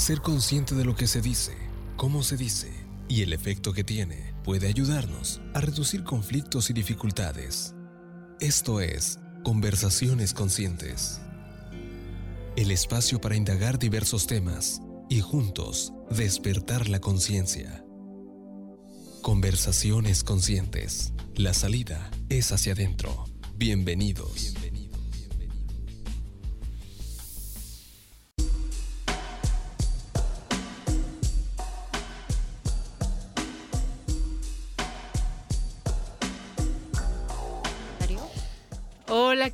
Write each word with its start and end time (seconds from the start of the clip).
Ser 0.00 0.22
consciente 0.22 0.74
de 0.74 0.86
lo 0.86 0.96
que 0.96 1.06
se 1.06 1.20
dice, 1.20 1.54
cómo 1.98 2.22
se 2.22 2.38
dice 2.38 2.72
y 3.06 3.20
el 3.20 3.34
efecto 3.34 3.74
que 3.74 3.84
tiene 3.84 4.32
puede 4.44 4.66
ayudarnos 4.66 5.42
a 5.52 5.60
reducir 5.60 6.04
conflictos 6.04 6.70
y 6.70 6.72
dificultades. 6.72 7.74
Esto 8.40 8.80
es 8.80 9.18
Conversaciones 9.44 10.32
Conscientes. 10.32 11.20
El 12.56 12.70
espacio 12.70 13.20
para 13.20 13.36
indagar 13.36 13.78
diversos 13.78 14.26
temas 14.26 14.80
y 15.10 15.20
juntos 15.20 15.92
despertar 16.08 16.88
la 16.88 17.00
conciencia. 17.00 17.84
Conversaciones 19.20 20.24
Conscientes. 20.24 21.12
La 21.34 21.52
salida 21.52 22.10
es 22.30 22.52
hacia 22.52 22.72
adentro. 22.72 23.26
Bienvenidos. 23.54 24.54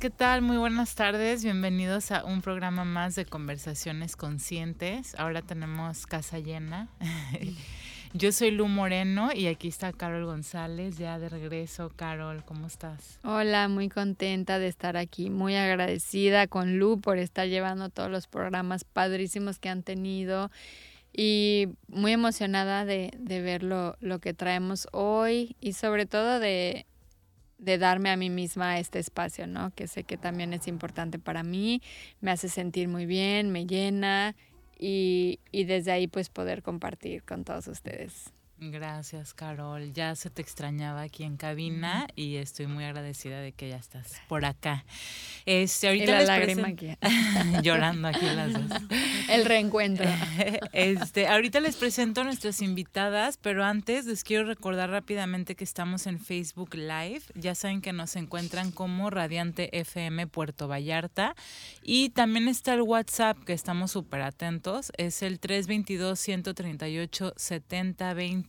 ¿Qué 0.07 0.11
tal? 0.11 0.41
Muy 0.41 0.55
buenas 0.55 0.95
tardes. 0.95 1.43
Bienvenidos 1.43 2.13
a 2.13 2.23
un 2.23 2.41
programa 2.41 2.85
más 2.85 3.15
de 3.15 3.25
Conversaciones 3.25 4.15
Conscientes. 4.15 5.13
Ahora 5.15 5.41
tenemos 5.41 6.07
casa 6.07 6.39
llena. 6.39 6.87
Yo 8.13 8.31
soy 8.31 8.51
Lu 8.51 8.69
Moreno 8.69 9.31
y 9.35 9.47
aquí 9.47 9.67
está 9.67 9.91
Carol 9.91 10.23
González, 10.23 10.97
ya 10.97 11.19
de 11.19 11.27
regreso. 11.27 11.91
Carol, 11.93 12.45
¿cómo 12.45 12.67
estás? 12.67 13.19
Hola, 13.25 13.67
muy 13.67 13.89
contenta 13.89 14.59
de 14.59 14.69
estar 14.69 14.95
aquí, 14.95 15.29
muy 15.29 15.57
agradecida 15.57 16.47
con 16.47 16.79
Lu 16.79 17.01
por 17.01 17.17
estar 17.17 17.49
llevando 17.49 17.89
todos 17.89 18.09
los 18.09 18.27
programas 18.27 18.85
padrísimos 18.85 19.59
que 19.59 19.67
han 19.67 19.83
tenido 19.83 20.51
y 21.11 21.67
muy 21.89 22.13
emocionada 22.13 22.85
de, 22.85 23.11
ver 23.19 23.61
lo, 23.61 23.97
lo 23.99 24.19
que 24.19 24.33
traemos 24.33 24.87
hoy 24.93 25.57
y 25.59 25.73
sobre 25.73 26.05
todo 26.05 26.39
de 26.39 26.85
de 27.57 27.77
darme 27.77 28.09
a 28.09 28.17
mí 28.17 28.29
misma 28.29 28.79
este 28.79 28.99
espacio, 28.99 29.47
¿no? 29.47 29.71
Que 29.71 29.87
sé 29.87 30.03
que 30.03 30.17
también 30.17 30.53
es 30.53 30.67
importante 30.67 31.19
para 31.19 31.43
mí, 31.43 31.81
me 32.21 32.31
hace 32.31 32.49
sentir 32.49 32.87
muy 32.87 33.05
bien, 33.05 33.51
me 33.51 33.65
llena 33.65 34.35
y, 34.77 35.39
y 35.51 35.63
desde 35.65 35.91
ahí 35.91 36.07
pues 36.07 36.29
poder 36.29 36.61
compartir 36.61 37.23
con 37.23 37.43
todos 37.43 37.67
ustedes. 37.67 38.31
Gracias, 38.59 39.35
Carol. 39.35 39.93
Ya 39.93 40.15
se 40.15 40.31
te 40.31 40.41
extrañaba 40.41 41.01
aquí 41.01 41.23
en 41.23 41.37
cabina 41.37 42.07
y 42.15 42.37
estoy 42.37 42.65
muy 42.65 42.85
agradecida 42.85 43.39
de 43.39 43.51
que 43.51 43.69
ya 43.69 43.75
estás 43.75 44.19
por 44.27 44.45
acá. 44.45 44.83
Este, 45.45 45.87
ahorita 45.87 46.05
y 46.05 46.07
la 46.07 46.23
lágrima 46.23 46.69
aquí. 46.69 46.89
llorando 47.61 48.07
aquí 48.07 48.25
las 48.25 48.53
dos. 48.53 48.81
El 49.29 49.45
reencuentro. 49.45 50.05
Este, 50.73 51.27
ahorita 51.27 51.59
les 51.59 51.75
presento 51.75 52.21
a 52.21 52.23
nuestras 52.23 52.61
invitadas, 52.61 53.37
pero 53.37 53.63
antes 53.63 54.05
les 54.05 54.23
quiero 54.23 54.45
recordar 54.45 54.89
rápidamente 54.89 55.55
que 55.55 55.63
estamos 55.63 56.07
en 56.07 56.19
Facebook 56.19 56.75
Live. 56.75 57.21
Ya 57.35 57.55
saben 57.55 57.81
que 57.81 57.93
nos 57.93 58.15
encuentran 58.15 58.71
como 58.71 59.09
Radiante 59.09 59.77
FM 59.77 60.27
Puerto 60.27 60.67
Vallarta 60.67 61.35
y 61.83 62.09
también 62.09 62.47
está 62.47 62.73
el 62.73 62.81
WhatsApp 62.81 63.37
que 63.43 63.53
estamos 63.53 63.91
súper 63.91 64.21
atentos. 64.21 64.91
Es 64.97 65.21
el 65.21 65.39
322 65.39 66.19
138 66.19 67.33
7020 67.35 68.46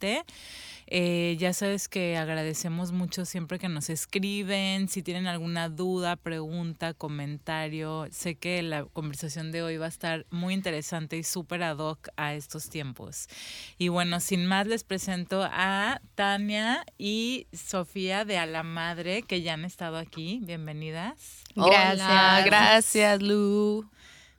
eh, 0.91 1.37
ya 1.39 1.53
sabes 1.53 1.87
que 1.87 2.17
agradecemos 2.17 2.93
mucho 2.93 3.27
siempre 3.27 3.59
que 3.59 3.69
nos 3.69 3.91
escriben, 3.91 4.89
si 4.89 5.03
tienen 5.03 5.27
alguna 5.27 5.69
duda, 5.69 6.17
pregunta, 6.17 6.95
comentario. 6.95 8.07
Sé 8.11 8.37
que 8.37 8.63
la 8.63 8.85
conversación 8.85 9.53
de 9.53 9.63
hoy 9.63 9.77
va 9.77 9.85
a 9.85 9.91
estar 9.91 10.25
muy 10.31 10.55
interesante 10.55 11.19
y 11.19 11.25
súper 11.25 11.63
ad 11.63 11.77
hoc 11.77 12.09
a 12.17 12.33
estos 12.33 12.71
tiempos. 12.71 13.29
Y 13.77 13.89
bueno, 13.89 14.19
sin 14.21 14.47
más 14.47 14.67
les 14.67 14.83
presento 14.83 15.43
a 15.45 16.01
Tania 16.15 16.87
y 16.97 17.49
Sofía 17.53 18.25
de 18.25 18.39
A 18.39 18.47
la 18.47 18.63
Madre, 18.63 19.23
que 19.23 19.43
ya 19.43 19.55
han 19.55 19.67
estado 19.67 19.99
aquí. 19.99 20.41
Bienvenidas. 20.43 21.45
Gracias. 21.55 22.45
gracias, 22.47 23.23
Lu. 23.23 23.91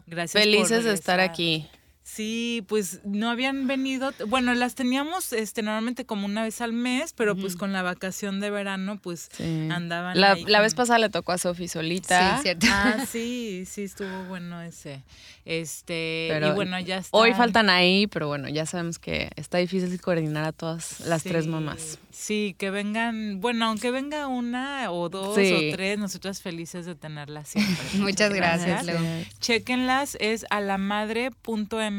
Gracias. 0.07 0.43
Felices 0.43 0.83
de 0.83 0.93
estar 0.93 1.19
aquí. 1.19 1.69
Sí, 2.11 2.65
pues 2.67 3.01
no 3.05 3.29
habían 3.29 3.67
venido, 3.67 4.11
bueno, 4.27 4.55
las 4.55 4.73
teníamos 4.73 5.31
este 5.31 5.61
normalmente 5.61 6.05
como 6.05 6.25
una 6.25 6.41
vez 6.41 6.59
al 6.59 6.73
mes, 6.73 7.13
pero 7.13 7.35
pues 7.35 7.55
con 7.55 7.71
la 7.71 7.83
vacación 7.83 8.39
de 8.39 8.49
verano 8.49 8.97
pues 8.97 9.29
andaban 9.39 10.19
La, 10.19 10.35
la 10.35 10.59
vez 10.59 10.73
pasada 10.73 10.97
le 10.97 11.09
tocó 11.09 11.33
a 11.33 11.37
Sofi 11.37 11.67
solita. 11.67 12.37
Sí, 12.37 12.41
cierto. 12.41 12.67
Ah, 12.71 13.05
sí, 13.09 13.63
sí 13.67 13.83
estuvo 13.83 14.23
bueno 14.23 14.59
ese. 14.61 15.03
Este, 15.45 16.29
y 16.43 16.51
bueno, 16.51 16.79
ya 16.79 16.97
está. 16.97 17.15
Hoy 17.15 17.33
faltan 17.33 17.69
ahí, 17.69 18.07
pero 18.07 18.27
bueno, 18.27 18.49
ya 18.49 18.65
sabemos 18.65 18.97
que 18.97 19.29
está 19.35 19.59
difícil 19.59 20.01
coordinar 20.01 20.45
a 20.45 20.51
todas 20.51 21.01
las 21.01 21.23
tres 21.23 21.47
mamás. 21.47 21.99
Sí, 22.11 22.55
que 22.57 22.69
vengan, 22.69 23.39
bueno, 23.39 23.65
aunque 23.65 23.91
venga 23.91 24.27
una 24.27 24.91
o 24.91 25.09
dos 25.09 25.37
o 25.37 25.59
tres, 25.71 25.97
nosotras 25.97 26.41
felices 26.41 26.85
de 26.85 26.95
tenerlas 26.95 27.49
siempre. 27.49 27.75
Muchas 27.99 28.33
gracias, 28.33 28.85
Leo. 28.85 28.99
Chequenlas, 29.39 30.17
es 30.19 30.45
a 30.49 30.59
la 30.59 30.77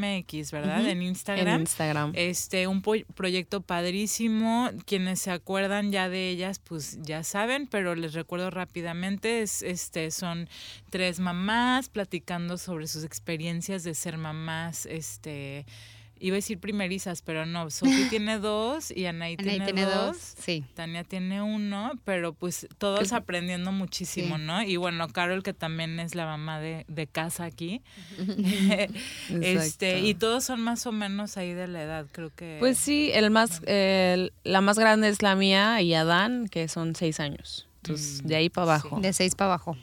madre.mx, 0.00 0.50
¿verdad? 0.50 0.86
En 0.86 1.02
Instagram. 1.02 1.54
En 1.54 1.60
Instagram. 1.60 2.12
Este, 2.14 2.66
un 2.66 2.82
proyecto 2.82 3.60
padrísimo. 3.60 4.70
Quienes 4.86 5.20
se 5.20 5.30
acuerdan 5.30 5.92
ya 5.92 6.08
de 6.08 6.28
ellas, 6.30 6.58
pues 6.58 6.98
ya 7.02 7.22
saben, 7.22 7.66
pero 7.66 7.94
les 7.94 8.14
recuerdo 8.14 8.50
rápidamente, 8.50 9.42
es, 9.42 9.62
este, 9.62 10.10
son 10.10 10.48
tres 10.90 11.20
mamás 11.20 11.88
platicando 11.88 12.58
sobre 12.58 12.86
sus 12.86 13.04
experiencias 13.04 13.84
de 13.84 13.94
ser 13.94 14.18
mamás, 14.18 14.86
este 14.86 15.66
Iba 16.22 16.34
a 16.34 16.38
decir 16.38 16.58
primerizas, 16.58 17.22
pero 17.22 17.46
no. 17.46 17.70
Sofi 17.70 18.08
tiene 18.10 18.38
dos 18.38 18.90
y 18.90 19.06
Anaí, 19.06 19.36
tiene, 19.36 19.84
dos. 19.84 20.16
Sí. 20.18 20.64
Tania 20.74 21.02
tiene 21.02 21.40
uno, 21.40 21.92
pero 22.04 22.34
pues 22.34 22.68
todos 22.78 23.12
aprendiendo 23.12 23.72
muchísimo, 23.72 24.36
¿no? 24.36 24.62
Y 24.62 24.76
bueno, 24.76 25.08
Carol, 25.08 25.42
que 25.42 25.54
también 25.54 25.98
es 25.98 26.14
la 26.14 26.26
mamá 26.26 26.60
de, 26.60 26.84
de 26.88 27.06
casa 27.06 27.44
aquí. 27.44 27.82
este 29.40 30.00
Y 30.00 30.14
todos 30.14 30.44
son 30.44 30.60
más 30.60 30.86
o 30.86 30.92
menos 30.92 31.36
ahí 31.36 31.54
de 31.54 31.68
la 31.68 31.82
edad, 31.82 32.06
creo 32.12 32.30
que. 32.34 32.56
Pues 32.60 32.78
sí, 32.78 33.10
el 33.14 33.30
más, 33.30 33.62
la 33.64 34.60
más 34.60 34.78
grande 34.78 35.08
es 35.08 35.22
la 35.22 35.34
mía 35.34 35.80
y 35.80 35.94
Adán, 35.94 36.48
que 36.48 36.68
son 36.68 36.94
seis 36.94 37.18
años. 37.18 37.66
Entonces, 37.82 38.22
mm, 38.22 38.26
de 38.26 38.36
ahí 38.36 38.50
para 38.50 38.64
abajo. 38.64 39.00
De 39.00 39.12
seis 39.12 39.34
para 39.34 39.52
abajo. 39.52 39.76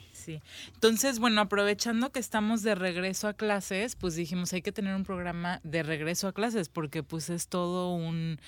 Entonces, 0.74 1.18
bueno, 1.18 1.40
aprovechando 1.40 2.10
que 2.10 2.18
estamos 2.18 2.62
de 2.62 2.74
regreso 2.74 3.28
a 3.28 3.34
clases, 3.34 3.96
pues 3.96 4.14
dijimos, 4.14 4.52
hay 4.52 4.62
que 4.62 4.72
tener 4.72 4.94
un 4.94 5.04
programa 5.04 5.60
de 5.64 5.82
regreso 5.82 6.28
a 6.28 6.32
clases, 6.32 6.68
porque 6.68 7.02
pues 7.02 7.30
es 7.30 7.48
todo 7.48 7.94
un, 7.94 8.38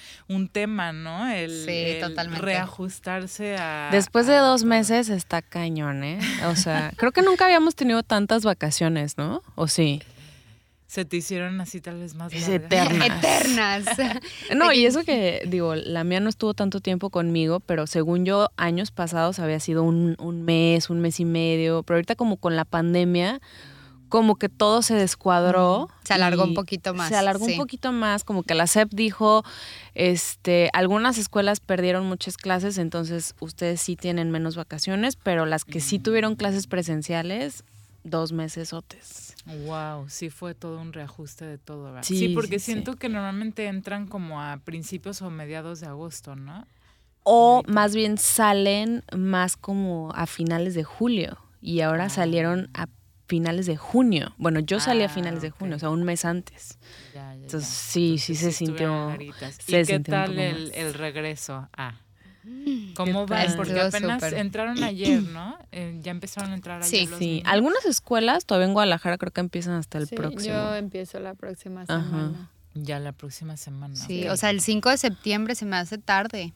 tema, 0.52 0.92
¿no? 0.92 1.28
El, 1.30 1.64
sí, 1.66 2.00
totalmente. 2.00 2.44
reajustarse 2.44 3.56
a... 3.56 3.90
Después 3.92 4.26
de 4.26 4.36
dos 4.36 4.64
meses 4.64 5.08
está 5.08 5.42
cañón, 5.42 6.02
¿eh? 6.04 6.18
O 6.46 6.56
sea, 6.56 6.92
creo 6.96 7.12
que 7.12 7.22
nunca 7.22 7.44
habíamos 7.44 7.74
tenido 7.74 8.02
tantas 8.02 8.44
vacaciones, 8.44 9.16
¿no? 9.16 9.42
¿O 9.54 9.68
sí? 9.68 10.02
Se 10.90 11.04
te 11.04 11.18
hicieron 11.18 11.60
así 11.60 11.80
tal 11.80 12.00
vez 12.00 12.16
más 12.16 12.32
largas. 12.32 12.48
Eternas. 12.48 13.06
Eternas. 13.22 13.84
no, 14.56 14.72
y 14.72 14.86
eso 14.86 15.04
que, 15.04 15.40
digo, 15.46 15.76
la 15.76 16.02
mía 16.02 16.18
no 16.18 16.28
estuvo 16.28 16.52
tanto 16.52 16.80
tiempo 16.80 17.10
conmigo, 17.10 17.60
pero 17.60 17.86
según 17.86 18.24
yo, 18.24 18.50
años 18.56 18.90
pasados 18.90 19.38
había 19.38 19.60
sido 19.60 19.84
un, 19.84 20.16
mes, 20.44 20.90
un 20.90 20.98
mes 20.98 21.20
y 21.20 21.24
medio, 21.24 21.84
pero 21.84 21.98
ahorita 21.98 22.16
como 22.16 22.38
con 22.38 22.56
la 22.56 22.64
pandemia, 22.64 23.40
como 24.08 24.34
que 24.34 24.48
todo 24.48 24.82
se 24.82 24.96
descuadró. 24.96 25.88
Se 26.02 26.14
alargó 26.14 26.42
un 26.42 26.54
poquito 26.54 26.92
más. 26.92 27.08
Se 27.08 27.14
alargó 27.14 27.44
un 27.44 27.56
poquito 27.56 27.92
más, 27.92 28.24
como 28.24 28.42
que 28.42 28.56
la 28.56 28.66
SEP 28.66 28.90
dijo, 28.92 29.44
este, 29.94 30.70
algunas 30.72 31.18
escuelas 31.18 31.60
perdieron 31.60 32.04
muchas 32.04 32.36
clases, 32.36 32.78
entonces 32.78 33.36
ustedes 33.38 33.80
sí 33.80 33.94
tienen 33.94 34.32
menos 34.32 34.56
vacaciones, 34.56 35.14
pero 35.14 35.46
las 35.46 35.64
que 35.64 35.78
sí 35.78 36.00
tuvieron 36.00 36.34
clases 36.34 36.66
presenciales, 36.66 37.62
dos 38.04 38.32
meses 38.32 38.72
otes. 38.72 39.34
Wow, 39.66 40.08
sí 40.08 40.30
fue 40.30 40.54
todo 40.54 40.80
un 40.80 40.92
reajuste 40.92 41.44
de 41.44 41.58
todo, 41.58 41.84
¿verdad? 41.84 42.02
Sí, 42.02 42.30
porque 42.34 42.58
siento 42.58 42.96
que 42.96 43.08
normalmente 43.08 43.66
entran 43.66 44.06
como 44.06 44.40
a 44.40 44.58
principios 44.58 45.22
o 45.22 45.30
mediados 45.30 45.80
de 45.80 45.86
agosto, 45.86 46.36
¿no? 46.36 46.66
O 47.22 47.62
más 47.66 47.94
bien 47.94 48.18
salen 48.18 49.04
más 49.16 49.56
como 49.56 50.10
a 50.14 50.26
finales 50.26 50.74
de 50.74 50.84
julio 50.84 51.38
y 51.60 51.80
ahora 51.80 52.04
ah. 52.04 52.08
salieron 52.08 52.70
a 52.74 52.86
finales 53.26 53.66
de 53.66 53.76
junio. 53.76 54.34
Bueno, 54.38 54.60
yo 54.60 54.80
salí 54.80 55.02
a 55.02 55.06
ah, 55.06 55.08
finales 55.10 55.42
de 55.42 55.50
junio, 55.50 55.76
o 55.76 55.78
sea, 55.78 55.90
un 55.90 56.02
mes 56.02 56.24
antes. 56.24 56.78
Entonces 57.14 57.68
sí, 57.68 58.18
sí 58.18 58.34
se 58.34 58.50
sintió. 58.50 59.16
¿Y 59.20 59.84
qué 59.84 60.00
tal 60.00 60.38
el, 60.38 60.72
el, 60.74 60.94
regreso? 60.94 61.68
Ah. 61.76 62.00
¿Cómo 62.94 63.26
van? 63.26 63.54
Porque 63.56 63.80
apenas 63.80 64.22
entraron 64.32 64.82
ayer, 64.84 65.22
¿no? 65.22 65.58
Eh, 65.72 65.98
ya 66.02 66.10
empezaron 66.10 66.50
a 66.52 66.54
entrar 66.54 66.82
ayer. 66.82 67.06
Sí, 67.08 67.14
sí. 67.18 67.42
Algunas 67.44 67.84
escuelas 67.84 68.44
todavía 68.46 68.66
en 68.68 68.72
Guadalajara 68.74 69.18
creo 69.18 69.32
que 69.32 69.40
empiezan 69.40 69.74
hasta 69.74 69.98
el 69.98 70.08
próximo. 70.08 70.54
Yo 70.54 70.74
empiezo 70.74 71.20
la 71.20 71.34
próxima 71.34 71.86
semana. 71.86 72.50
Ya 72.74 72.98
la 73.00 73.12
próxima 73.12 73.56
semana. 73.56 73.96
Sí, 73.96 74.28
o 74.28 74.36
sea, 74.36 74.50
el 74.50 74.60
5 74.60 74.90
de 74.90 74.96
septiembre 74.96 75.54
se 75.54 75.64
me 75.66 75.76
hace 75.76 75.98
tarde. 75.98 76.52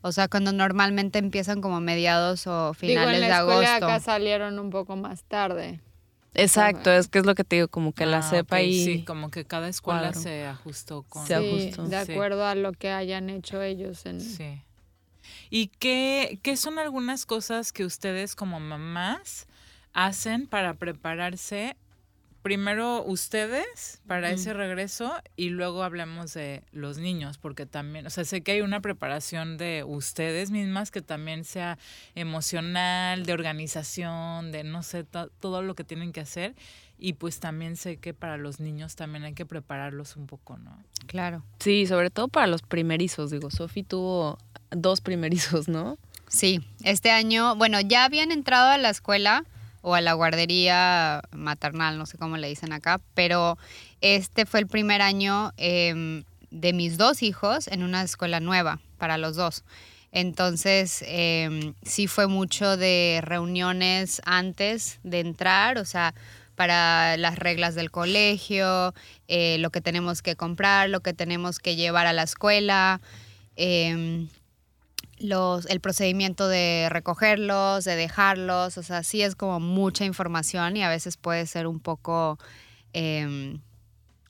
O 0.00 0.12
sea, 0.12 0.28
cuando 0.28 0.52
normalmente 0.52 1.18
empiezan 1.18 1.60
como 1.60 1.80
mediados 1.80 2.46
o 2.46 2.72
finales 2.74 3.08
Digo, 3.08 3.24
en 3.24 3.28
la 3.28 3.42
de 3.44 3.50
escuela 3.50 3.76
acá 3.76 4.00
salieron 4.00 4.58
un 4.58 4.70
poco 4.70 4.94
más 4.96 5.24
tarde. 5.24 5.80
Exacto, 6.34 6.92
es 6.92 7.08
que 7.08 7.18
es 7.18 7.26
lo 7.26 7.34
que 7.34 7.44
te 7.44 7.56
digo, 7.56 7.68
como 7.68 7.92
que 7.92 8.04
la 8.04 8.18
Ah, 8.18 8.22
sepa 8.22 8.60
y... 8.60 8.84
Sí, 8.84 9.04
como 9.04 9.30
que 9.30 9.44
cada 9.46 9.68
escuela 9.68 10.00
cuadro. 10.12 10.20
se 10.20 10.44
ajustó 10.46 11.02
con... 11.02 11.26
Se 11.26 11.38
Sí, 11.38 11.48
ajustó. 11.72 11.84
de 11.88 12.04
Sí. 12.04 12.12
acuerdo 12.12 12.44
a 12.46 12.54
lo 12.54 12.72
que 12.72 12.90
hayan 12.90 13.30
hecho 13.30 13.62
ellos 13.62 14.04
en 14.04 14.20
Sí. 14.20 14.60
¿Y 15.50 15.68
qué, 15.78 16.38
qué 16.42 16.56
son 16.56 16.78
algunas 16.78 17.26
cosas 17.26 17.72
que 17.72 17.84
ustedes 17.84 18.34
como 18.34 18.60
mamás 18.60 19.46
hacen 19.92 20.46
para 20.46 20.74
prepararse? 20.74 21.76
Primero 22.42 23.02
ustedes 23.04 24.00
para 24.06 24.30
ese 24.30 24.52
regreso 24.54 25.12
y 25.34 25.48
luego 25.48 25.82
hablemos 25.82 26.32
de 26.32 26.62
los 26.70 26.96
niños, 26.96 27.38
porque 27.38 27.66
también, 27.66 28.06
o 28.06 28.10
sea, 28.10 28.24
sé 28.24 28.42
que 28.42 28.52
hay 28.52 28.60
una 28.60 28.80
preparación 28.80 29.56
de 29.56 29.82
ustedes 29.84 30.52
mismas 30.52 30.92
que 30.92 31.02
también 31.02 31.42
sea 31.42 31.76
emocional, 32.14 33.26
de 33.26 33.32
organización, 33.32 34.52
de 34.52 34.62
no 34.62 34.84
sé, 34.84 35.02
to- 35.02 35.28
todo 35.40 35.62
lo 35.62 35.74
que 35.74 35.82
tienen 35.82 36.12
que 36.12 36.20
hacer. 36.20 36.54
Y 36.98 37.14
pues 37.14 37.40
también 37.40 37.74
sé 37.76 37.96
que 37.96 38.14
para 38.14 38.36
los 38.36 38.60
niños 38.60 38.94
también 38.94 39.24
hay 39.24 39.34
que 39.34 39.44
prepararlos 39.44 40.16
un 40.16 40.26
poco, 40.26 40.56
¿no? 40.56 40.82
Claro. 41.06 41.42
Sí, 41.58 41.86
sobre 41.86 42.10
todo 42.10 42.28
para 42.28 42.46
los 42.46 42.62
primerizos, 42.62 43.32
digo, 43.32 43.50
Sofi 43.50 43.82
tuvo 43.82 44.38
dos 44.70 45.00
primerizos, 45.00 45.68
¿no? 45.68 45.98
Sí, 46.28 46.60
este 46.82 47.10
año, 47.10 47.54
bueno, 47.56 47.80
ya 47.80 48.04
habían 48.04 48.32
entrado 48.32 48.70
a 48.70 48.78
la 48.78 48.90
escuela 48.90 49.44
o 49.82 49.94
a 49.94 50.00
la 50.00 50.14
guardería 50.14 51.22
maternal, 51.30 51.96
no 51.98 52.06
sé 52.06 52.18
cómo 52.18 52.36
le 52.36 52.48
dicen 52.48 52.72
acá, 52.72 53.00
pero 53.14 53.56
este 54.00 54.44
fue 54.44 54.60
el 54.60 54.66
primer 54.66 55.02
año 55.02 55.52
em, 55.56 56.24
de 56.50 56.72
mis 56.72 56.98
dos 56.98 57.22
hijos 57.22 57.68
en 57.68 57.84
una 57.84 58.02
escuela 58.02 58.40
nueva 58.40 58.80
para 58.98 59.18
los 59.18 59.36
dos. 59.36 59.62
Entonces, 60.10 61.04
em, 61.06 61.74
sí 61.82 62.08
fue 62.08 62.26
mucho 62.26 62.76
de 62.76 63.20
reuniones 63.22 64.20
antes 64.24 64.98
de 65.04 65.20
entrar, 65.20 65.78
o 65.78 65.84
sea, 65.84 66.14
para 66.56 67.16
las 67.16 67.38
reglas 67.38 67.74
del 67.74 67.90
colegio, 67.90 68.94
eh, 69.28 69.58
lo 69.58 69.70
que 69.70 69.80
tenemos 69.80 70.22
que 70.22 70.34
comprar, 70.34 70.88
lo 70.88 71.00
que 71.00 71.12
tenemos 71.12 71.58
que 71.58 71.76
llevar 71.76 72.06
a 72.06 72.12
la 72.12 72.22
escuela. 72.24 73.00
em, 73.58 74.28
los, 75.18 75.66
el 75.66 75.80
procedimiento 75.80 76.46
de 76.48 76.88
recogerlos, 76.90 77.84
de 77.84 77.96
dejarlos, 77.96 78.76
o 78.78 78.82
sea, 78.82 79.02
sí 79.02 79.22
es 79.22 79.34
como 79.34 79.60
mucha 79.60 80.04
información 80.04 80.76
y 80.76 80.82
a 80.82 80.88
veces 80.88 81.16
puede 81.16 81.46
ser 81.46 81.66
un 81.66 81.80
poco 81.80 82.38
em, 82.92 83.60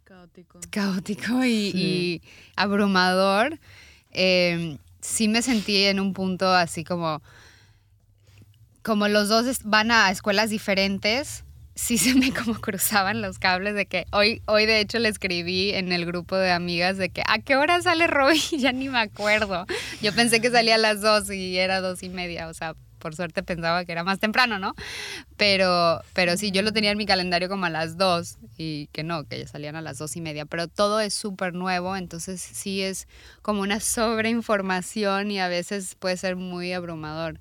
caótico. 0.05 0.61
caótico 0.71 1.45
y, 1.45 1.71
Sí. 1.73 1.79
y 1.79 2.23
abrumador. 2.57 3.59
Em, 4.13 4.79
sí 5.01 5.29
me 5.29 5.43
sentí 5.43 5.85
en 5.85 6.01
un 6.01 6.13
punto 6.15 6.49
así 6.53 6.85
como, 6.85 7.21
como 8.83 9.09
los 9.09 9.29
dos 9.29 9.61
van 9.65 9.91
a 9.91 10.11
escuelas 10.11 10.51
diferentes, 10.51 11.45
sí 11.77 11.99
se 11.99 12.15
me 12.15 12.33
como 12.33 12.55
cruzaban 12.55 13.23
los 13.23 13.39
cables 13.39 13.75
de 13.75 13.87
que 13.87 14.07
hoy, 14.11 14.43
hoy 14.47 14.67
de 14.67 14.81
hecho 14.81 14.99
le 14.99 15.09
escribí 15.09 15.71
en 15.71 15.93
el 15.93 16.07
grupo 16.07 16.35
de 16.35 16.51
amigas 16.51 16.97
de 16.97 17.11
que 17.11 17.23
a 17.29 17.39
qué 17.39 17.55
hora 17.55 17.81
sale 17.83 18.07
Roy, 18.07 18.41
ya 18.59 18.73
ni 18.73 18.89
me 18.89 18.99
acuerdo. 18.99 19.67
Yo 20.03 20.13
pensé 20.15 20.41
que 20.41 20.51
salía 20.51 20.75
a 20.75 20.79
las 20.79 21.01
dos 21.01 21.31
y 21.31 21.59
era 21.59 21.81
dos 21.81 22.03
y 22.03 22.09
media, 22.09 22.49
o 22.49 22.55
sea, 22.55 22.75
por 22.99 23.15
suerte 23.15 23.43
pensaba 23.43 23.85
que 23.85 23.93
era 23.93 24.05
más 24.05 24.19
temprano, 24.19 24.59
¿no? 24.59 24.75
Pero, 25.37 26.01
pero 26.15 26.37
sí, 26.39 26.51
yo 26.51 26.63
lo 26.63 26.73
tenía 26.73 26.91
en 26.91 26.99
mi 26.99 27.05
calendario 27.05 27.49
como 27.49 27.67
a 27.67 27.71
las 27.71 27.99
dos 27.99 28.39
y 28.57 28.89
que 28.89 29.05
no, 29.05 29.25
que 29.25 29.39
ya 29.39 29.47
salían 29.47 29.77
a 29.77 29.83
las 29.83 29.99
dos 29.99 30.17
y 30.17 30.23
media, 30.23 30.47
pero 30.47 30.69
todo 30.69 30.99
es 30.99 31.13
súper 31.13 31.53
nuevo, 31.53 31.95
entonces 31.95 32.41
sí 32.41 32.83
es 32.83 33.07
como 33.43 33.61
una 33.61 33.81
sobreinformación 33.81 35.31
y 35.31 35.41
a 35.41 35.49
veces 35.49 35.95
puede 35.95 36.17
ser 36.17 36.37
muy 36.37 36.73
abrumador. 36.73 37.39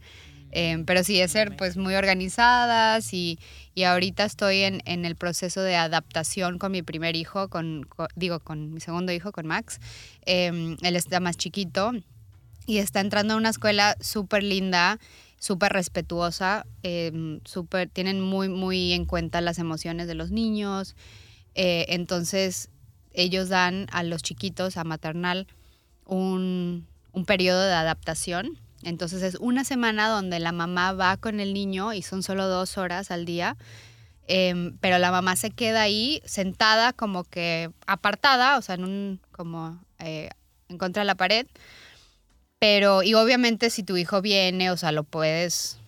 Eh, 0.57 0.81
pero 0.85 1.03
sí, 1.03 1.19
es 1.19 1.31
ser 1.33 1.57
pues 1.57 1.75
muy 1.75 1.95
organizadas 1.95 3.13
y, 3.13 3.37
y 3.73 3.83
ahorita 3.83 4.23
estoy 4.23 4.61
en, 4.61 4.81
en 4.85 5.03
el 5.03 5.17
proceso 5.17 5.59
de 5.61 5.75
adaptación 5.75 6.59
con 6.59 6.71
mi 6.71 6.81
primer 6.81 7.17
hijo, 7.17 7.49
con, 7.49 7.83
con- 7.83 8.07
digo, 8.15 8.39
con 8.39 8.73
mi 8.73 8.79
segundo 8.79 9.11
hijo, 9.11 9.33
con 9.33 9.45
Max. 9.47 9.81
Eh, 10.25 10.77
él 10.81 10.95
está 10.95 11.19
más 11.19 11.35
chiquito 11.35 11.91
y 12.65 12.77
está 12.77 13.01
entrando 13.01 13.33
a 13.33 13.37
una 13.37 13.49
escuela 13.49 13.97
súper 13.99 14.43
linda, 14.43 14.97
súper 15.39 15.73
respetuosa, 15.73 16.65
eh, 16.83 17.11
súper, 17.43 17.89
tienen 17.89 18.21
muy, 18.21 18.47
muy 18.47 18.93
en 18.93 19.05
cuenta 19.05 19.41
las 19.41 19.59
emociones 19.59 20.07
de 20.07 20.15
los 20.15 20.31
niños. 20.31 20.95
Eh, 21.53 21.85
entonces, 21.89 22.69
ellos 23.11 23.49
dan 23.49 23.87
a 23.91 24.03
los 24.03 24.23
chiquitos, 24.23 24.77
a 24.77 24.85
maternal, 24.85 25.47
un, 26.05 26.87
un 27.11 27.25
periodo 27.25 27.61
de 27.61 27.73
adaptación. 27.73 28.57
Entonces 28.85 29.23
es 29.23 29.35
una 29.39 29.63
semana 29.63 30.07
donde 30.07 30.39
la 30.39 30.51
mamá 30.51 30.93
va 30.93 31.17
con 31.17 31.39
el 31.39 31.53
niño 31.55 31.93
y 31.93 32.03
son 32.03 32.21
solo 32.21 32.47
dos 32.47 32.77
horas 32.77 33.09
al 33.09 33.25
día, 33.25 33.57
em, 34.27 34.77
pero 34.79 34.99
la 34.99 35.11
mamá 35.11 35.35
se 35.35 35.49
queda 35.49 35.81
ahí 35.81 36.21
sentada 36.23 36.93
como 36.93 37.23
que 37.23 37.71
apartada, 37.87 38.57
o 38.57 38.61
sea, 38.61 38.75
en 38.75 38.83
un, 38.83 39.21
como 39.31 39.83
eh, 39.97 40.29
en 40.69 40.77
contra 40.77 41.01
de 41.01 41.07
la 41.07 41.15
pared. 41.15 41.47
Pero, 42.59 43.01
y 43.01 43.15
obviamente 43.15 43.71
si 43.71 43.81
tu 43.81 43.97
hijo 43.97 44.21
viene, 44.21 44.69
o 44.69 44.77
sea, 44.77 44.91
lo 44.91 45.03
puedes, 45.03 45.79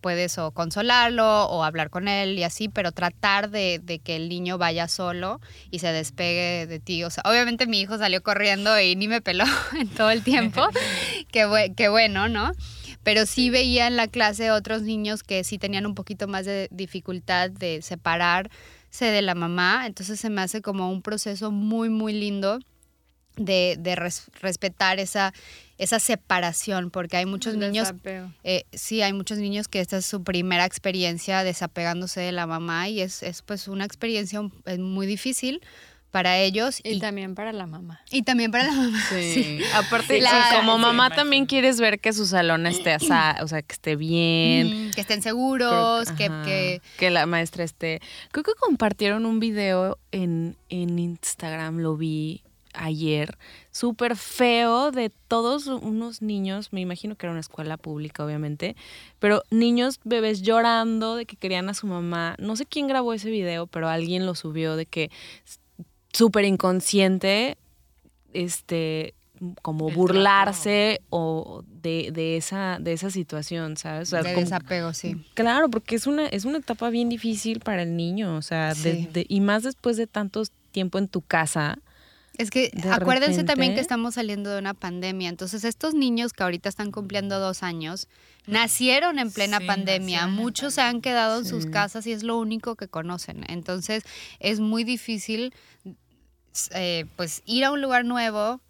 puedes 0.00 0.38
o 0.38 0.50
consolarlo 0.52 1.44
o 1.46 1.64
hablar 1.64 1.90
con 1.90 2.08
él 2.08 2.38
y 2.38 2.42
así, 2.44 2.68
pero 2.68 2.92
tratar 2.92 3.50
de, 3.50 3.80
de 3.82 3.98
que 3.98 4.16
el 4.16 4.28
niño 4.28 4.58
vaya 4.58 4.88
solo 4.88 5.40
y 5.70 5.78
se 5.80 5.92
despegue 5.92 6.66
de 6.66 6.80
ti. 6.80 7.04
O 7.04 7.10
sea, 7.10 7.22
obviamente 7.26 7.66
mi 7.66 7.80
hijo 7.80 7.98
salió 7.98 8.22
corriendo 8.22 8.78
y 8.80 8.96
ni 8.96 9.08
me 9.08 9.20
peló 9.20 9.44
en 9.78 9.88
todo 9.88 10.10
el 10.10 10.22
tiempo. 10.22 10.62
qué, 11.32 11.46
bue- 11.46 11.74
qué 11.74 11.88
bueno, 11.88 12.28
¿no? 12.28 12.52
Pero 13.02 13.26
sí 13.26 13.50
veía 13.50 13.86
en 13.88 13.96
la 13.96 14.06
clase 14.06 14.52
otros 14.52 14.82
niños 14.82 15.22
que 15.24 15.42
sí 15.44 15.58
tenían 15.58 15.86
un 15.86 15.94
poquito 15.94 16.28
más 16.28 16.44
de 16.46 16.68
dificultad 16.70 17.50
de 17.50 17.82
separarse 17.82 19.04
de 19.06 19.22
la 19.22 19.34
mamá. 19.34 19.86
Entonces 19.86 20.20
se 20.20 20.30
me 20.30 20.40
hace 20.42 20.62
como 20.62 20.90
un 20.90 21.02
proceso 21.02 21.50
muy, 21.50 21.88
muy 21.88 22.12
lindo 22.12 22.58
de, 23.36 23.76
de 23.78 23.96
res- 23.96 24.26
respetar 24.40 24.98
esa, 25.00 25.32
esa 25.78 25.98
separación, 25.98 26.90
porque 26.90 27.16
hay 27.16 27.26
muchos 27.26 27.54
niños 27.56 27.88
desapego. 27.88 28.30
eh, 28.44 28.64
sí, 28.72 29.02
hay 29.02 29.12
muchos 29.12 29.38
niños 29.38 29.68
que 29.68 29.80
esta 29.80 29.96
es 29.98 30.06
su 30.06 30.22
primera 30.22 30.64
experiencia 30.64 31.42
desapegándose 31.44 32.20
de 32.20 32.32
la 32.32 32.46
mamá 32.46 32.88
y 32.88 33.00
es, 33.00 33.22
es 33.22 33.42
pues 33.42 33.68
una 33.68 33.84
experiencia 33.84 34.40
muy 34.78 35.06
difícil 35.06 35.60
para 36.10 36.36
ellos 36.36 36.80
Y, 36.84 36.96
y, 36.96 36.98
también 37.00 37.34
para 37.34 37.54
la 37.54 37.66
mamá. 37.66 38.02
y 38.10 38.22
también 38.22 38.50
para 38.50 38.64
la 38.64 38.72
mamá. 38.72 39.02
Sí. 39.08 39.60
Aparte, 39.74 40.08
Sí, 40.08 40.14
sí, 40.16 40.20
la- 40.20 40.50
como 40.60 40.76
sí, 40.76 40.82
mamá 40.82 41.08
también 41.08 41.46
quieres 41.46 41.80
ver 41.80 42.00
que 42.00 42.12
su 42.12 42.26
salón 42.26 42.66
esté 42.66 42.92
asa- 42.92 43.38
o 43.42 43.48
sea, 43.48 43.62
que 43.62 43.72
esté 43.72 43.96
bien. 43.96 44.88
Mm, 44.88 44.90
que 44.90 45.00
estén 45.00 45.22
Creo 45.22 45.32
seguros, 45.32 46.12
que, 46.12 46.26
ajá, 46.26 46.42
que 46.44 46.82
que 46.98 47.10
la 47.10 47.24
maestra 47.24 47.64
esté. 47.64 48.02
Creo 48.30 48.44
que 48.44 48.52
compartieron 48.60 49.24
un 49.24 49.40
video 49.40 49.96
en, 50.10 50.58
en 50.68 50.98
Instagram, 50.98 51.78
lo 51.78 51.96
vi 51.96 52.42
ayer, 52.74 53.36
súper 53.70 54.16
feo 54.16 54.90
de 54.90 55.10
todos 55.28 55.66
unos 55.66 56.22
niños, 56.22 56.72
me 56.72 56.80
imagino 56.80 57.16
que 57.16 57.26
era 57.26 57.30
una 57.32 57.40
escuela 57.40 57.76
pública, 57.76 58.24
obviamente, 58.24 58.76
pero 59.18 59.42
niños 59.50 60.00
bebés 60.04 60.42
llorando 60.42 61.16
de 61.16 61.26
que 61.26 61.36
querían 61.36 61.68
a 61.68 61.74
su 61.74 61.86
mamá. 61.86 62.34
No 62.38 62.56
sé 62.56 62.66
quién 62.66 62.86
grabó 62.88 63.12
ese 63.14 63.30
video, 63.30 63.66
pero 63.66 63.88
alguien 63.88 64.26
lo 64.26 64.34
subió 64.34 64.76
de 64.76 64.86
que 64.86 65.10
súper 66.12 66.44
inconsciente, 66.44 67.56
este 68.32 69.14
como 69.60 69.88
El 69.88 69.96
burlarse 69.96 71.00
o 71.10 71.64
de, 71.66 72.10
de 72.12 72.36
esa 72.36 72.78
de 72.80 72.92
esa 72.92 73.10
situación, 73.10 73.76
¿sabes? 73.76 74.08
O 74.08 74.10
sea, 74.12 74.22
de 74.22 74.34
como- 74.34 74.44
desapego, 74.44 74.94
sí. 74.94 75.24
Claro, 75.34 75.68
porque 75.68 75.96
es 75.96 76.06
una, 76.06 76.26
es 76.28 76.44
una 76.44 76.58
etapa 76.58 76.90
bien 76.90 77.08
difícil 77.08 77.58
para 77.58 77.82
el 77.82 77.96
niño, 77.96 78.36
o 78.36 78.42
sea, 78.42 78.68
de- 78.74 78.74
Sí. 78.74 79.08
de- 79.12 79.26
y 79.28 79.40
más 79.40 79.64
después 79.64 79.96
de 79.96 80.06
tanto 80.06 80.42
tiempo 80.70 80.98
en 80.98 81.08
tu 81.08 81.22
casa. 81.22 81.78
Es 82.38 82.50
que 82.50 82.70
De 82.72 82.90
acuérdense 82.90 83.44
también 83.44 83.74
que 83.74 83.80
estamos 83.80 84.14
saliendo 84.14 84.50
de 84.50 84.58
una 84.58 84.74
pandemia, 84.74 85.28
entonces 85.28 85.64
estos 85.64 85.94
niños 85.94 86.32
que 86.32 86.42
ahorita 86.42 86.68
están 86.68 86.90
cumpliendo 86.90 87.38
dos 87.38 87.62
años, 87.62 88.08
nacieron 88.46 89.18
en 89.18 89.30
plena 89.30 89.58
Sí, 89.58 89.66
pandemia, 89.66 90.26
muchos 90.28 90.74
se 90.74 90.80
han 90.80 91.02
quedado 91.02 91.40
en 91.40 91.44
sus 91.44 91.66
casas 91.66 92.06
y 92.06 92.12
es 92.12 92.22
lo 92.22 92.38
único 92.38 92.74
que 92.74 92.88
conocen, 92.88 93.44
entonces 93.48 94.04
es 94.40 94.60
muy 94.60 94.82
difícil 94.82 95.52
eh, 96.74 97.04
pues 97.16 97.42
ir 97.44 97.64
a 97.64 97.70
un 97.70 97.82
lugar 97.82 98.04
nuevo, 98.04 98.60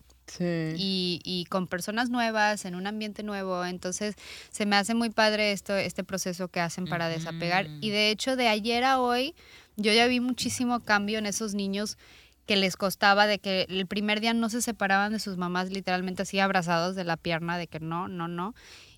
y, 0.40 1.20
y 1.24 1.44
con 1.46 1.66
personas 1.66 2.08
nuevas, 2.08 2.64
en 2.64 2.74
un 2.74 2.86
ambiente 2.86 3.22
nuevo. 3.22 3.64
Entonces, 3.64 4.14
se 4.50 4.66
me 4.66 4.76
hace 4.76 4.94
muy 4.94 5.10
padre 5.10 5.52
esto, 5.52 5.76
este 5.76 6.04
proceso 6.04 6.48
que 6.48 6.60
hacen 6.60 6.86
para 6.86 7.08
desapegar. 7.08 7.66
Y 7.80 7.90
de 7.90 8.10
hecho, 8.10 8.36
de 8.36 8.48
ayer 8.48 8.84
a 8.84 8.98
hoy, 9.00 9.34
yo 9.76 9.92
ya 9.92 10.06
vi 10.06 10.20
muchísimo 10.20 10.80
cambio 10.80 11.18
en 11.18 11.26
esos 11.26 11.54
niños 11.54 11.98
que 12.46 12.56
les 12.56 12.76
costaba 12.76 13.26
de 13.26 13.38
que 13.38 13.66
el 13.68 13.86
primer 13.86 14.20
día 14.20 14.34
no 14.34 14.48
se 14.48 14.62
separaban 14.62 15.12
de 15.12 15.18
sus 15.18 15.36
mamás 15.36 15.70
literalmente 15.70 16.22
así 16.22 16.40
abrazados 16.40 16.96
de 16.96 17.04
la 17.04 17.16
pierna 17.16 17.58
de 17.58 17.66
que 17.66 17.80
no, 17.80 18.08
no, 18.08 18.28
no. 18.28 18.54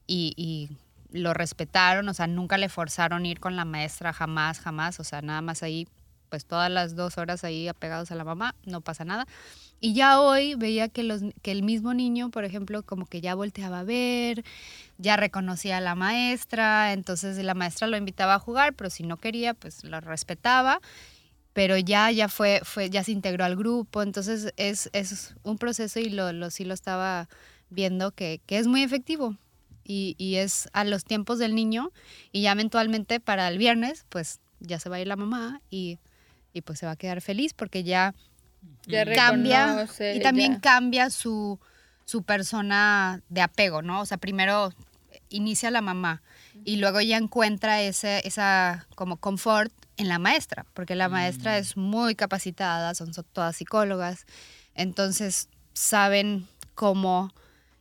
Y, 0.07 0.35
y 0.37 0.71
lo 1.19 1.33
respetaron, 1.35 2.09
o 2.09 2.15
sea, 2.15 2.27
nunca 2.27 2.59
le 2.59 2.69
forzaron 2.69 3.27
ir 3.27 3.41
con 3.41 3.57
la 3.57 3.65
maestra, 3.65 4.13
jamás, 4.13 4.61
jamás, 4.61 4.99
o 5.01 5.05
sea, 5.05 5.23
nada 5.23 5.43
más 5.43 5.63
ahí 5.63 5.87
pues 6.35 6.47
todas 6.47 6.69
las 6.69 6.97
dos 6.97 7.17
horas 7.17 7.45
ahí 7.45 7.69
apegados 7.69 8.11
a 8.11 8.17
la 8.17 8.25
mamá, 8.25 8.57
no 8.65 8.81
pasa 8.81 9.05
nada. 9.05 9.25
Y 9.79 9.95
ya 9.95 10.21
hoy 10.21 10.57
veía 10.57 10.89
que, 10.89 11.05
los, 11.05 11.23
que 11.43 11.53
el 11.53 11.63
mismo 11.63 11.95
niño, 11.95 12.31
por 12.31 12.45
ejemplo, 12.45 12.83
como 12.83 13.07
que 13.07 13.21
ya 13.21 13.37
volteaba 13.37 13.79
a 13.79 13.85
ver, 13.85 14.43
ya 14.99 15.17
reconocía 15.17 15.77
a 15.77 15.81
la 15.81 15.95
maestra, 15.95 16.93
entonces 16.93 17.37
la 17.39 17.55
maestra 17.55 17.87
lo 17.87 17.97
invitaba 17.97 18.35
a 18.35 18.41
jugar, 18.41 18.75
pero 18.75 18.91
si 18.91 19.05
no 19.05 19.19
quería, 19.19 19.55
pues 19.55 19.85
lo 19.85 20.01
respetaba, 20.01 20.81
pero 21.55 21.79
ya, 21.79 22.11
ya 22.11 22.29
fue, 22.29 22.61
fue, 22.65 22.91
ya 22.91 23.03
se 23.05 23.13
integró 23.13 23.45
al 23.45 23.57
grupo, 23.57 24.03
entonces 24.03 24.53
es, 24.57 24.91
es 24.93 25.35
un 25.45 25.57
proceso 25.57 26.01
y 26.01 26.11
lo, 26.11 26.33
lo, 26.33 26.51
sí 26.51 26.65
lo 26.65 26.75
estaba 26.75 27.29
viendo 27.71 28.11
que, 28.11 28.41
que 28.45 28.59
es 28.59 28.67
muy 28.67 28.83
efectivo. 28.83 29.37
Y, 29.87 30.17
y, 30.17 30.37
es 30.37 30.71
a 30.73 30.85
los 30.85 31.05
tiempos 31.05 31.39
del 31.39 31.55
niño 31.55 31.93
y 32.33 32.41
ya 32.41 32.53
eventualmente 32.53 33.21
para 33.21 33.47
el 33.49 33.59
viernes 33.59 34.07
pues 34.09 34.41
ya 34.59 34.79
se 34.79 34.89
va 34.89 34.97
a 34.97 35.01
ir 35.01 35.07
la 35.07 35.17
mamá 35.17 35.61
y, 35.69 35.99
y 36.55 36.63
pues 36.63 36.79
se 36.79 36.87
va 36.87 36.93
a 36.93 36.97
quedar 36.97 37.21
feliz 37.21 37.53
porque 37.53 37.85
ya 37.85 38.15
cambia 39.15 39.87
y 40.15 40.21
también 40.21 40.59
cambia 40.59 41.11
su, 41.11 41.61
su 42.07 42.23
persona 42.23 43.21
de 43.29 43.43
apego, 43.43 43.83
¿no? 43.83 44.01
O 44.01 44.07
sea, 44.07 44.17
primero 44.17 44.73
inicia 45.29 45.71
la 45.71 45.83
mamá 45.83 46.23
y 46.65 46.77
luego 46.77 46.99
ella 46.99 47.17
encuentra 47.17 47.83
ese, 47.83 48.27
esa 48.27 48.87
como 48.95 49.17
confort 49.17 49.73
en 49.97 50.09
la 50.09 50.19
maestra, 50.19 50.67
porque 50.75 50.95
la 50.95 51.09
maestra 51.09 51.53
mm. 51.53 51.57
es 51.57 51.77
muy 51.77 52.15
capacitada, 52.15 52.95
son, 52.95 53.13
todas 53.33 53.57
psicólogas, 53.57 54.27
entonces 54.75 55.49
saben 55.73 56.47
cómo 56.75 57.33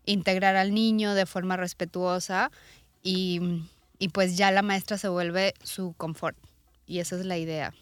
integrar 0.05 0.55
al 0.55 0.73
niño 0.73 1.13
de 1.13 1.25
forma 1.25 1.57
respetuosa 1.57 2.51
y, 3.01 3.63
y 3.99 4.09
pues 4.09 4.37
ya 4.37 4.51
la 4.51 4.61
maestra 4.61 4.97
se 4.97 5.07
vuelve 5.07 5.53
su 5.63 5.93
confort 5.97 6.37
y 6.85 6.99
esa 6.99 7.15
es 7.15 7.25
la 7.25 7.37
idea. 7.37 7.73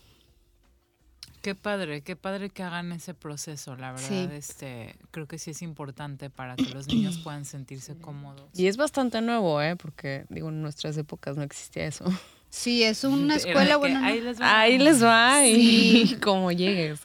Qué 1.41 1.55
padre, 1.55 2.01
qué 2.01 2.15
padre 2.15 2.50
que 2.50 2.62
hagan 2.62 2.91
ese 2.91 3.13
proceso, 3.13 3.75
la 3.75 3.93
verdad. 3.93 4.31
Este, 4.33 4.95
creo 5.10 5.27
que 5.27 5.39
sí 5.39 5.51
es 5.51 5.62
importante 5.63 6.29
para 6.29 6.55
que 6.55 6.69
los 6.69 6.88
niños 6.88 7.17
puedan 7.17 7.45
sentirse 7.45 7.95
cómodos. 7.98 8.48
Y 8.53 8.67
es 8.67 8.77
bastante 8.77 9.21
nuevo, 9.21 9.62
¿eh? 9.62 9.75
Porque, 9.75 10.25
digo, 10.29 10.50
en 10.50 10.62
nuestras 10.62 10.95
épocas 10.98 11.38
no 11.38 11.43
existía 11.43 11.88
eso. 11.88 12.05
Sí, 12.53 12.84
es 12.84 13.05
una 13.05 13.38
escuela, 13.38 13.77
bueno. 13.77 14.01
Ahí 14.03 14.20
les 14.20 14.39
va. 14.39 14.60
Ahí 14.60 14.77
les 14.77 15.01
va 15.01 15.48
y 15.48 16.17
como 16.22 16.51
llegues. 16.51 17.00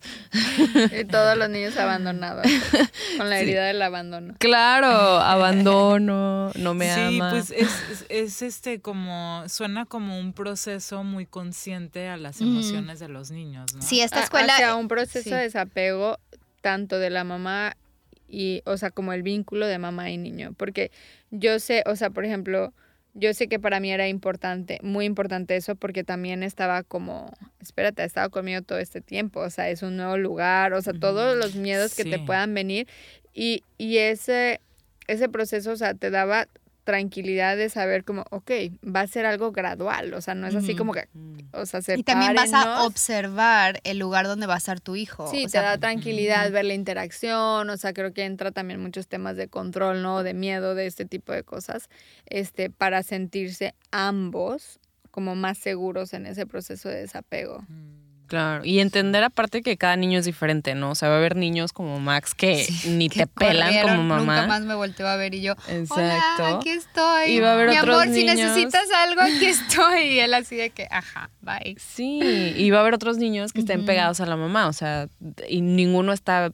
Y 0.91 1.05
todos 1.05 1.39
los 1.39 1.49
niños 1.49 1.77
abandonados, 1.77 2.45
con 3.17 3.31
la 3.31 3.39
herida 3.39 3.65
del 3.65 3.81
abandono. 3.81 4.35
Claro, 4.41 4.89
abandono, 5.21 6.51
no 6.57 6.75
me 6.75 6.91
ama. 6.91 7.31
Sí, 7.43 7.55
pues 7.55 7.69
es, 8.09 8.43
este 8.43 8.81
como, 8.81 9.45
suena 9.49 9.87
como 9.87 10.19
un 10.19 10.33
proceso 10.33 11.05
muy 11.05 11.27
consciente 11.27 12.09
a 12.09 12.17
las 12.17 12.41
emociones 12.41 12.99
de 12.99 13.07
los 13.07 13.31
niños, 13.31 13.73
¿no? 13.73 13.83
Sí, 13.83 14.01
esta 14.01 14.25
escuela... 14.25 14.53
Hacia 14.53 14.75
un 14.75 14.89
proceso 14.89 15.31
de 15.31 15.43
desapego 15.43 16.19
tanto 16.61 16.99
de 16.99 17.11
la 17.11 17.23
mamá 17.23 17.77
y, 18.29 18.63
o 18.65 18.77
sea, 18.77 18.91
como 18.91 19.13
el 19.13 19.23
vínculo 19.23 19.69
de 19.69 19.79
mamá 19.79 20.11
y 20.11 20.19
niño. 20.19 20.55
Porque 20.57 20.91
yo 21.31 21.61
sé, 21.61 21.85
o 21.87 21.95
sea, 21.95 22.11
por 22.11 22.25
ejemplo 22.25 22.75
yo 23.19 23.33
sé 23.33 23.49
que 23.49 23.59
para 23.59 23.81
mí 23.81 23.91
era 23.91 24.09
importante, 24.09 24.79
muy 24.83 25.07
importante 25.07 25.57
eso, 25.57 25.75
porque 25.75 26.05
también 26.05 26.43
estaba 26.43 26.83
como, 26.83 27.33
espérate, 27.61 28.03
ha 28.03 28.05
estado 28.05 28.31
conmigo 28.31 28.61
todo 28.61 28.79
este 28.79 29.01
tiempo, 29.01 29.41
o 29.41 29.51
sea, 29.51 29.71
es 29.71 29.83
un 29.83 29.97
nuevo 29.97 30.19
lugar, 30.19 30.75
o 30.75 30.83
sea, 30.83 30.93
todos 30.93 31.37
los 31.37 31.55
miedos 31.55 31.95
que 31.95 32.05
te 32.05 32.19
puedan 32.19 32.53
venir. 32.53 32.87
Y, 33.33 33.65
y 33.79 33.99
ese, 33.99 34.61
ese 35.07 35.29
proceso, 35.31 35.73
o 35.73 35.77
sea, 35.77 35.95
te 35.95 36.11
daba 36.11 36.47
tranquilidad 36.87 37.57
de 37.57 37.69
saber 37.69 38.05
como, 38.05 38.25
ok, 38.31 38.51
va 38.85 39.01
a 39.01 39.07
ser 39.09 39.27
algo 39.27 39.51
gradual, 39.51 40.15
o 40.15 40.21
sea, 40.21 40.37
no 40.37 40.47
es 40.47 40.55
así 40.55 40.77
como 40.77 40.93
que, 40.93 41.09
mm. 41.13 41.39
o 41.53 41.67
sea, 41.67 41.81
Y 41.97 42.05
también 42.05 42.33
vas 42.33 42.55
a 42.55 42.85
observar 42.85 43.81
el 43.83 43.99
lugar 43.99 44.27
donde 44.27 44.47
va 44.47 44.55
a 44.55 44.59
estar 44.59 44.79
tu 44.81 44.95
hijo. 44.95 45.29
Sí, 45.29 45.47
te 45.51 45.59
da 45.59 45.79
tranquilidad 45.79 46.49
ver 46.53 46.65
la 46.65 46.75
interacción, 46.75 47.69
o 47.69 47.77
sea, 47.77 47.93
creo 47.93 48.15
que 48.15 48.25
entra 48.25 48.53
también 48.53 48.81
muchos 48.81 49.09
temas 49.09 49.37
de 49.37 49.49
control, 49.49 50.01
¿no? 50.01 50.23
De 50.23 50.33
miedo, 50.33 50.77
de 50.77 50.87
este 50.87 51.05
tipo 51.05 51.33
de 51.33 51.43
cosas, 51.43 51.91
este, 52.27 52.71
para 52.71 53.03
sentirse 53.03 53.75
ambos 53.91 54.79
como 55.11 55.35
más 55.35 55.59
seguros 55.59 56.13
en 56.13 56.25
ese 56.25 56.47
proceso 56.47 56.89
de 56.89 57.01
desapego. 57.01 57.63
Mm. 57.69 58.06
Claro, 58.27 58.65
y 58.65 58.81
entender 58.81 59.23
aparte 59.23 59.63
que 59.63 59.77
cada 59.77 59.95
niño 59.97 60.19
es 60.19 60.25
diferente, 60.25 60.75
¿no? 60.75 60.91
O 60.91 60.95
sea, 60.97 61.09
va 61.09 61.15
a 61.15 61.19
haber 61.19 61.37
niños 61.37 61.73
como 61.73 62.01
Max 62.01 62.35
que 62.35 62.67
ni 62.87 63.09
te 63.09 63.27
pelan 63.29 63.83
como 63.83 64.03
mamá. 64.03 64.37
Nunca 64.37 64.47
más 64.49 64.63
me 64.63 64.75
volteó 64.75 65.07
a 65.07 65.15
ver 65.15 65.35
y 65.35 65.43
yo, 65.43 65.53
Exacto. 65.69 65.95
Hola, 65.95 66.57
aquí 66.57 66.71
estoy. 66.71 67.31
Y 67.33 67.41
va 67.41 67.51
a 67.51 67.53
haber 67.53 67.69
Mi 67.71 67.77
amor, 67.77 68.09
si 68.09 68.25
necesitas 68.25 68.91
algo, 69.05 69.21
aquí 69.21 69.47
estoy. 69.47 70.03
Y 70.07 70.19
él 70.19 70.35
así 70.35 70.57
de 70.57 70.71
que, 70.71 70.89
ajá, 70.91 71.31
bye. 71.41 71.77
Sí, 71.79 72.21
y 72.57 72.71
va 72.71 72.79
a 72.79 72.81
haber 72.81 72.95
otros 72.95 73.19
niños 73.19 73.53
que 73.53 73.61
estén 73.61 73.87
pegados 73.87 74.21
a 74.21 74.27
la 74.27 74.37
mamá, 74.37 74.67
o 74.67 74.73
sea, 74.73 75.09
y 75.49 75.61
ninguno 75.61 76.13
está... 76.13 76.51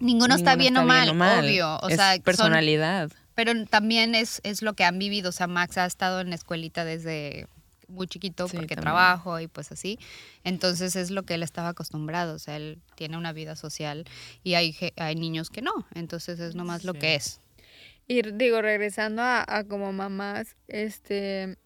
Ninguno, 0.00 0.34
está, 0.34 0.56
bien, 0.56 0.76
o 0.76 0.84
mal, 0.84 1.10
obvio. 1.10 1.76
O 1.76 1.88
es 1.88 1.96
sea, 1.96 2.18
personalidad. 2.24 3.12
pero 3.36 3.52
también 3.66 4.16
es, 4.16 4.40
es 4.42 4.62
lo 4.62 4.72
que 4.72 4.82
han 4.82 4.98
vivido. 4.98 5.28
O 5.28 5.32
sea, 5.32 5.46
Max 5.46 5.78
ha 5.78 5.86
estado 5.86 6.20
en 6.20 6.30
la 6.30 6.34
escuelita 6.34 6.84
desde 6.84 7.46
muy 7.88 8.06
chiquito 8.06 8.48
porque 8.48 8.76
trabajo 8.76 9.40
y 9.40 9.48
pues 9.48 9.72
así. 9.72 9.98
Entonces 10.42 10.96
es 10.96 11.10
lo 11.10 11.22
que 11.24 11.34
él 11.34 11.42
estaba 11.42 11.70
acostumbrado, 11.70 12.34
o 12.34 12.38
sea, 12.38 12.56
él 12.56 12.80
tiene 12.96 13.16
una 13.16 13.32
vida 13.32 13.56
social 13.56 14.04
y 14.42 14.54
hay, 14.54 14.76
hay 14.96 15.14
niños 15.14 15.50
que 15.50 15.62
no, 15.62 15.72
entonces 15.94 16.40
es 16.40 16.54
nomás 16.54 16.84
lo 16.84 16.94
que 16.94 17.14
es. 17.14 17.40
Y 18.06 18.22
digo, 18.32 18.60
regresando 18.60 19.22
a, 19.22 19.64
como 19.68 19.92
mamás, 19.92 20.56
este, 20.68 21.56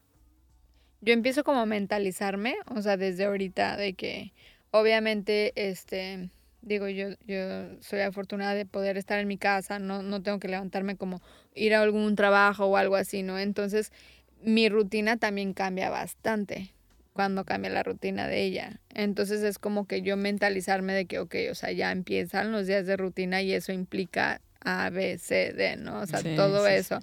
yo 1.00 1.12
empiezo 1.12 1.42
como 1.42 1.60
a 1.60 1.66
mentalizarme, 1.66 2.56
o 2.74 2.80
sea, 2.80 2.96
desde 2.96 3.24
ahorita 3.24 3.76
de 3.76 3.94
que 3.94 4.32
obviamente, 4.70 5.52
este, 5.56 6.30
digo, 6.62 6.88
yo, 6.88 7.08
yo 7.26 7.80
soy 7.80 8.00
afortunada 8.00 8.54
de 8.54 8.66
poder 8.66 8.96
estar 8.96 9.18
en 9.18 9.26
mi 9.26 9.36
casa, 9.36 9.80
no, 9.80 10.02
no 10.02 10.22
tengo 10.22 10.38
que 10.38 10.48
levantarme 10.48 10.96
como 10.96 11.20
ir 11.54 11.74
a 11.74 11.82
algún 11.82 12.14
trabajo 12.14 12.66
o 12.66 12.76
algo 12.76 12.94
así, 12.94 13.24
¿no? 13.24 13.38
Entonces, 13.38 13.92
mi 14.42 14.68
rutina 14.68 15.16
también 15.16 15.52
cambia 15.52 15.90
bastante 15.90 16.72
cuando 17.12 17.44
cambia 17.44 17.70
la 17.70 17.82
rutina 17.82 18.28
de 18.28 18.44
ella. 18.44 18.80
Entonces 18.94 19.42
es 19.42 19.58
como 19.58 19.86
que 19.86 20.02
yo 20.02 20.16
mentalizarme 20.16 20.92
de 20.92 21.06
que, 21.06 21.18
ok, 21.18 21.34
o 21.50 21.54
sea, 21.56 21.72
ya 21.72 21.90
empiezan 21.90 22.52
los 22.52 22.66
días 22.68 22.86
de 22.86 22.96
rutina 22.96 23.42
y 23.42 23.52
eso 23.52 23.72
implica 23.72 24.40
A, 24.60 24.88
B, 24.90 25.18
C, 25.18 25.52
D, 25.52 25.76
¿no? 25.76 26.00
O 26.00 26.06
sea, 26.06 26.22
todo 26.36 26.66
eso. 26.68 27.00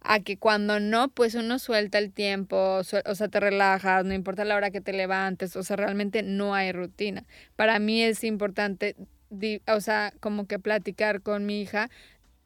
A 0.00 0.20
que 0.20 0.38
cuando 0.38 0.80
no, 0.80 1.08
pues 1.08 1.34
uno 1.34 1.58
suelta 1.58 1.98
el 1.98 2.12
tiempo, 2.12 2.56
o 2.76 2.84
sea, 2.84 3.02
te 3.02 3.40
relajas, 3.40 4.04
no 4.04 4.14
importa 4.14 4.44
la 4.44 4.56
hora 4.56 4.70
que 4.70 4.80
te 4.80 4.92
levantes, 4.92 5.54
o 5.56 5.62
sea, 5.62 5.76
realmente 5.76 6.22
no 6.22 6.54
hay 6.54 6.72
rutina. 6.72 7.24
Para 7.56 7.78
mí 7.78 8.02
es 8.02 8.24
importante, 8.24 8.96
o 9.66 9.80
sea, 9.80 10.14
como 10.20 10.46
que 10.46 10.58
platicar 10.58 11.20
con 11.20 11.44
mi 11.44 11.60
hija 11.60 11.90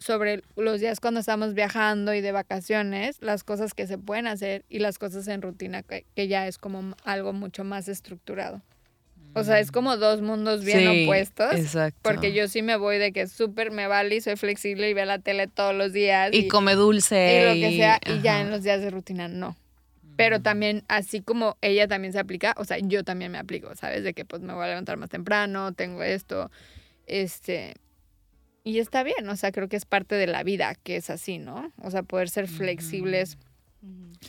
sobre 0.02 0.42
los 0.56 0.80
días 0.80 1.00
cuando 1.00 1.20
estamos 1.20 1.54
viajando 1.54 2.12
y 2.14 2.20
de 2.20 2.32
vacaciones, 2.32 3.16
las 3.20 3.44
cosas 3.44 3.74
que 3.74 3.86
se 3.86 3.98
pueden 3.98 4.26
hacer 4.26 4.64
y 4.68 4.80
las 4.80 4.98
cosas 4.98 5.28
en 5.28 5.42
rutina, 5.42 5.82
que, 5.82 6.28
ya 6.28 6.46
es 6.46 6.58
como 6.58 6.94
algo 7.04 7.32
mucho 7.32 7.64
más 7.64 7.88
estructurado. 7.88 8.60
O 9.34 9.44
sea, 9.44 9.60
es 9.60 9.68
mm. 9.68 9.72
como 9.72 9.96
dos 9.96 10.20
mundos 10.20 10.62
bien 10.64 11.04
opuestos. 11.04 11.54
Exacto. 11.54 11.98
Porque 12.02 12.34
yo 12.34 12.48
sí 12.48 12.60
me 12.60 12.76
voy 12.76 12.98
de 12.98 13.12
que 13.12 13.26
súper 13.26 13.70
me 13.70 13.86
vale 13.86 14.16
y 14.16 14.20
soy 14.20 14.36
flexible 14.36 14.90
y 14.90 14.94
veo 14.94 15.06
la 15.06 15.20
tele 15.20 15.46
todos 15.46 15.74
los 15.74 15.94
días. 15.94 16.30
Y, 16.32 16.48
come 16.48 16.74
dulce. 16.74 17.40
Y 17.40 17.48
lo 17.48 17.54
que 17.54 17.76
sea. 17.76 18.00
Y 18.04 18.20
ya 18.20 18.42
en 18.42 18.50
los 18.50 18.62
días 18.62 18.82
de 18.82 18.90
rutina 18.90 19.28
no. 19.28 19.56
Pero 20.16 20.40
mm. 20.40 20.42
también, 20.42 20.84
así 20.88 21.22
como 21.22 21.56
ella 21.62 21.88
también 21.88 22.12
se 22.12 22.18
aplica, 22.18 22.54
o 22.58 22.64
sea, 22.64 22.78
yo 22.78 23.04
también 23.04 23.32
me 23.32 23.38
aplico, 23.38 23.74
¿sabes? 23.74 24.04
De 24.04 24.12
que 24.12 24.26
pues 24.26 24.42
me 24.42 24.52
voy 24.52 24.64
a 24.64 24.68
levantar 24.68 24.98
más 24.98 25.08
temprano, 25.08 25.72
tengo 25.72 26.02
esto. 26.02 26.50
Este, 27.06 27.74
y 28.64 28.78
está 28.78 29.02
bien, 29.02 29.28
o 29.28 29.36
sea, 29.36 29.52
creo 29.52 29.68
que 29.68 29.76
es 29.76 29.84
parte 29.84 30.14
de 30.14 30.26
la 30.26 30.42
vida 30.42 30.74
que 30.82 30.96
es 30.96 31.10
así, 31.10 31.38
¿no? 31.38 31.72
O 31.82 31.90
sea, 31.90 32.02
poder 32.02 32.28
ser 32.28 32.48
flexibles 32.48 33.38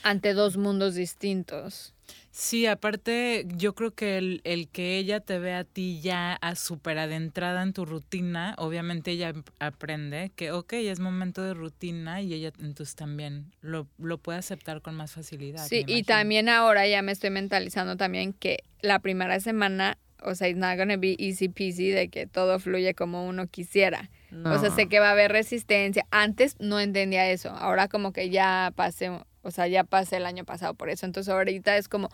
ante 0.01 0.33
dos 0.33 0.57
mundos 0.57 0.95
distintos. 0.95 1.93
Sí, 2.31 2.65
aparte, 2.65 3.45
yo 3.55 3.75
creo 3.75 3.93
que 3.93 4.17
el, 4.17 4.41
el 4.43 4.67
que 4.67 4.97
ella 4.97 5.19
te 5.19 5.37
vea 5.37 5.59
a 5.59 5.63
ti 5.63 6.01
ya 6.01 6.33
a 6.33 6.55
súper 6.55 6.97
adentrada 6.97 7.61
en 7.61 7.73
tu 7.73 7.85
rutina, 7.85 8.55
obviamente 8.57 9.11
ella 9.11 9.33
aprende 9.59 10.31
que, 10.35 10.51
ok, 10.51 10.73
es 10.73 10.99
momento 10.99 11.43
de 11.43 11.53
rutina 11.53 12.21
y 12.21 12.33
ella 12.33 12.51
entonces 12.59 12.95
también 12.95 13.53
lo, 13.61 13.87
lo 13.99 14.17
puede 14.17 14.39
aceptar 14.39 14.81
con 14.81 14.95
más 14.95 15.11
facilidad. 15.11 15.67
Sí, 15.67 15.83
y 15.87 16.03
también 16.03 16.49
ahora 16.49 16.87
ya 16.87 17.03
me 17.03 17.11
estoy 17.11 17.29
mentalizando 17.29 17.97
también 17.97 18.33
que 18.33 18.63
la 18.81 18.97
primera 18.97 19.39
semana, 19.39 19.99
o 20.23 20.33
sea, 20.33 20.49
it's 20.49 20.57
not 20.57 20.77
gonna 20.77 20.97
be 20.97 21.15
easy 21.19 21.49
peasy 21.49 21.89
de 21.89 22.09
que 22.09 22.25
todo 22.25 22.57
fluye 22.57 22.95
como 22.95 23.27
uno 23.27 23.45
quisiera. 23.45 24.09
O 24.45 24.59
sea, 24.59 24.71
sé 24.71 24.87
que 24.87 24.99
va 24.99 25.09
a 25.09 25.11
haber 25.11 25.31
resistencia. 25.31 26.05
Antes 26.11 26.55
no 26.59 26.79
entendía 26.79 27.29
eso. 27.29 27.49
Ahora 27.49 27.87
como 27.87 28.13
que 28.13 28.29
ya 28.29 28.73
pasé, 28.75 29.11
o 29.41 29.51
sea, 29.51 29.67
ya 29.67 29.83
pasé 29.83 30.17
el 30.17 30.25
año 30.25 30.43
pasado 30.45 30.73
por 30.73 30.89
eso. 30.89 31.05
Entonces 31.05 31.33
ahorita 31.33 31.77
es 31.77 31.87
como, 31.87 32.09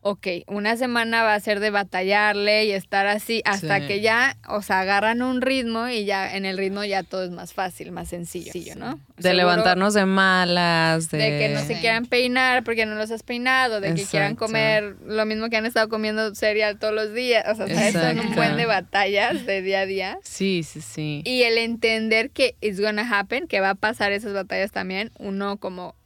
ok, 0.00 0.26
una 0.46 0.76
semana 0.76 1.22
va 1.24 1.34
a 1.34 1.40
ser 1.40 1.58
de 1.60 1.70
batallarle 1.70 2.64
y 2.66 2.70
estar 2.72 3.06
así 3.06 3.42
hasta 3.44 3.80
Sí. 3.80 3.86
que 3.88 4.00
ya, 4.00 4.36
o 4.48 4.62
sea, 4.62 4.80
agarran 4.80 5.22
un 5.22 5.42
ritmo 5.42 5.88
y 5.88 6.04
ya 6.04 6.36
en 6.36 6.44
el 6.44 6.56
ritmo 6.56 6.84
ya 6.84 7.02
todo 7.02 7.24
es 7.24 7.30
más 7.30 7.52
fácil, 7.52 7.90
más 7.92 8.08
sencillo, 8.08 8.52
¿no? 8.76 8.94
De 9.16 9.22
Seguro 9.22 9.32
levantarnos 9.36 9.94
de 9.94 10.06
malas, 10.06 11.10
de... 11.10 11.18
de 11.18 11.38
que 11.38 11.48
no 11.54 11.60
se 11.60 11.74
Sí. 11.74 11.80
quieran 11.80 12.06
peinar 12.06 12.62
porque 12.64 12.86
no 12.86 12.94
los 12.94 13.10
has 13.10 13.22
peinado, 13.22 13.80
de 13.80 13.94
que 13.94 14.04
quieran 14.04 14.32
Exacto. 14.32 14.46
comer 14.46 14.96
lo 15.04 15.26
mismo 15.26 15.48
que 15.50 15.56
han 15.56 15.66
estado 15.66 15.88
comiendo 15.88 16.34
cereal 16.34 16.78
todos 16.78 16.94
los 16.94 17.12
días, 17.12 17.44
o 17.48 17.54
sea, 17.56 17.66
¿sabes? 17.66 17.92
son 17.92 18.02
un 18.04 18.18
Exacto. 18.18 18.36
buen 18.36 18.56
de 18.56 18.66
batallas 18.66 19.44
de 19.46 19.62
día 19.62 19.80
a 19.80 19.86
día. 19.86 20.18
Sí, 20.22 20.62
sí, 20.62 20.80
sí. 20.80 21.22
Y 21.24 21.42
el 21.42 21.58
entender 21.58 22.30
que 22.30 22.54
it's 22.60 22.80
gonna 22.80 23.06
happen, 23.18 23.46
que 23.48 23.60
va 23.60 23.70
a 23.70 23.74
pasar 23.74 24.12
esas 24.12 24.32
batallas 24.32 24.70
también, 24.70 25.10
uno 25.18 25.56
como, 25.58 25.96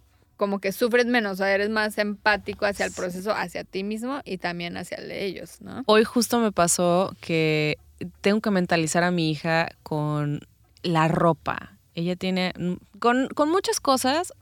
como 0.42 0.58
que 0.58 0.72
sufres 0.72 1.06
menos, 1.06 1.38
o 1.38 1.44
eres 1.44 1.70
más 1.70 1.98
empático 1.98 2.66
hacia 2.66 2.84
el 2.84 2.90
proceso, 2.90 3.30
hacia 3.30 3.62
ti 3.62 3.84
mismo 3.84 4.22
y 4.24 4.38
también 4.38 4.76
hacia 4.76 4.96
el 4.96 5.08
de 5.08 5.24
ellos, 5.24 5.60
¿no? 5.60 5.84
Hoy 5.86 6.02
justo 6.02 6.40
me 6.40 6.50
pasó 6.50 7.14
que 7.20 7.78
tengo 8.22 8.40
que 8.40 8.50
mentalizar 8.50 9.04
a 9.04 9.12
mi 9.12 9.30
hija 9.30 9.68
con 9.84 10.40
la 10.82 11.06
ropa. 11.06 11.78
Ella 11.94 12.16
tiene, 12.16 12.54
con, 12.98 13.28
con 13.28 13.50
muchas 13.50 13.78
cosas 13.78 14.32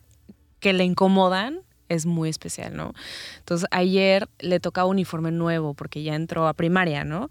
que 0.59 0.73
le 0.73 0.85
incomodan, 0.85 1.61
es 1.91 2.07
muy 2.07 2.31
especial, 2.31 2.75
¿no? 2.75 2.95
Entonces 3.41 3.69
ayer 3.71 4.27
le 4.39 4.59
tocaba 4.59 4.89
uniforme 4.89 5.33
nuevo 5.33 5.75
porque 5.75 6.03
ya 6.03 6.15
entró 6.15 6.49
a 6.49 6.55
primaria, 6.55 7.05
¿no? 7.05 7.29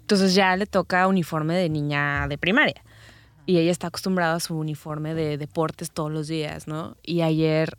Entonces 0.00 0.34
ya 0.34 0.56
le 0.56 0.66
toca 0.66 1.06
uniforme 1.06 1.54
de 1.54 1.68
niña 1.68 2.26
de 2.26 2.36
primaria. 2.36 2.82
Y 3.46 3.58
ella 3.58 3.70
está 3.70 3.86
acostumbrada 3.86 4.34
a 4.34 4.40
su 4.40 4.58
uniforme 4.58 5.14
de 5.14 5.38
deportes 5.38 5.92
todos 5.92 6.10
los 6.10 6.26
días, 6.26 6.66
¿no? 6.66 6.96
Y 7.04 7.20
ayer 7.20 7.78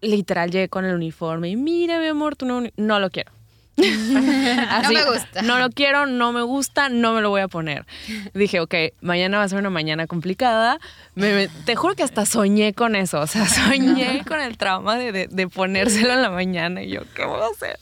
literal 0.00 0.50
llegué 0.50 0.68
con 0.68 0.84
el 0.84 0.94
uniforme 0.94 1.48
y 1.50 1.56
mira, 1.56 1.98
mi 1.98 2.06
amor, 2.06 2.36
tú 2.36 2.46
no, 2.46 2.62
no 2.76 2.98
lo 3.00 3.10
quiero. 3.10 3.32
No 3.76 4.90
me 4.90 5.04
gusta. 5.04 5.42
No 5.42 5.58
lo 5.58 5.68
quiero, 5.70 6.06
no 6.06 6.32
me 6.32 6.40
gusta, 6.42 6.88
no 6.88 7.12
me 7.12 7.20
lo 7.20 7.28
voy 7.30 7.42
a 7.42 7.48
poner. 7.48 7.84
Dije, 8.32 8.60
ok, 8.60 8.74
mañana 9.02 9.36
va 9.38 9.44
a 9.44 9.48
ser 9.48 9.58
una 9.58 9.68
mañana 9.70 10.06
complicada. 10.06 10.78
Me- 11.14 11.34
me- 11.34 11.48
te 11.48 11.76
juro 11.76 11.94
que 11.94 12.02
hasta 12.02 12.24
soñé 12.24 12.72
con 12.72 12.96
eso. 12.96 13.20
O 13.20 13.26
sea, 13.26 13.46
soñé 13.48 14.24
con 14.26 14.40
el 14.40 14.56
trauma 14.56 14.96
de, 14.96 15.12
de- 15.12 15.28
de 15.28 15.48
ponérselo 15.48 16.12
en 16.14 16.22
la 16.22 16.30
mañana. 16.30 16.82
Y 16.82 16.90
yo, 16.90 17.02
¿qué 17.14 17.24
voy 17.26 17.40
a 17.40 17.46
hacer? 17.48 17.78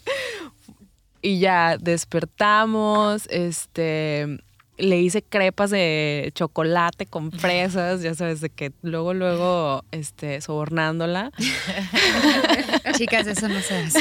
Y 1.22 1.38
ya 1.38 1.76
despertamos, 1.78 3.26
este. 3.30 4.38
Le 4.76 5.00
hice 5.00 5.22
crepas 5.22 5.70
de 5.70 6.32
chocolate 6.34 7.06
con 7.06 7.30
fresas, 7.30 8.02
ya 8.02 8.14
sabes, 8.14 8.40
de 8.40 8.50
que 8.50 8.72
luego, 8.82 9.14
luego, 9.14 9.84
este, 9.92 10.40
sobornándola. 10.40 11.30
Chicas, 12.96 13.26
eso 13.26 13.48
no 13.48 13.60
se 13.60 13.76
hace. 13.76 14.00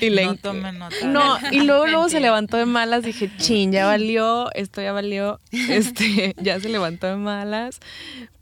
Y 0.00 0.10
le, 0.10 0.26
no 0.26 0.36
tomen 0.36 0.78
nota. 0.78 0.96
No, 1.06 1.38
y 1.50 1.60
luego 1.60 1.86
luego 1.86 2.08
se 2.08 2.20
levantó 2.20 2.56
de 2.56 2.66
malas, 2.66 3.02
dije, 3.02 3.30
chin, 3.38 3.72
ya 3.72 3.86
valió, 3.86 4.52
esto 4.54 4.82
ya 4.82 4.92
valió, 4.92 5.40
este, 5.50 6.34
ya 6.38 6.60
se 6.60 6.68
levantó 6.68 7.06
de 7.06 7.16
malas. 7.16 7.80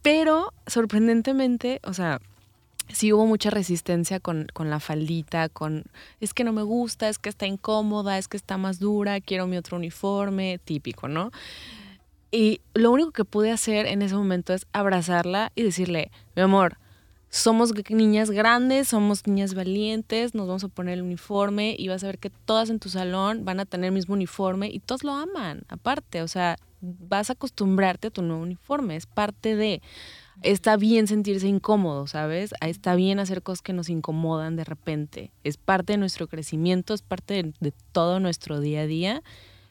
Pero 0.02 0.52
sorprendentemente, 0.66 1.80
o 1.83 1.95
sea, 1.95 2.21
sí 2.93 3.12
hubo 3.12 3.26
mucha 3.26 3.50
resistencia 3.50 4.21
con, 4.21 4.47
con 4.52 4.71
la 4.71 4.81
faldita, 4.81 5.49
con, 5.49 5.85
es 6.21 6.35
que 6.35 6.45
no 6.45 6.52
me 6.52 6.62
gusta, 6.62 7.09
es 7.09 7.19
que 7.19 7.28
está 7.28 7.47
incómoda, 7.47 8.19
es 8.19 8.28
que 8.28 8.37
está 8.37 8.57
más 8.59 8.78
dura, 8.78 9.21
quiero 9.21 9.47
mi 9.47 9.57
otro 9.57 9.76
uniforme, 9.76 10.61
típico, 10.64 11.09
¿no? 11.09 11.31
Y 12.31 12.61
lo 12.75 12.90
único 12.90 13.12
que 13.12 13.25
pude 13.25 13.50
hacer 13.50 13.87
en 13.87 14.02
ese 14.02 14.14
momento 14.14 14.52
es 14.52 14.66
abrazarla 14.73 15.52
y 15.55 15.62
decirle, 15.62 16.11
mi 16.35 16.43
amor, 16.43 16.78
somos 17.31 17.73
niñas 17.90 18.31
grandes, 18.31 18.88
somos 18.88 19.26
niñas 19.26 19.55
valientes, 19.55 20.35
nos 20.35 20.47
vamos 20.47 20.64
a 20.64 20.69
poner 20.69 20.95
el 20.95 21.02
uniforme 21.02 21.76
y 21.78 21.88
vas 21.88 22.02
a 22.02 22.07
ver 22.07 22.19
que 22.19 22.31
todas 22.31 22.71
en 22.71 22.78
tu 22.78 22.88
salón 22.88 23.45
van 23.45 23.61
a 23.61 23.66
tener 23.66 23.88
el 23.88 23.93
mismo 23.93 24.14
uniforme 24.14 24.69
y 24.69 24.81
todos 24.81 25.05
lo 25.05 25.12
aman, 25.12 25.62
aparte, 25.69 26.23
o 26.23 26.28
sea, 26.28 26.57
vas 26.81 27.31
a 27.31 27.35
acostumbrarte 27.35 28.09
a 28.09 28.11
tu 28.11 28.23
nuevo 28.23 28.43
uniforme, 28.43 28.97
es 28.97 29.07
parte 29.07 29.57
de... 29.57 29.83
Está 30.43 30.76
bien 30.76 31.07
sentirse 31.07 31.49
incómodo, 31.49 32.07
¿sabes? 32.07 32.55
Ah, 32.61 32.69
Está 32.69 32.95
bien 32.95 33.19
hacer 33.19 33.43
cosas 33.43 33.62
que 33.62 33.73
nos 33.73 33.88
incomodan 33.88 34.57
de 34.57 34.64
repente. 34.64 35.33
Es 35.45 35.57
parte 35.57 35.95
de 35.95 35.99
nuestro 35.99 36.28
crecimiento, 36.28 36.95
es 36.95 37.02
parte 37.02 37.35
de, 37.35 37.55
de 37.61 37.73
todo 37.93 38.21
nuestro 38.21 38.61
día 38.61 38.83
a 38.83 38.87
día. 38.87 39.23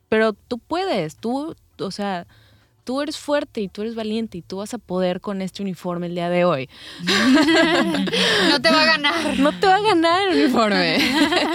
Pero 0.10 0.34
tú 0.34 0.60
puedes, 0.60 1.18
tú, 1.18 1.56
o 1.80 1.92
sea, 1.92 2.28
tú 2.86 3.02
eres 3.02 3.18
fuerte 3.18 3.60
y 3.62 3.68
tú 3.68 3.82
eres 3.82 3.96
valiente 3.96 4.38
y 4.38 4.42
tú 4.42 4.58
vas 4.58 4.74
a 4.74 4.78
poder 4.78 5.20
con 5.20 5.42
este 5.42 5.62
uniforme 5.64 6.06
el 6.08 6.16
día 6.16 6.30
de 6.30 6.46
hoy. 6.46 6.70
No 8.50 8.62
te 8.62 8.72
va 8.72 8.84
a 8.84 8.86
ganar. 8.86 9.40
No 9.40 9.60
te 9.60 9.68
va 9.68 9.76
a 9.76 9.82
ganar 9.82 10.30
el 10.30 10.44
uniforme. 10.46 10.98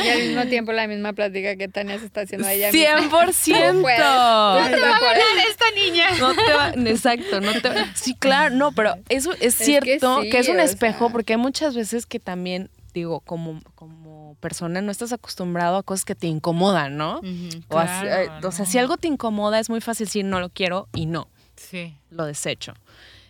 Y 0.04 0.08
al 0.08 0.22
mismo 0.28 0.44
tiempo 0.46 0.72
la 0.72 0.86
misma 0.86 1.12
plática 1.12 1.56
que 1.56 1.68
Tania 1.68 1.98
se 1.98 2.06
está 2.06 2.22
haciendo 2.22 2.46
a 2.46 2.52
ella 2.52 2.70
misma. 2.72 2.96
100%. 2.98 3.00
Tú 3.00 3.10
puedes, 3.10 3.44
tú 3.46 3.52
No 3.74 3.82
puedes. 3.82 3.98
te 3.98 4.80
va 4.80 4.96
a 4.96 5.00
ganar 5.00 5.46
esta 5.48 5.64
niña. 5.74 6.06
No 6.18 6.34
te 6.34 6.52
va, 6.52 6.90
exacto, 6.90 7.40
no 7.40 7.52
te 7.52 7.70
Sí, 7.94 8.14
claro, 8.14 8.54
no, 8.54 8.72
pero 8.72 8.96
eso 9.08 9.32
es 9.40 9.54
cierto 9.54 10.20
que, 10.22 10.30
sí, 10.30 10.36
es 10.36 10.48
un 10.48 10.60
espejo 10.60 11.06
sea. 11.06 11.12
porque 11.12 11.34
hay 11.34 11.38
muchas 11.38 11.74
veces 11.74 12.06
que 12.06 12.18
también, 12.18 12.70
digo, 12.92 13.20
como, 13.20 13.60
como 13.74 14.09
persona 14.34 14.80
no 14.80 14.90
estás 14.90 15.12
acostumbrado 15.12 15.76
a 15.76 15.82
cosas 15.82 16.04
que 16.04 16.14
te 16.14 16.26
incomodan, 16.26 16.96
¿no? 16.96 17.20
O, 17.68 17.80
eh, 17.80 18.28
o 18.42 18.52
sea, 18.52 18.66
si 18.66 18.78
algo 18.78 18.96
te 18.96 19.08
incomoda 19.08 19.58
es 19.58 19.70
muy 19.70 19.80
fácil 19.80 20.06
decir 20.06 20.24
no 20.24 20.40
lo 20.40 20.50
quiero 20.50 20.88
y 20.94 21.06
no. 21.06 21.28
Sí. 21.56 21.94
lo 22.10 22.24
desecho. 22.24 22.72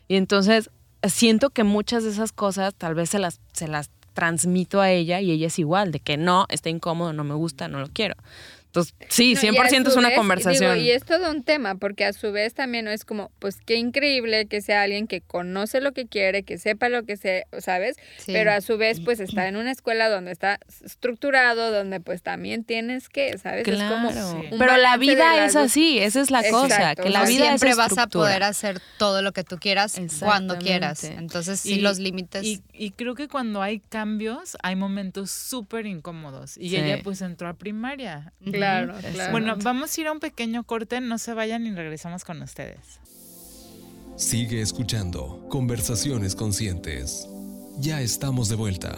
Y 0.07 0.17
entonces 0.17 0.71
siento 1.09 1.51
que 1.51 1.65
muchas 1.65 2.05
de 2.05 2.11
esas 2.11 2.33
cosas 2.33 2.75
tal 2.75 2.95
vez 2.95 3.11
se 3.11 3.19
las, 3.19 3.41
se 3.53 3.67
las 3.69 3.91
transmito 4.15 4.81
a 4.81 4.91
ella 4.91 5.21
y 5.21 5.31
ella 5.31 5.47
es 5.47 5.59
igual, 5.59 5.93
de 5.93 6.01
que 6.01 6.17
no, 6.17 6.47
está 6.49 6.69
incómodo, 6.69 7.13
no 7.13 7.25
me 7.25 7.35
gusta, 7.35 7.69
no 7.69 7.81
lo 7.81 7.89
quiero. 7.89 8.15
Entonces, 8.71 8.95
sí, 9.09 9.35
No, 9.35 9.41
y 9.43 9.49
a 9.49 9.53
100% 9.65 9.89
es 9.89 9.97
una 9.97 10.09
vez, 10.11 10.17
conversación. 10.19 10.75
digo, 10.75 10.87
y 10.87 10.91
es 10.93 11.05
todo 11.05 11.29
un 11.31 11.43
tema, 11.43 11.75
porque 11.75 12.05
a 12.05 12.13
su 12.13 12.31
vez 12.31 12.55
también 12.55 12.87
es 12.87 13.05
como, 13.05 13.33
pues 13.41 13.59
qué 13.67 13.75
increíble 13.75 14.47
que 14.47 14.61
sea 14.61 14.83
alguien 14.83 15.09
que 15.09 15.21
conoce 15.23 15.81
lo 15.81 15.91
que 15.93 16.07
quiere, 16.07 16.45
que 16.45 16.57
sepa 16.57 16.89
lo 16.89 17.03
que 17.05 17.17
se, 17.17 17.47
¿sabes? 17.59 17.97
Sí. 18.19 18.33
Pero 18.33 18.53
a 18.53 18.61
su 18.61 18.79
vez, 18.79 19.01
pues 19.01 19.19
está 19.21 19.49
en 19.49 19.57
una 19.57 19.73
escuela 19.73 20.09
donde 20.09 20.31
está 20.31 20.61
estructurado, 20.85 21.73
donde 21.73 22.01
pues 22.01 22.23
también 22.23 22.63
tienes 22.65 23.09
que, 23.09 23.37
¿sabes? 23.39 23.67
Es 23.67 23.75
como 23.83 24.11
Claro. 24.11 24.41
Sí. 24.43 24.49
Pero 24.59 24.77
la 24.77 24.97
vida 24.97 25.45
es 25.47 25.57
así, 25.57 25.99
esa 25.99 26.21
es 26.21 26.31
la 26.31 26.43
cosa, 26.49 26.67
Exacto, 26.77 27.03
que 27.03 27.11
la 27.11 27.25
vida 27.25 27.47
siempre 27.47 27.71
es 27.71 27.77
vas 27.77 27.97
a 27.99 28.07
poder 28.07 28.43
hacer 28.43 28.81
todo 28.99 29.23
lo 29.23 29.33
que 29.33 29.45
tú 29.45 29.59
quieras 29.59 29.99
cuando 30.21 30.59
quieras. 30.59 31.05
Entonces, 31.05 31.61
sí, 31.61 31.75
Y- 31.75 31.81
los 31.81 31.99
límites. 31.99 32.45
Y, 32.45 32.63
y 32.73 32.91
creo 32.93 33.15
que 33.15 33.29
cuando 33.29 33.63
hay 33.63 33.81
cambios, 33.81 34.57
hay 34.63 34.77
momentos 34.77 35.31
súper 35.31 35.87
incómodos. 35.87 36.57
Y 36.57 36.71
Sí. 36.71 36.77
ella 36.77 37.01
pues 37.03 37.21
entró 37.23 37.49
a 37.49 37.55
primaria. 37.55 38.33
Claro, 38.45 38.59
Ujú. 38.59 38.60
Claro. 38.61 38.95
Bueno, 39.31 39.57
vamos 39.63 39.97
a 39.97 40.01
ir 40.01 40.07
a 40.07 40.13
un 40.13 40.21
pequeño 40.21 40.65
corte, 40.65 41.01
no 41.01 41.19
se 41.19 41.35
vayan 41.35 41.67
y 41.67 41.73
regresamos 41.73 42.25
con 42.25 42.43
ustedes. 42.43 43.01
Sigue 44.17 44.61
escuchando 44.61 45.47
Conversaciones 45.49 46.35
Conscientes. 46.35 47.27
Ya 47.79 48.03
estamos 48.03 48.49
de 48.49 48.57
vuelta. 48.57 48.95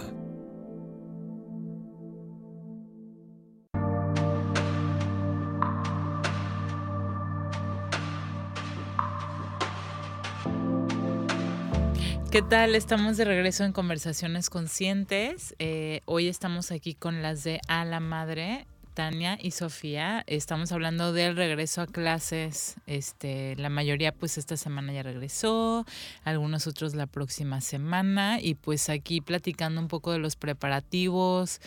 ¿Qué 12.33 12.40
tal? 12.40 12.75
Estamos 12.75 13.18
de 13.18 13.27
regreso 13.27 13.62
en 13.62 13.72
Conversaciones 13.72 14.48
Conscientes. 14.48 15.55
Eh, 15.59 16.01
hoy 16.07 16.29
estamos 16.29 16.72
aquí 16.72 16.94
con 16.94 17.20
las 17.20 17.44
de 17.44 17.61
A 17.68 17.85
la 17.85 18.01
Madre, 18.01 18.66
Tania 18.92 19.38
y 19.40 19.52
Sofía. 19.52 20.22
Estamos 20.26 20.72
hablando 20.72 21.12
del 21.12 21.37
regreso 21.37 21.81
a 21.81 21.87
clases. 21.87 22.76
Este, 22.87 23.57
la 23.57 23.68
mayoría 23.68 24.12
pues 24.12 24.38
esta 24.38 24.57
semana 24.57 24.92
ya 24.92 25.02
regresó, 25.02 25.87
algunos 26.24 26.66
otros 26.66 26.94
la 26.94 27.07
próxima 27.07 27.61
semana 27.61 28.40
y 28.40 28.55
pues 28.55 28.88
aquí 28.88 29.20
platicando 29.20 29.81
un 29.81 29.88
poco 29.88 30.12
de 30.12 30.18
los 30.18 30.37
preparativos 30.37 31.61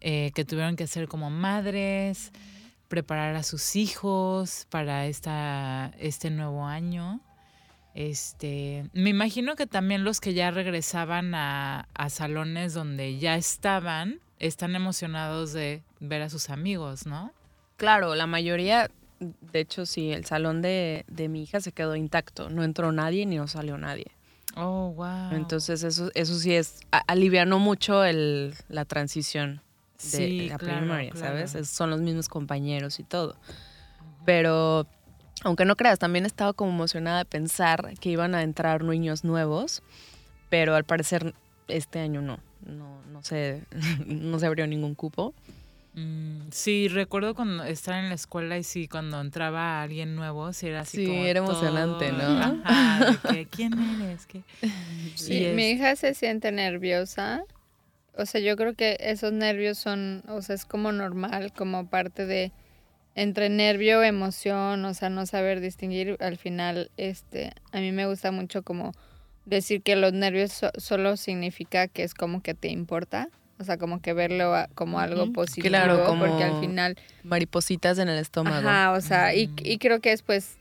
eh, 0.00 0.30
que 0.34 0.44
tuvieron 0.44 0.76
que 0.76 0.84
hacer 0.84 1.08
como 1.08 1.28
madres, 1.30 2.32
preparar 2.88 3.34
a 3.36 3.42
sus 3.42 3.76
hijos 3.76 4.66
para 4.70 5.06
esta, 5.06 5.92
este 5.98 6.30
nuevo 6.30 6.66
año. 6.66 7.20
Este, 7.94 8.88
me 8.92 9.10
imagino 9.10 9.56
que 9.56 9.66
también 9.66 10.04
los 10.04 10.20
que 10.20 10.32
ya 10.32 10.50
regresaban 10.52 11.34
a, 11.34 11.88
a 11.92 12.08
salones 12.08 12.72
donde 12.72 13.18
ya 13.18 13.34
estaban, 13.34 14.20
están 14.40 14.74
emocionados 14.74 15.52
de 15.52 15.82
ver 16.00 16.22
a 16.22 16.30
sus 16.30 16.50
amigos, 16.50 17.06
¿no? 17.06 17.32
Claro, 17.76 18.14
la 18.14 18.26
mayoría, 18.26 18.90
de 19.20 19.60
hecho, 19.60 19.86
sí, 19.86 20.12
el 20.12 20.24
salón 20.24 20.60
de, 20.62 21.04
de 21.08 21.28
mi 21.28 21.42
hija 21.44 21.60
se 21.60 21.72
quedó 21.72 21.94
intacto. 21.94 22.50
No 22.50 22.64
entró 22.64 22.90
nadie 22.90 23.24
ni 23.26 23.36
no 23.36 23.46
salió 23.46 23.78
nadie. 23.78 24.06
Oh, 24.56 24.90
wow. 24.96 25.30
Entonces, 25.32 25.82
eso, 25.84 26.10
eso 26.14 26.34
sí 26.38 26.54
es, 26.54 26.80
a- 26.90 27.04
alivianó 27.06 27.58
mucho 27.58 28.04
el, 28.04 28.54
la 28.68 28.84
transición 28.84 29.62
de 30.02 30.08
Sí, 30.08 30.48
la 30.48 30.58
claro, 30.58 30.80
primaria, 30.80 31.10
claro. 31.12 31.26
¿sabes? 31.36 31.54
Es- 31.54 31.68
son 31.68 31.90
los 31.90 32.00
mismos 32.00 32.28
compañeros 32.28 32.98
y 32.98 33.04
todo. 33.04 33.36
Pero, 34.24 34.86
aunque 35.44 35.64
no 35.64 35.76
creas, 35.76 35.98
también 35.98 36.26
estaba 36.26 36.52
como 36.52 36.70
emocionada 36.72 37.18
de 37.18 37.24
pensar 37.26 37.94
que 38.00 38.10
iban 38.10 38.34
a 38.34 38.42
entrar 38.42 38.84
niños 38.84 39.24
nuevos, 39.24 39.82
pero 40.48 40.74
al 40.74 40.84
parecer 40.84 41.34
este 41.68 42.00
año 42.00 42.20
no. 42.22 42.40
No, 42.66 43.02
no, 43.12 43.22
se, 43.22 43.62
no 44.06 44.38
se 44.38 44.46
abrió 44.46 44.66
ningún 44.66 44.94
cupo. 44.94 45.34
Mm, 45.94 46.50
sí, 46.52 46.86
recuerdo 46.88 47.34
cuando 47.34 47.64
estar 47.64 47.98
en 48.02 48.08
la 48.10 48.14
escuela 48.14 48.56
y 48.58 48.62
sí, 48.62 48.86
cuando 48.86 49.20
entraba 49.20 49.82
alguien 49.82 50.14
nuevo, 50.14 50.52
sí 50.52 50.68
era 50.68 50.80
así 50.82 50.98
Sí, 50.98 51.06
como 51.06 51.24
era 51.24 51.40
emocionante, 51.40 52.10
todo, 52.10 52.18
¿no? 52.18 52.62
ajá, 52.64 53.10
de 53.10 53.18
que, 53.18 53.46
¿quién 53.46 54.00
eres? 54.00 54.26
¿Qué? 54.26 54.42
Sí, 55.16 55.46
Y 55.46 55.48
mi 55.54 55.70
hija 55.70 55.96
se 55.96 56.14
siente 56.14 56.52
nerviosa. 56.52 57.42
O 58.16 58.24
sea, 58.26 58.40
yo 58.40 58.56
creo 58.56 58.74
que 58.74 58.98
esos 59.00 59.32
nervios 59.32 59.78
son, 59.78 60.22
o 60.28 60.42
sea, 60.42 60.54
es 60.54 60.64
como 60.64 60.92
normal, 60.92 61.52
como 61.52 61.88
parte 61.88 62.26
de 62.26 62.52
entre 63.16 63.48
nervio, 63.48 64.02
emoción, 64.04 64.84
o 64.84 64.94
sea, 64.94 65.10
no 65.10 65.26
saber 65.26 65.60
distinguir. 65.60 66.16
Al 66.20 66.36
final, 66.36 66.90
este, 66.96 67.52
a 67.72 67.80
mí 67.80 67.90
me 67.92 68.06
gusta 68.06 68.30
mucho 68.30 68.62
como 68.62 68.92
decir 69.56 69.82
que 69.82 69.96
los 69.96 70.12
nervios 70.12 70.52
so- 70.52 70.70
solo 70.78 71.16
significa 71.16 71.88
que 71.88 72.02
es 72.04 72.14
como 72.14 72.42
que 72.42 72.54
te 72.54 72.68
importa. 72.68 73.28
O 73.58 73.64
sea, 73.64 73.76
como 73.76 74.00
que 74.00 74.14
verlo 74.14 74.54
a- 74.54 74.68
como 74.74 75.00
algo 75.00 75.32
positivo, 75.32 75.68
Claro, 75.68 76.02
porque 76.18 76.44
al 76.44 76.60
final 76.60 76.96
Maripositas 77.24 77.98
en 77.98 78.08
el 78.08 78.18
estómago. 78.18 78.66
Ajá, 78.66 78.92
o 78.92 79.00
sea, 79.02 79.34
y, 79.34 79.50
y 79.62 79.76
creo 79.76 80.00
que 80.00 80.08
después 80.10 80.56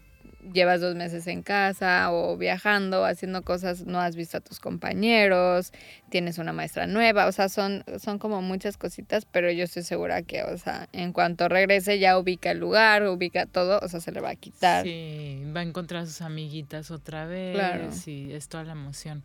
llevas 0.54 0.82
dos 0.82 0.95
meses 0.95 1.28
en 1.28 1.43
casa 1.43 2.12
o 2.12 2.38
viajando, 2.38 3.06
haciendo 3.06 3.41
cosas, 3.43 3.86
no 3.86 3.99
has 3.99 4.15
visto 4.15 4.38
a 4.38 4.41
tus 4.41 4.60
compañeros, 4.60 5.71
tienes 6.10 6.38
una 6.38 6.54
maestra 6.54 6.88
nueva, 6.88 7.28
o 7.28 7.32
sea, 7.32 7.49
son, 7.49 7.84
son 8.02 8.19
como 8.19 8.41
muchas 8.41 8.78
cositas, 8.78 9.25
pero 9.25 9.52
yo 9.52 9.65
estoy 9.65 9.84
segura 9.84 10.21
que, 10.21 10.43
o 10.43 10.58
sea, 10.58 10.88
en 10.91 11.13
cuanto 11.13 11.47
regrese 11.47 11.99
ya 11.99 12.17
ubica 12.17 12.52
el 12.52 12.60
lugar, 12.60 13.04
ubica 13.08 13.45
todo, 13.45 13.80
o 13.82 13.88
sea, 13.88 13.99
se 13.99 14.12
le 14.12 14.21
va 14.21 14.32
a 14.32 14.36
quitar. 14.36 14.84
Sí, 14.84 15.43
va 15.56 15.62
a 15.62 15.63
encontrar 15.63 16.04
a 16.04 16.06
sus 16.06 16.21
amiguitas 16.21 16.91
otra 16.91 17.25
vez. 17.25 17.56
Claro. 17.56 17.91
Sí, 17.91 18.30
es 18.32 18.47
toda 18.47 18.63
la 18.63 18.73
emoción. 18.73 19.23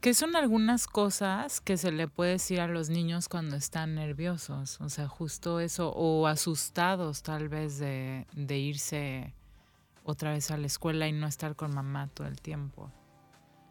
¿Qué 0.00 0.14
son 0.14 0.34
algunas 0.34 0.86
cosas 0.86 1.60
que 1.60 1.76
se 1.76 1.92
le 1.92 2.08
puede 2.08 2.32
decir 2.32 2.60
a 2.60 2.66
los 2.66 2.90
niños 2.90 3.28
cuando 3.28 3.56
están 3.56 3.94
nerviosos? 3.94 4.80
O 4.80 4.88
sea, 4.88 5.06
justo 5.06 5.60
eso, 5.60 5.92
o 5.92 6.26
asustados 6.26 7.22
tal 7.22 7.48
vez 7.48 7.78
de, 7.78 8.26
de 8.32 8.58
irse 8.58 9.34
otra 10.10 10.32
vez 10.32 10.50
a 10.50 10.56
la 10.56 10.66
escuela 10.66 11.08
y 11.08 11.12
no 11.12 11.26
estar 11.26 11.56
con 11.56 11.74
mamá 11.74 12.08
todo 12.12 12.26
el 12.26 12.40
tiempo. 12.40 12.90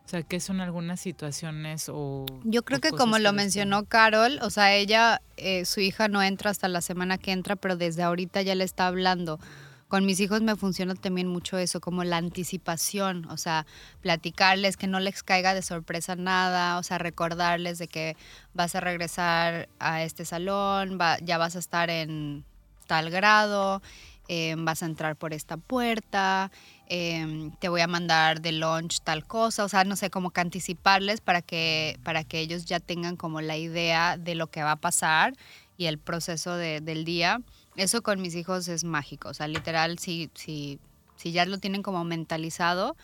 O 0.06 0.10
sea, 0.10 0.23
¿qué 0.23 0.39
son 0.39 0.60
algunas 0.60 0.99
situaciones 0.99 1.88
o... 1.88 2.25
Yo 2.43 2.63
creo 2.63 2.80
o 2.80 2.82
que 2.82 2.89
como 2.89 3.19
lo 3.19 3.32
mencionó 3.32 3.86
Carol, 3.86 4.39
o 4.41 4.49
sea, 4.49 4.73
ella, 4.73 5.21
eh, 5.38 5.65
su 5.65 5.82
hija 5.82 6.08
no 6.08 6.23
entra 6.23 6.49
hasta 6.49 6.67
la 6.67 6.82
semana 6.82 7.19
que 7.19 7.32
entra, 7.32 7.56
pero 7.56 7.75
desde 7.75 8.02
ahorita 8.02 8.41
ya 8.41 8.56
le 8.56 8.63
está 8.63 8.88
hablando. 8.88 9.39
Con 9.88 10.06
mis 10.06 10.19
hijos 10.19 10.41
me 10.41 10.56
funciona 10.56 10.95
también 10.95 11.28
mucho 11.28 11.58
eso, 11.60 11.80
como 11.80 12.04
la 12.04 12.17
anticipación, 12.17 13.25
o 13.30 13.38
sea, 13.38 13.65
platicarles 14.02 14.78
que 14.78 14.88
no 14.88 14.99
les 14.99 15.21
caiga 15.23 15.54
de 15.54 15.62
sorpresa 15.62 16.15
nada, 16.15 16.78
o 16.80 16.84
sea, 16.84 16.97
recordarles 16.97 17.78
de 17.78 17.88
que 17.88 18.17
vas 18.54 18.73
a 18.75 18.80
regresar 18.82 19.69
a 19.80 20.04
este 20.04 20.25
salón, 20.25 20.97
va- 20.99 21.19
ya 21.19 21.38
vas 21.38 21.56
a 21.56 21.60
estar 21.60 21.89
en 21.91 22.45
tal 22.88 23.10
grado, 23.12 23.82
eh, 24.30 24.56
vas 24.58 24.84
a 24.84 24.86
entrar 24.86 25.15
por 25.18 25.34
esta 25.34 25.58
puerta, 25.58 26.52
eh, 26.88 27.50
te 27.60 27.68
voy 27.68 27.82
a 27.82 27.88
mandar 27.88 28.42
de 28.42 28.52
lunch 28.54 29.02
tal 29.04 29.26
cosa, 29.26 29.65
o 29.65 29.70
sea, 29.70 29.84
no 29.84 29.96
sé, 29.96 30.10
como 30.10 30.30
que 30.32 30.39
anticiparles 30.39 31.20
para 31.20 31.42
que, 31.42 32.00
para 32.04 32.24
que 32.24 32.39
ellos 32.39 32.65
ya 32.65 32.80
tengan 32.80 33.18
como 33.18 33.42
la 33.42 33.58
idea 33.58 34.18
de 34.18 34.36
lo 34.36 34.48
que 34.48 34.62
va 34.63 34.74
a 34.74 34.76
pasar 34.78 35.34
y 35.78 35.88
el 35.88 35.98
proceso 35.98 36.56
de- 36.56 36.80
del 36.80 37.06
día. 37.06 37.42
Eso 37.76 38.02
con 38.04 38.22
mis 38.22 38.36
hijos 38.36 38.68
es 38.68 38.84
mágico, 38.84 39.30
o 39.30 39.34
sea, 39.34 39.48
literal, 39.48 39.98
si, 40.00 40.30
si, 40.36 40.80
si 41.15 41.32
ya 41.32 41.46
lo 41.46 41.58
tienen 41.58 41.82
como 41.82 42.04
mentalizado, 42.04 42.96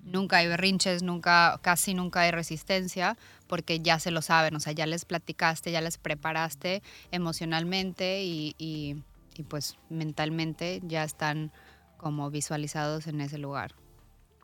nunca 0.00 0.36
hay 0.36 0.46
berrinches, 0.46 1.02
nunca, 1.02 1.58
casi 1.60 1.92
nunca 1.94 2.20
hay 2.20 2.30
resistencia, 2.30 3.16
porque 3.48 3.80
ya 3.80 3.98
se 3.98 4.12
lo 4.12 4.22
saben, 4.22 4.54
o 4.54 4.60
sea, 4.60 4.72
ya 4.72 4.86
les 4.86 5.04
platicaste, 5.04 5.72
ya 5.72 5.80
les 5.80 5.98
preparaste 5.98 6.82
emocionalmente 7.10 8.22
y- 8.22 9.02
y, 9.38 9.44
pues 9.44 9.76
mentalmente 9.88 10.80
ya 10.84 11.04
están 11.04 11.52
como 11.96 12.30
visualizados 12.30 13.06
en 13.06 13.20
ese 13.20 13.38
lugar. 13.38 13.72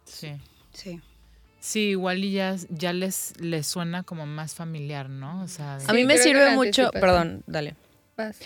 Sí. 0.04 0.33
Sí. 0.72 1.00
Sí, 1.61 1.80
igual 1.90 2.22
y 2.24 2.33
ya, 2.33 2.57
ya 2.68 2.92
les, 2.92 3.38
les 3.40 3.66
suena 3.66 4.02
como 4.02 4.26
más 4.26 4.54
familiar, 4.54 5.09
¿no? 5.09 5.42
O 5.42 5.48
sea, 5.48 5.78
de- 5.78 5.85
A 5.88 5.92
mí 5.94 6.04
me 6.04 6.18
sirve 6.18 6.54
mucho, 6.54 6.90
perdón, 6.92 7.42
dale. 7.46 7.74
Vas. 8.16 8.38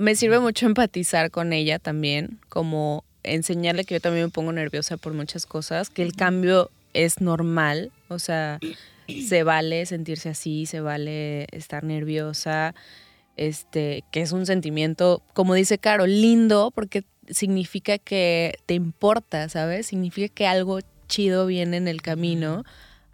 Me 0.00 0.14
sirve 0.14 0.38
mucho 0.40 0.66
empatizar 0.66 1.30
con 1.30 1.52
ella 1.52 1.78
también, 1.78 2.38
como 2.48 3.02
enseñarle 3.22 3.84
que 3.84 3.94
yo 3.94 4.00
también 4.00 4.26
me 4.26 4.30
pongo 4.30 4.52
nerviosa 4.52 4.96
por 4.98 5.14
muchas 5.14 5.46
cosas, 5.46 5.90
que 5.90 6.02
el 6.02 6.14
cambio 6.14 6.70
es 6.92 7.20
normal, 7.20 7.92
o 8.08 8.18
sea, 8.18 8.58
se 9.08 9.42
vale 9.42 9.86
sentirse 9.86 10.28
así, 10.28 10.66
se 10.66 10.80
vale 10.80 11.46
estar 11.52 11.82
nerviosa, 11.82 12.74
este, 13.40 14.04
que 14.10 14.20
es 14.20 14.32
un 14.32 14.44
sentimiento, 14.44 15.22
como 15.32 15.54
dice 15.54 15.78
Caro, 15.78 16.06
lindo 16.06 16.70
porque 16.74 17.04
significa 17.26 17.96
que 17.96 18.58
te 18.66 18.74
importa, 18.74 19.48
¿sabes? 19.48 19.86
Significa 19.86 20.28
que 20.28 20.46
algo 20.46 20.80
chido 21.08 21.46
viene 21.46 21.78
en 21.78 21.88
el 21.88 22.02
camino, 22.02 22.64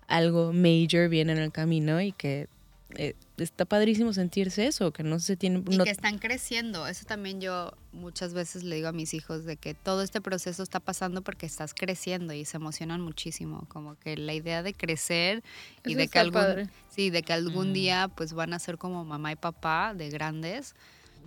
algo 0.08 0.52
major 0.52 1.08
viene 1.08 1.30
en 1.30 1.38
el 1.38 1.52
camino 1.52 2.00
y 2.00 2.10
que 2.10 2.48
eh, 2.96 3.14
está 3.38 3.64
padrísimo 3.64 4.12
sentirse 4.12 4.66
eso, 4.66 4.92
que 4.92 5.02
no 5.02 5.18
se 5.20 5.36
tiene... 5.36 5.62
Y 5.68 5.76
no- 5.76 5.84
que 5.84 5.90
están 5.90 6.18
creciendo. 6.18 6.86
Eso 6.86 7.04
también 7.04 7.40
yo 7.40 7.72
muchas 7.92 8.32
veces 8.34 8.62
le 8.62 8.76
digo 8.76 8.88
a 8.88 8.92
mis 8.92 9.12
hijos 9.14 9.44
de 9.44 9.56
que 9.56 9.74
todo 9.74 10.02
este 10.02 10.20
proceso 10.20 10.62
está 10.62 10.80
pasando 10.80 11.22
porque 11.22 11.46
estás 11.46 11.74
creciendo 11.74 12.32
y 12.32 12.44
se 12.44 12.56
emocionan 12.56 13.00
muchísimo. 13.00 13.66
Como 13.68 13.98
que 13.98 14.16
la 14.16 14.32
idea 14.34 14.62
de 14.62 14.72
crecer 14.74 15.42
y 15.84 15.90
Eso 15.92 15.98
de 15.98 16.08
que 16.08 16.18
algún, 16.18 16.32
padre. 16.42 16.68
sí, 16.88 17.10
de 17.10 17.22
que 17.22 17.32
algún 17.32 17.70
Mm. 17.70 17.74
día 17.74 18.08
pues 18.14 18.32
van 18.32 18.52
a 18.54 18.58
ser 18.58 18.78
como 18.78 19.04
mamá 19.04 19.32
y 19.32 19.36
papá 19.36 19.92
de 19.94 20.08
grandes. 20.10 20.74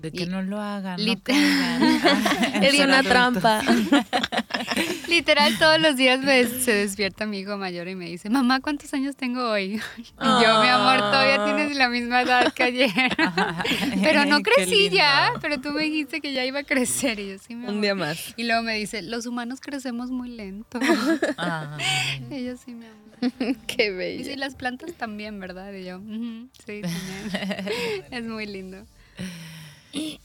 De 0.01 0.12
que 0.12 0.23
y- 0.23 0.27
no 0.27 0.41
lo 0.41 0.59
hagan, 0.62 0.97
no. 1.05 1.12
Es 2.62 2.73
una 2.79 2.99
adultos. 2.99 3.05
trampa. 3.09 3.62
Literal 5.07 5.57
todos 5.57 5.79
los 5.79 5.95
días 5.97 6.19
me- 6.21 6.45
se 6.45 6.71
despierta 6.73 7.25
mi 7.25 7.39
hijo 7.39 7.57
mayor 7.57 7.88
y 7.88 7.95
me 7.95 8.05
dice, 8.05 8.29
mamá, 8.29 8.59
¿cuántos 8.62 8.93
años 8.93 9.15
tengo 9.15 9.49
hoy? 9.49 9.81
Y 9.97 10.25
yo, 10.43 10.62
mi 10.62 10.67
amor, 10.67 10.97
todavía 10.99 11.43
tienes 11.45 11.75
la 11.75 11.89
misma 11.89 12.21
edad 12.21 12.53
que 12.53 12.63
ayer. 12.63 12.91
pero 14.03 14.25
no 14.25 14.41
crecí 14.41 14.89
ya, 14.89 15.31
pero 15.41 15.59
tú 15.59 15.71
me 15.71 15.83
dijiste 15.83 16.21
que 16.21 16.33
ya 16.33 16.45
iba 16.45 16.59
a 16.59 16.63
crecer. 16.63 17.19
Y 17.19 17.29
yo, 17.31 17.38
sí, 17.39 17.55
mi 17.55 17.63
Un 17.63 17.69
amor". 17.69 17.81
día 17.81 17.95
más. 17.95 18.33
Y 18.38 18.43
luego 18.43 18.62
me 18.63 18.75
dice, 18.75 19.01
los 19.01 19.25
humanos 19.25 19.59
crecemos 19.62 20.12
muy 20.12 20.29
lento. 20.29 20.79
Ay. 21.38 22.25
y 22.31 22.45
yo, 22.45 22.57
sí, 22.57 22.73
mi 22.73 22.85
amor. 22.85 23.55
Qué 23.67 23.88
Y 23.88 23.89
bello. 23.89 24.23
sí, 24.25 24.35
las 24.38 24.55
plantas 24.55 24.93
también, 24.93 25.39
¿verdad? 25.41 25.73
Y 25.73 25.83
yo, 25.85 25.97
"Ujú, 25.97 26.47
sí, 26.65 26.81
también. 26.81 28.05
es 28.12 28.23
muy 28.23 28.45
lindo. 28.45 28.85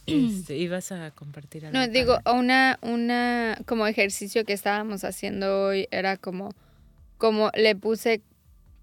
Este, 0.07 0.57
ibas 0.57 0.92
a 0.92 1.11
compartir 1.12 1.66
algo. 1.66 1.79
No, 1.79 1.88
digo, 1.88 2.18
una, 2.33 2.79
una 2.83 3.59
como 3.66 3.87
ejercicio 3.87 4.44
que 4.44 4.53
estábamos 4.53 5.05
haciendo 5.05 5.66
hoy 5.66 5.88
era 5.90 6.16
como, 6.16 6.55
como 7.18 7.50
le 7.55 7.74
puse 7.74 8.20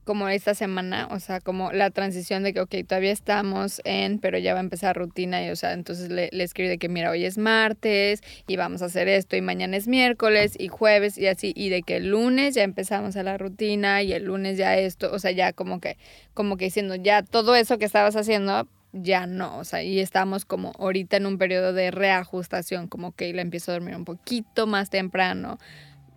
como 0.03 0.27
esta 0.29 0.55
semana, 0.55 1.07
o 1.11 1.19
sea, 1.19 1.41
como 1.41 1.71
la 1.71 1.91
transición 1.91 2.41
de 2.41 2.53
que, 2.53 2.61
ok, 2.61 2.73
todavía 2.87 3.11
estamos 3.11 3.81
en, 3.85 4.17
pero 4.19 4.39
ya 4.39 4.53
va 4.53 4.59
a 4.59 4.63
empezar 4.63 4.97
rutina 4.97 5.45
y, 5.45 5.51
o 5.51 5.55
sea, 5.55 5.73
entonces 5.73 6.09
le, 6.09 6.29
le 6.31 6.43
escribí 6.43 6.69
de 6.69 6.79
que, 6.79 6.89
mira, 6.89 7.11
hoy 7.11 7.23
es 7.23 7.37
martes 7.37 8.21
y 8.47 8.55
vamos 8.55 8.81
a 8.81 8.85
hacer 8.85 9.07
esto 9.07 9.35
y 9.35 9.41
mañana 9.41 9.77
es 9.77 9.87
miércoles 9.87 10.55
y 10.57 10.69
jueves 10.69 11.17
y 11.17 11.27
así, 11.27 11.53
y 11.55 11.69
de 11.69 11.83
que 11.83 11.97
el 11.97 12.09
lunes 12.09 12.55
ya 12.55 12.63
empezamos 12.63 13.15
a 13.15 13.23
la 13.23 13.37
rutina 13.37 14.01
y 14.01 14.11
el 14.13 14.25
lunes 14.25 14.57
ya 14.57 14.75
esto, 14.75 15.11
o 15.13 15.19
sea, 15.19 15.31
ya 15.31 15.53
como 15.53 15.79
que, 15.79 15.97
como 16.33 16.57
que 16.57 16.65
diciendo, 16.65 16.95
ya 16.95 17.21
todo 17.21 17.55
eso 17.55 17.77
que 17.77 17.85
estabas 17.85 18.15
haciendo, 18.15 18.67
ya 18.93 19.25
no, 19.25 19.57
o 19.57 19.63
sea, 19.63 19.83
y 19.83 19.99
estamos 19.99 20.45
como 20.45 20.73
ahorita 20.77 21.17
en 21.17 21.25
un 21.25 21.37
periodo 21.37 21.73
de 21.73 21.91
reajustación, 21.91 22.87
como 22.87 23.13
que 23.13 23.33
le 23.33 23.41
empiezo 23.41 23.71
a 23.71 23.75
dormir 23.75 23.95
un 23.95 24.05
poquito 24.05 24.67
más 24.67 24.89
temprano. 24.89 25.59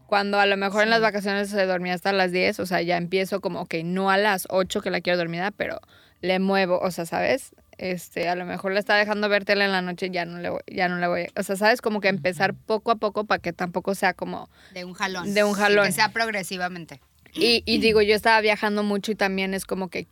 Cuando 0.07 0.39
a 0.39 0.47
lo 0.47 0.57
mejor 0.57 0.83
en 0.83 0.91
las 0.91 1.01
vacaciones 1.01 1.49
se 1.49 1.67
dormía 1.67 1.95
hasta 1.95 2.13
las 2.13 2.31
10, 2.31 2.61
o 2.61 2.67
sea, 2.67 2.83
ya 2.83 2.97
empiezo 2.97 3.41
como, 3.41 3.63
ok, 3.63 3.77
no 3.85 4.11
a 4.11 4.19
las 4.19 4.47
8 4.51 4.81
que 4.81 4.91
la 4.91 5.01
quiero 5.01 5.19
dormida, 5.19 5.51
pero 5.51 5.81
le 6.21 6.39
muevo, 6.39 6.79
o 6.79 6.91
sea, 6.91 7.07
¿sabes? 7.07 7.55
Este, 7.79 8.29
a 8.29 8.37
lo 8.37 8.45
mejor 8.45 8.73
le 8.73 8.81
está 8.81 8.97
dejando 8.97 9.29
ver 9.29 9.45
tele 9.45 9.65
en 9.65 9.73
la 9.73 9.83
noche, 9.83 10.11
ya 10.11 10.25
no 10.25 10.39
le 10.39 10.51
voy, 10.51 10.61
ya 10.67 10.89
no 10.89 10.99
le 10.99 11.09
voy, 11.09 11.27
o 11.37 11.43
sea, 11.43 11.57
¿sabes? 11.57 11.81
Como 11.81 12.01
que 12.01 12.09
empezar 12.09 12.55
poco 12.55 12.91
a 12.91 12.97
poco 12.97 13.25
para 13.25 13.41
que 13.41 13.53
tampoco 13.53 13.95
sea 13.95 14.15
como, 14.15 14.49
De 14.73 14.85
un 14.85 14.95
jalón. 14.95 15.35
De 15.35 15.43
un 15.43 15.55
jalón. 15.55 15.87
Que 15.87 15.93
sea 15.93 16.11
progresivamente. 16.11 17.01
y, 17.33 17.63
y 17.67 17.79
digo, 17.79 18.03
yo 18.03 18.15
estaba 18.15 18.41
viajando 18.41 18.83
mucho 18.83 19.11
y 19.13 19.17
también 19.17 19.55
es 19.55 19.65
como 19.65 19.89
que 19.89 20.07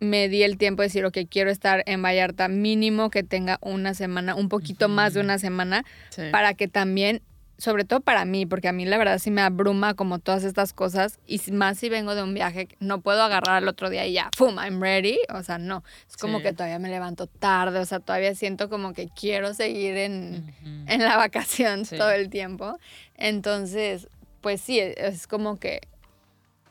me 0.00 0.28
di 0.28 0.42
el 0.42 0.58
tiempo 0.58 0.82
de 0.82 0.88
decir, 0.88 1.04
ok, 1.04 1.18
quiero 1.30 1.50
estar 1.50 1.82
en 1.86 2.02
Vallarta 2.02 2.48
mínimo 2.48 3.10
que 3.10 3.22
tenga 3.22 3.58
una 3.62 3.94
semana, 3.94 4.34
un 4.34 4.48
poquito 4.48 4.88
más 4.88 5.14
de 5.14 5.20
una 5.20 5.38
semana, 5.38 5.84
Sí. 6.10 6.22
para 6.30 6.54
que 6.54 6.68
también, 6.68 7.20
sobre 7.56 7.84
todo 7.84 8.00
para 8.00 8.24
mí, 8.24 8.46
porque 8.46 8.68
a 8.68 8.72
mí 8.72 8.84
la 8.84 8.96
verdad 8.98 9.18
sí 9.18 9.32
me 9.32 9.40
abruma 9.42 9.94
como 9.94 10.20
todas 10.20 10.44
estas 10.44 10.72
cosas, 10.72 11.18
y 11.26 11.40
más 11.50 11.78
si 11.78 11.88
vengo 11.88 12.14
de 12.14 12.22
un 12.22 12.32
viaje, 12.32 12.68
no 12.78 13.00
puedo 13.00 13.20
agarrar 13.22 13.56
al 13.56 13.66
otro 13.66 13.90
día 13.90 14.06
y 14.06 14.12
ya, 14.12 14.30
¡pum! 14.38 14.56
I'm 14.60 14.80
ready, 14.80 15.18
o 15.34 15.42
sea, 15.42 15.58
no, 15.58 15.82
es 16.08 16.16
como 16.16 16.38
Sí. 16.38 16.44
que 16.44 16.52
todavía 16.52 16.78
me 16.78 16.88
levanto 16.90 17.26
tarde, 17.26 17.80
o 17.80 17.84
sea, 17.84 17.98
todavía 17.98 18.34
siento 18.36 18.68
como 18.68 18.92
que 18.92 19.08
quiero 19.08 19.52
seguir 19.54 19.96
en, 19.96 20.54
en 20.86 21.00
la 21.02 21.16
vacación 21.16 21.84
Sí. 21.84 21.96
todo 21.96 22.10
el 22.12 22.30
tiempo. 22.30 22.78
Entonces, 23.16 24.06
pues 24.40 24.60
sí, 24.60 24.78
es 24.78 25.26
como 25.26 25.58
que 25.58 25.80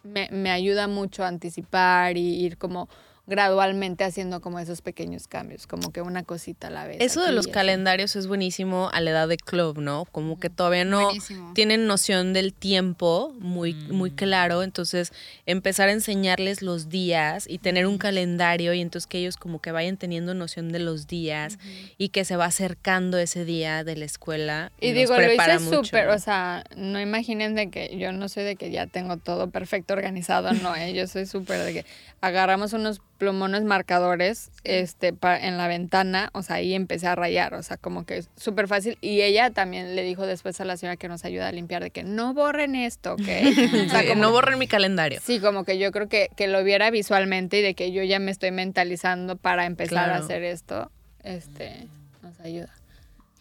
me, 0.03 0.29
me 0.31 0.51
ayuda 0.51 0.87
mucho 0.87 1.25
a 1.25 1.27
anticipar 1.27 2.15
y 2.15 2.45
ir 2.45 2.57
como 2.57 2.87
gradualmente 3.27 4.03
haciendo 4.05 4.39
como 4.41 4.57
esos 4.59 4.81
pequeños 4.81 5.27
cambios, 5.27 5.67
como 5.67 5.91
que 5.91 6.01
una 6.01 6.23
cosita 6.23 6.67
a 6.67 6.69
la 6.71 6.87
vez. 6.87 6.97
Eso 7.01 7.21
de 7.23 7.33
los 7.33 7.45
así. 7.45 7.51
calendarios 7.53 8.15
es 8.15 8.25
buenísimo 8.27 8.89
a 8.93 9.01
la 9.01 9.11
edad 9.11 9.27
de 9.27 9.35
club, 9.37 9.79
¿no? 9.79 10.05
Como 10.05 10.39
que 10.39 10.49
todavía 10.49 10.85
no 10.85 11.03
Buenísimo. 11.03 11.51
tienen 11.53 11.87
noción 11.87 12.31
del 12.33 12.53
tiempo 12.53 13.35
muy, 13.39 13.73
muy 13.73 14.11
Mm. 14.11 14.15
claro, 14.15 14.63
entonces 14.63 15.11
empezar 15.45 15.89
a 15.89 15.91
enseñarles 15.91 16.61
los 16.61 16.87
días 16.89 17.45
y 17.49 17.57
tener 17.57 17.85
un 17.85 17.97
calendario 17.97 18.73
y 18.73 18.79
entonces 18.81 19.07
que 19.07 19.19
ellos 19.19 19.35
como 19.35 19.59
que 19.61 19.71
vayan 19.73 19.97
teniendo 19.97 20.33
noción 20.33 20.71
de 20.71 20.79
los 20.79 21.05
días 21.07 21.59
y 21.97 22.09
que 22.09 22.23
se 22.23 22.37
va 22.37 22.45
acercando 22.45 23.17
ese 23.17 23.43
día 23.43 23.83
de 23.83 23.97
la 23.97 24.05
escuela. 24.05 24.71
Y 24.79 24.93
digo, 24.93 25.13
lo 25.13 25.17
prepara 25.19 25.55
hice 25.55 25.69
súper, 25.69 26.07
o 26.09 26.19
sea, 26.19 26.63
no 26.77 26.99
imaginen 27.01 27.55
de 27.55 27.69
que 27.69 27.97
yo 27.97 28.13
no 28.13 28.29
soy 28.29 28.45
de 28.45 28.55
que 28.55 28.71
ya 28.71 28.87
tengo 28.87 29.17
todo 29.17 29.49
perfecto 29.49 29.93
organizado, 29.93 30.53
no, 30.53 30.73
¿eh? 30.77 30.93
yo 30.93 31.07
soy 31.07 31.25
súper 31.25 31.61
de 31.63 31.73
que 31.73 31.85
agarramos 32.21 32.71
unos 32.73 33.01
plumones 33.17 33.63
marcadores 33.63 34.49
este 34.63 35.13
pa- 35.13 35.37
en 35.39 35.57
la 35.57 35.67
ventana, 35.67 36.29
o 36.33 36.43
sea, 36.43 36.57
ahí 36.57 36.73
empecé 36.73 37.07
a 37.07 37.15
rayar, 37.15 37.53
o 37.53 37.63
sea, 37.63 37.77
como 37.77 38.05
que 38.05 38.17
es 38.17 38.29
súper 38.37 38.67
fácil. 38.67 38.97
Y 39.01 39.21
ella 39.21 39.49
también 39.51 39.95
le 39.95 40.03
dijo 40.03 40.25
después 40.25 40.59
a 40.61 40.65
la 40.65 40.77
señora 40.77 40.97
que 40.97 41.07
nos 41.07 41.25
ayuda 41.25 41.47
a 41.47 41.51
limpiar 41.51 41.83
de 41.83 41.89
que 41.91 42.03
no 42.03 42.33
borren 42.33 42.75
esto, 42.75 43.13
¿ok? 43.13 43.19
O 43.87 43.89
sea, 43.89 44.07
como- 44.07 44.21
no 44.21 44.31
borren 44.31 44.59
mi 44.59 44.67
calendario. 44.67 45.19
Sí, 45.23 45.39
como 45.39 45.63
que 45.63 45.77
yo 45.77 45.91
creo 45.91 46.07
que, 46.07 46.29
que 46.35 46.47
lo 46.47 46.63
viera 46.63 46.89
visualmente 46.91 47.59
y 47.59 47.61
de 47.61 47.73
que 47.73 47.91
yo 47.91 48.03
ya 48.03 48.19
me 48.19 48.31
estoy 48.31 48.51
mentalizando 48.51 49.35
para 49.35 49.65
empezar 49.65 50.09
a 50.11 50.17
hacer 50.17 50.43
esto, 50.43 50.91
este, 51.23 51.87
nos 52.23 52.39
ayuda. 52.39 52.69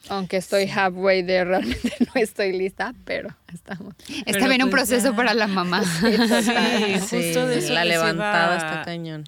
Aunque 0.08 0.36
estoy 0.36 0.68
halfway 0.68 1.22
de 1.22 1.44
realmente 1.44 1.92
no 2.14 2.20
estoy 2.20 2.52
lista, 2.52 2.94
pero 3.04 3.30
estamos. 3.52 3.94
Está 4.26 4.48
bien 4.48 4.62
un 4.64 4.70
pues 4.70 4.82
proceso 4.82 5.10
ya. 5.10 5.16
para 5.16 5.34
la 5.34 5.46
mamá. 5.46 5.82
Sí, 5.84 6.06
Sí, 7.06 7.22
justo 7.24 7.46
de 7.46 7.58
eso 7.58 7.72
la 7.72 7.84
levantada 7.84 8.56
está 8.56 8.82
cañón. 8.84 9.24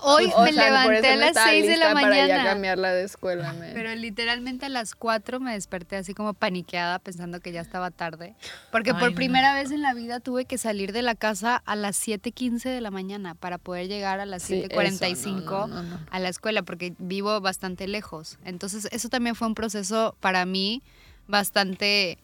Hoy 0.00 0.30
O 0.34 0.42
me 0.44 0.52
sea, 0.52 0.68
levanté 0.84 1.12
a 1.12 1.16
las 1.16 1.28
estaba 1.30 1.48
6 1.50 1.66
de 1.66 1.76
la 1.76 1.86
lista 1.86 2.00
Para 2.00 2.16
ya 2.16 2.22
mañana. 2.22 2.44
cambiarla 2.50 2.92
de 2.92 3.04
escuela, 3.04 3.52
men. 3.52 3.72
Pero 3.74 3.94
literalmente 3.94 4.66
a 4.66 4.68
las 4.68 4.94
4 4.94 5.40
me 5.40 5.52
desperté 5.52 5.96
así 5.96 6.14
como 6.14 6.34
paniqueada 6.34 6.98
pensando 6.98 7.40
que 7.40 7.52
ya 7.52 7.60
estaba 7.60 7.90
tarde. 7.90 8.34
Porque 8.72 8.90
Ay, 8.90 8.98
por 9.00 9.10
no. 9.10 9.16
primera 9.16 9.54
vez 9.54 9.70
en 9.70 9.82
la 9.82 9.94
vida 9.94 10.20
tuve 10.20 10.44
que 10.44 10.58
salir 10.58 10.92
de 10.92 11.02
la 11.02 11.14
casa 11.14 11.62
a 11.66 11.76
las 11.76 11.96
7.15 12.06 12.62
de 12.64 12.80
la 12.80 12.90
mañana 12.90 13.34
para 13.34 13.58
poder 13.58 13.88
llegar 13.88 14.20
a 14.20 14.26
las 14.26 14.42
Sí, 14.42 14.62
7.45 14.62 15.12
eso, 15.12 15.36
no, 15.46 15.66
no, 15.66 15.82
no, 15.82 15.82
no. 15.82 16.00
a 16.10 16.18
la 16.18 16.28
escuela 16.28 16.62
porque 16.62 16.94
vivo 16.98 17.40
bastante 17.40 17.88
lejos. 17.88 18.38
Entonces 18.44 18.88
eso 18.92 19.08
también 19.08 19.34
fue 19.34 19.48
un 19.48 19.54
proceso 19.54 20.16
para 20.20 20.44
mí 20.46 20.82
bastante... 21.26 22.18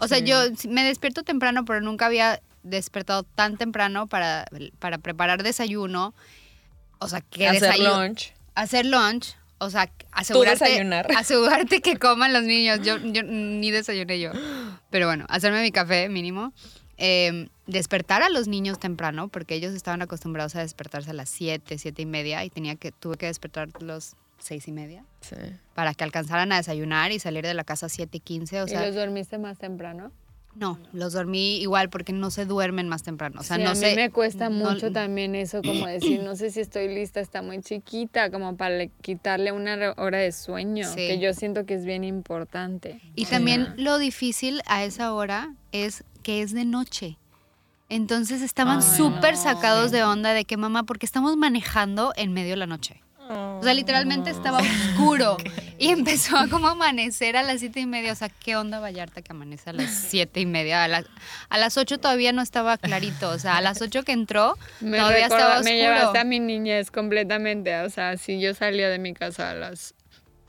O 0.00 0.08
sea, 0.08 0.18
yo 0.18 0.36
me 0.68 0.82
despierto 0.84 1.22
temprano, 1.22 1.64
pero 1.64 1.80
nunca 1.80 2.06
había 2.06 2.40
despertado 2.62 3.22
tan 3.22 3.56
temprano 3.56 4.06
para, 4.06 4.46
para 4.78 4.98
preparar 4.98 5.42
desayuno. 5.42 6.14
O 6.98 7.08
sea, 7.08 7.20
que 7.20 7.46
Hacer 7.48 7.62
desayu- 7.72 8.06
lunch. 8.08 8.32
hacer 8.54 8.86
lunch, 8.86 9.36
o 9.58 9.70
sea, 9.70 9.90
asegurarte, 10.12 10.64
desayunar. 10.64 11.06
asegurarte 11.16 11.80
que 11.80 11.96
coman 11.98 12.32
los 12.32 12.42
niños. 12.42 12.80
Yo, 12.82 12.98
yo 12.98 13.22
ni 13.22 13.70
desayuné 13.70 14.20
yo. 14.20 14.32
Pero 14.90 15.06
bueno, 15.06 15.26
hacerme 15.28 15.62
mi 15.62 15.70
café 15.70 16.08
mínimo. 16.08 16.52
Eh, 17.02 17.48
despertar 17.66 18.22
a 18.22 18.28
los 18.28 18.46
niños 18.48 18.78
temprano, 18.78 19.28
porque 19.28 19.54
ellos 19.54 19.72
estaban 19.74 20.02
acostumbrados 20.02 20.54
a 20.56 20.60
despertarse 20.60 21.10
a 21.10 21.14
las 21.14 21.30
7, 21.30 21.78
7 21.78 22.02
y 22.02 22.06
media, 22.06 22.44
y 22.44 22.50
tenía 22.50 22.76
que, 22.76 22.92
tuve 22.92 23.16
que 23.16 23.24
despertarlos 23.26 24.16
6 24.40 24.68
y 24.68 24.72
media 24.72 25.04
Sí. 25.20 25.36
para 25.74 25.94
que 25.94 26.02
alcanzaran 26.04 26.50
a 26.52 26.56
desayunar 26.56 27.12
y 27.12 27.18
salir 27.20 27.44
de 27.46 27.54
la 27.54 27.64
casa 27.64 27.86
a 27.86 27.88
7 27.88 28.16
y 28.16 28.20
15. 28.20 28.62
O 28.62 28.66
¿Y 28.66 28.72
los 28.74 28.94
dormiste 28.94 29.38
más 29.38 29.58
temprano? 29.58 30.10
no, 30.56 30.80
los 30.92 31.12
dormí 31.12 31.58
igual 31.58 31.90
porque 31.90 32.12
no 32.12 32.30
se 32.32 32.44
duermen 32.44 32.88
más 32.88 33.04
temprano. 33.04 33.40
O 33.40 33.44
sea, 33.44 33.56
Sí, 33.56 33.62
no 33.62 33.70
a 33.70 33.74
mí 33.74 33.78
sé. 33.80 33.94
me 33.94 34.10
cuesta 34.10 34.48
no- 34.48 34.68
mucho 34.70 34.90
también 34.90 35.36
eso, 35.36 35.62
como 35.62 35.86
decir, 35.86 36.22
no 36.24 36.34
sé 36.34 36.50
si 36.50 36.58
estoy 36.60 36.88
lista, 36.92 37.20
está 37.20 37.40
muy 37.40 37.60
chiquita, 37.60 38.30
como 38.32 38.56
para 38.56 38.76
le- 38.76 38.90
quitarle 39.00 39.52
una 39.52 39.94
hora 39.96 40.18
de 40.18 40.32
sueño, 40.32 40.88
Sí. 40.88 40.96
que 40.96 41.18
yo 41.20 41.32
siento 41.34 41.66
que 41.66 41.74
es 41.74 41.84
bien 41.84 42.02
importante. 42.02 43.00
Y 43.14 43.26
también 43.26 43.74
lo 43.76 43.98
difícil 43.98 44.60
a 44.66 44.82
esa 44.82 45.12
hora 45.14 45.54
es 45.70 46.02
que 46.24 46.42
es 46.42 46.52
de 46.52 46.64
noche. 46.64 47.16
Entonces 47.88 48.42
estaban 48.42 48.82
súper 48.82 49.34
no. 49.34 49.42
sacados 49.42 49.90
de 49.90 50.02
onda 50.04 50.32
de 50.32 50.44
que 50.44 50.56
mamá, 50.56 50.82
porque 50.84 51.06
estamos 51.06 51.36
manejando 51.36 52.12
en 52.16 52.32
medio 52.32 52.50
de 52.50 52.56
la 52.56 52.66
noche. 52.66 53.02
O 53.32 53.62
sea, 53.62 53.74
literalmente 53.74 54.30
estaba 54.30 54.58
oscuro 54.58 55.36
y 55.78 55.88
empezó 55.88 56.36
a 56.36 56.48
como 56.48 56.68
amanecer 56.68 57.36
a 57.36 57.42
las 57.42 57.60
siete 57.60 57.80
y 57.80 57.86
media. 57.86 58.12
O 58.12 58.16
sea, 58.16 58.28
¿qué 58.28 58.56
onda 58.56 58.80
Vallarta 58.80 59.22
que 59.22 59.32
amanece 59.32 59.70
a 59.70 59.72
las 59.72 59.90
siete 59.90 60.40
y 60.40 60.46
media? 60.46 60.84
A 60.84 60.88
las, 60.88 61.04
a 61.48 61.58
las 61.58 61.76
ocho 61.76 61.98
todavía 61.98 62.32
no 62.32 62.42
estaba 62.42 62.76
clarito. 62.78 63.30
O 63.30 63.38
sea, 63.38 63.56
a 63.56 63.60
las 63.60 63.80
ocho 63.82 64.02
que 64.02 64.12
entró 64.12 64.58
Me, 64.80 64.98
todavía 64.98 65.26
estaba 65.26 65.60
me 65.62 65.76
llevaste 65.76 66.04
oscuro. 66.04 66.20
a 66.20 66.24
mi 66.24 66.40
niñez 66.40 66.90
completamente, 66.90 67.80
o 67.80 67.90
sea, 67.90 68.16
si 68.16 68.40
yo 68.40 68.54
salía 68.54 68.88
de 68.88 68.98
mi 68.98 69.14
casa 69.14 69.50
a 69.50 69.54
las 69.54 69.94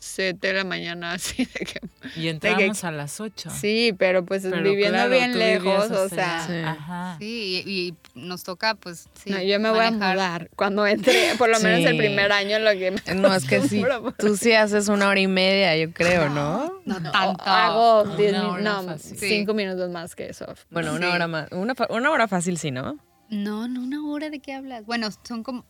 7 0.03 0.47
de 0.47 0.53
la 0.53 0.63
mañana, 0.63 1.11
así 1.13 1.45
de 1.45 1.59
que... 1.65 1.79
Y 2.15 2.27
entramos 2.27 2.83
a 2.83 2.89
las 2.91 3.19
8. 3.21 3.51
Sí, 3.51 3.93
pero 3.97 4.25
pues 4.25 4.41
Pero 4.41 4.63
viviendo 4.63 4.97
claro, 4.97 5.11
bien 5.11 5.37
lejos, 5.37 5.91
o 5.91 6.09
sea... 6.09 6.47
Sí. 6.47 6.53
Ajá. 6.65 7.17
Sí, 7.19 7.63
y, 7.65 7.71
y 7.71 7.95
nos 8.19 8.43
toca, 8.43 8.73
pues, 8.73 9.07
sí, 9.13 9.29
no, 9.29 9.39
yo 9.43 9.59
me 9.59 9.69
voy 9.69 9.85
a 9.85 9.91
mudar 9.91 10.49
cuando 10.55 10.87
entre, 10.87 11.35
por 11.37 11.49
lo 11.49 11.59
menos 11.59 11.81
el 11.89 11.97
primer 11.97 12.31
año 12.31 12.57
lo 12.57 12.71
que 12.71 12.91
me 13.05 13.13
No, 13.15 13.31
es 13.33 13.45
que 13.45 13.61
sí. 13.67 13.83
Tú 14.17 14.35
sí 14.37 14.53
haces 14.53 14.87
una 14.87 15.07
hora 15.07 15.19
y 15.19 15.27
media, 15.27 15.77
yo 15.77 15.93
creo, 15.93 16.29
¿no? 16.29 16.81
No, 16.83 16.99
tanto. 17.11 17.43
hago 17.45 18.03
10 18.17 18.31
Una 18.33 18.41
min- 18.41 18.51
hora 18.53 18.61
no, 18.63 18.83
fácil. 18.83 19.17
5 19.19 19.53
minutos 19.53 19.89
más 19.91 20.15
que 20.15 20.29
eso. 20.29 20.47
Bueno, 20.71 20.93
una 20.95 21.09
Sí. 21.09 21.13
hora 21.15 21.27
más. 21.27 21.51
Una, 21.51 21.75
fa- 21.75 21.87
una 21.91 22.09
hora 22.09 22.27
fácil, 22.27 22.57
sí, 22.57 22.71
¿no? 22.71 22.97
No, 23.29 23.67
no, 23.67 23.81
una 23.83 24.03
hora 24.03 24.31
de 24.31 24.39
qué 24.39 24.53
hablas. 24.53 24.83
Bueno, 24.87 25.09
son 25.27 25.43
como 25.43 25.63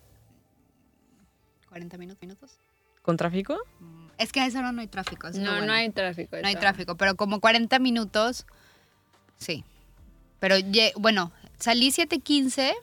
40 1.68 1.98
minutos. 1.98 2.22
minutos. 2.22 2.60
¿Con 3.02 3.18
tráfico? 3.18 3.58
Mm, 3.80 4.01
Es 4.22 4.32
que 4.32 4.40
a 4.42 4.46
esa 4.46 4.60
hora 4.60 4.72
no 4.72 4.82
hay 4.82 4.88
tráfico. 4.88 5.28
eso 5.28 5.40
No, 5.40 5.52
bueno. 5.52 5.68
no 5.68 5.74
hay 5.74 5.90
tráfico. 5.90 6.38
No 6.42 6.48
hay 6.48 6.56
tráfico, 6.56 6.96
pero 6.96 7.16
como 7.16 7.40
40 7.40 7.80
minutos, 7.80 8.46
sí. 9.38 9.64
Pero 10.40 10.56
bueno, 10.96 11.32
salí 11.60 11.90
7.15 11.92 12.74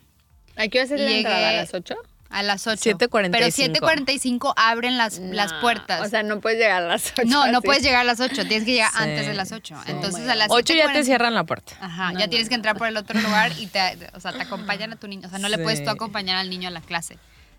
¿A 0.56 0.68
qué 0.68 0.80
hora 0.82 0.94
es 0.94 1.00
la 1.00 1.10
entrada? 1.10 1.48
¿A 1.50 1.52
las 1.52 1.74
8? 1.74 1.94
a 2.30 2.42
las 2.42 2.66
8. 2.66 2.98
7:45. 2.98 3.30
Pero 3.30 3.46
7.45 3.46 4.52
abren 4.56 4.98
las, 4.98 5.18
las 5.18 5.54
puertas. 5.54 6.06
O 6.06 6.10
sea, 6.10 6.22
no 6.22 6.40
puedes 6.40 6.58
llegar 6.58 6.82
a 6.82 6.86
las 6.86 7.12
8. 7.16 7.22
no, 7.26 7.50
no 7.50 7.62
puedes 7.62 7.82
llegar 7.82 8.00
a 8.00 8.04
las 8.04 8.20
8, 8.20 8.46
tienes 8.46 8.64
que 8.64 8.72
llegar 8.72 8.90
Sí. 8.92 8.98
antes 9.00 9.26
de 9.26 9.34
las 9.34 9.50
8. 9.52 9.76
Sí. 9.86 9.90
Entonces 9.92 10.26
Oh 10.26 10.30
a 10.30 10.34
las 10.34 10.50
Ocho 10.50 10.74
ya 10.74 10.92
te 10.92 11.00
7:40 11.00 11.04
cierran 11.04 11.34
la 11.34 11.44
puerta. 11.44 11.72
Ajá, 11.80 12.12
No, 12.12 12.18
ya 12.18 12.26
no, 12.26 12.30
tienes 12.30 12.48
que 12.50 12.54
entrar 12.54 12.76
por 12.76 12.86
el 12.86 12.96
otro 12.96 13.18
lugar 13.20 13.52
y 13.58 13.66
te, 13.68 13.80
o 14.14 14.20
sea, 14.20 14.32
te 14.32 14.42
acompañan 14.42 14.92
a 14.92 14.96
tu 14.96 15.08
niño. 15.08 15.26
O 15.26 15.30
sea, 15.30 15.38
no 15.38 15.48
le 15.48 15.58
puedes 15.58 15.82
tú 15.82 15.90
acompañar 15.90 16.36
al 16.36 16.50
niño 16.50 16.68
a 16.68 16.70
la 16.70 16.80
clase. 16.82 17.18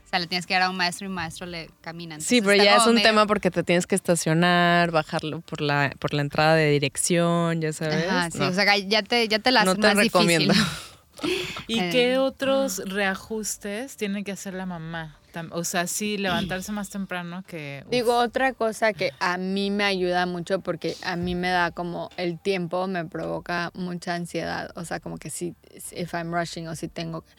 O 0.09 0.11
sea, 0.11 0.17
le 0.17 0.25
tienes 0.25 0.47
que 0.47 0.55
dar 0.55 0.63
a 0.63 0.69
un 0.71 0.75
maestro 0.75 1.05
y 1.05 1.09
un 1.09 1.13
maestro 1.13 1.45
le 1.45 1.69
camina. 1.81 2.19
Sí, 2.19 2.41
pero 2.41 2.55
ya 2.63 2.77
es 2.77 2.87
un 2.87 2.95
medio- 2.95 3.07
tema 3.09 3.27
porque 3.27 3.51
te 3.51 3.61
tienes 3.63 3.85
que 3.85 3.93
estacionar, 3.93 4.89
bajarlo 4.89 5.41
por 5.41 5.61
la, 5.61 5.93
por 5.99 6.15
la 6.15 6.21
entrada 6.23 6.55
de 6.55 6.71
dirección, 6.71 7.61
ya 7.61 7.71
sabes. 7.73 8.07
Ajá, 8.09 8.31
sí, 8.31 8.39
No. 8.39 8.47
o 8.47 8.51
sea, 8.53 8.75
ya 8.75 9.03
te, 9.03 9.27
ya 9.27 9.37
te 9.37 9.51
la 9.51 9.65
No 9.65 9.75
te 9.75 9.81
más 9.81 9.95
recomiendo. 9.97 10.51
difícil. 10.51 10.77
¿Y 11.67 11.79
Eh. 11.79 11.89
qué 11.91 12.17
otros 12.17 12.81
reajustes 12.87 13.97
tiene 13.97 14.23
que 14.23 14.31
hacer 14.31 14.55
la 14.55 14.65
mamá? 14.65 15.15
O 15.51 15.63
sea, 15.63 15.85
sí, 15.85 16.17
levantarse 16.17 16.71
más 16.71 16.89
temprano 16.89 17.43
que... 17.47 17.83
uf, 17.85 17.91
Digo, 17.91 18.17
otra 18.17 18.53
cosa 18.53 18.93
que 18.93 19.11
a 19.19 19.37
mí 19.37 19.69
me 19.69 19.83
ayuda 19.83 20.25
mucho 20.25 20.59
porque 20.61 20.95
a 21.03 21.15
mí 21.17 21.35
me 21.35 21.49
da 21.49 21.69
como 21.69 22.09
el 22.17 22.39
tiempo, 22.39 22.87
me 22.87 23.05
provoca 23.05 23.69
mucha 23.75 24.15
ansiedad. 24.15 24.71
O 24.75 24.85
sea, 24.85 24.99
como 24.99 25.17
que 25.17 25.29
si, 25.29 25.53
if 25.95 26.13
I'm 26.15 26.33
rushing 26.33 26.67
o 26.67 26.75
si 26.75 26.87
tengo 26.87 27.21
que 27.21 27.31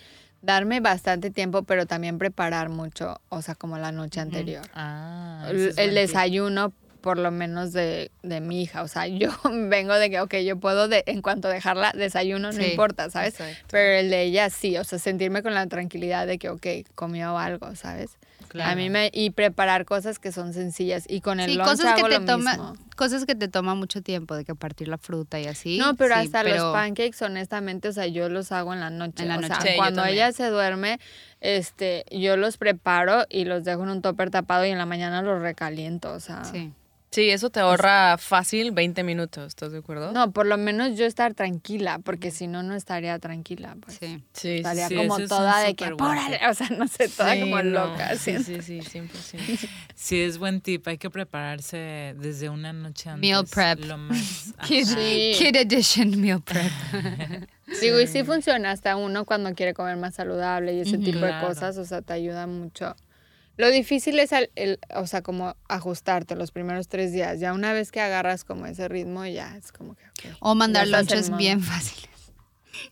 darme 0.43 0.81
bastante 0.81 1.31
tiempo, 1.31 1.63
pero 1.63 1.87
también 1.87 2.19
preparar 2.19 2.69
mucho, 2.69 3.21
o 3.29 3.43
sea, 3.43 3.55
como 3.55 3.79
la 3.79 3.93
noche 3.93 4.21
anterior. 4.21 4.65
Ah, 4.75 5.49
el, 5.51 5.95
desayuno 5.95 6.73
por 7.01 7.19
lo 7.19 7.31
menos 7.31 7.73
de, 7.73 8.11
de 8.23 8.41
mi 8.41 8.63
hija. 8.63 8.83
O 8.83 8.89
sea, 8.89 9.07
yo 9.07 9.31
vengo 9.69 9.95
de 9.95 10.11
que, 10.11 10.21
ok, 10.21 10.37
yo 10.37 10.59
puedo, 10.59 10.89
de, 10.89 11.03
en 11.07 11.23
cuanto 11.23 11.49
dejarla, 11.49 11.93
desayuno, 11.93 12.53
no 12.53 12.63
importa, 12.63 13.11
¿sabes? 13.11 13.35
exacto. 13.41 13.67
Pero 13.71 14.01
el 14.01 14.11
de 14.11 14.23
ella 14.23 14.51
sí, 14.51 14.77
o 14.77 14.85
sea, 14.85 14.99
sentirme 14.99 15.43
con 15.43 15.55
la 15.55 15.67
tranquilidad 15.67 16.27
de 16.27 16.39
que, 16.39 16.51
ok, 16.51 16.67
comió 16.95 17.39
algo, 17.39 17.75
¿sabes? 17.75 18.19
Claro. 18.51 18.73
A 18.73 18.75
mí 18.75 18.91
me... 18.91 19.11
Y 19.15 19.31
preparar 19.31 19.85
cosas 19.85 20.19
que 20.19 20.33
son 20.33 20.53
sencillas. 20.53 21.05
Y 21.09 21.21
con 21.21 21.39
el 21.39 21.51
Sí, 21.51 21.57
lunch 21.57 21.69
cosas 21.69 21.95
que 21.95 22.01
hago 22.01 22.09
te 22.09 22.19
lo 22.19 22.25
toma, 22.27 22.51
mismo. 22.51 22.75
cosas 22.97 23.25
que 23.25 23.37
te 23.37 23.47
toma 23.47 23.77
mucho 23.77 24.03
tiempo, 24.03 24.35
de 24.35 24.45
que 24.45 24.57
partir 24.57 24.89
la 24.89 24.99
fruta 24.99 25.39
y 25.39 25.47
así. 25.47 25.79
No, 25.79 25.95
pero 25.95 26.17
sí, 26.17 26.23
hasta 26.23 26.43
pero- 26.43 26.57
los 26.57 26.73
pancakes, 26.75 27.25
honestamente, 27.25 27.87
o 27.89 27.93
sea, 27.93 28.09
yo 28.09 28.29
los 28.29 28.51
hago 28.51 28.75
en 28.75 28.81
la 28.81 28.91
noche. 28.91 29.23
En 29.23 29.29
la 29.29 29.37
o 29.37 29.41
sea, 29.41 29.49
noche. 29.51 29.61
Sí, 29.63 29.69
yo 29.75 29.77
cuando 29.77 30.05
ella 30.05 30.33
se 30.33 30.49
duerme, 30.49 30.99
este, 31.41 32.05
yo 32.11 32.37
los 32.37 32.57
preparo 32.57 33.25
y 33.31 33.45
los 33.45 33.63
dejo 33.65 33.85
en 33.85 33.91
un 33.91 34.03
topper 34.03 34.31
tapado 34.31 34.67
y 34.67 34.71
en 34.71 34.79
la 34.79 34.87
mañana 34.87 35.23
los 35.23 35.41
recaliento, 35.41 36.13
o 36.13 36.19
sea. 36.21 36.45
Sí. 36.45 36.73
Sí, 37.13 37.29
eso 37.31 37.51
te 37.51 37.59
ahorra 37.59 38.19
fácil 38.19 38.71
20 38.71 39.03
minutos, 39.03 39.49
¿estás 39.49 39.73
de 39.73 39.79
acuerdo? 39.79 40.13
No, 40.13 40.31
por 40.31 40.47
lo 40.47 40.57
menos 40.57 40.97
yo 40.97 41.07
estar 41.07 41.35
tranquila, 41.35 41.99
porque 42.05 42.31
si 42.31 42.47
no, 42.47 42.63
no 42.63 42.75
estaría 42.77 43.19
tranquila. 43.19 43.77
Pues. 43.81 43.97
Sí. 43.99 44.07
Sí, 44.07 44.23
sí, 44.33 44.49
Estaría 44.59 44.87
sí, 44.87 44.95
como 44.95 45.19
toda 45.19 45.59
de 45.61 45.75
que, 45.75 45.87
o 45.93 46.55
sea, 46.55 46.69
no 46.79 46.87
sé, 46.87 47.09
toda 47.09 47.35
Sí, 47.35 47.41
como 47.41 47.57
no, 47.57 47.63
loca. 47.65 48.11
Sí, 48.17 48.39
siento. 48.41 48.63
sí, 48.63 48.81
sí, 48.83 48.99
100%. 49.01 49.69
Sí, 49.97 50.21
es 50.21 50.39
buen 50.39 50.61
tip. 50.61 50.87
Hay 50.87 50.99
que 50.99 51.11
prepararse 51.11 52.15
desde 52.17 52.49
una 52.49 52.73
noche 52.73 53.11
antes. 53.11 53.29
Meal 53.29 53.45
prep. 53.45 53.85
Lo 53.87 53.99
más... 53.99 54.55
Kid. 54.69 54.85
Sí. 54.85 55.33
kid 55.37 55.57
edition 55.57 56.21
meal 56.21 56.41
prep. 56.41 56.71
Digo, 57.81 57.99
y 58.01 58.07
sí 58.07 58.23
funciona 58.23 58.71
hasta 58.71 58.95
uno 58.95 59.25
cuando 59.25 59.53
quiere 59.55 59.75
comer 59.75 59.97
más 59.97 60.15
saludable 60.15 60.75
y 60.75 60.81
ese 60.81 60.95
Ujú. 60.97 61.05
tipo 61.05 61.19
de 61.19 61.29
Claro. 61.29 61.49
cosas, 61.49 61.77
o 61.77 61.85
sea, 61.85 62.03
te 62.03 62.13
ayuda 62.13 62.47
mucho. 62.47 62.95
Lo 63.61 63.71
difícil 63.71 64.19
es, 64.19 64.33
el, 64.33 64.51
el- 64.57 64.79
o 64.97 65.07
sea, 65.07 65.23
como 65.23 65.55
ajustarte 65.69 66.35
los 66.35 66.51
primeros 66.51 66.89
tres 66.89 67.13
días. 67.13 67.39
Ya 67.41 67.53
una 67.53 67.73
vez 67.73 67.93
que 67.93 68.01
agarras 68.01 68.45
como 68.45 68.67
ese 68.67 68.89
ritmo, 68.89 69.25
ya 69.27 69.57
es 69.57 69.71
como 69.73 69.95
que. 69.95 70.05
O 70.41 70.55
mandar 70.55 70.87
modo. 71.31 71.39
bien 71.39 71.61
fáciles. 71.63 72.11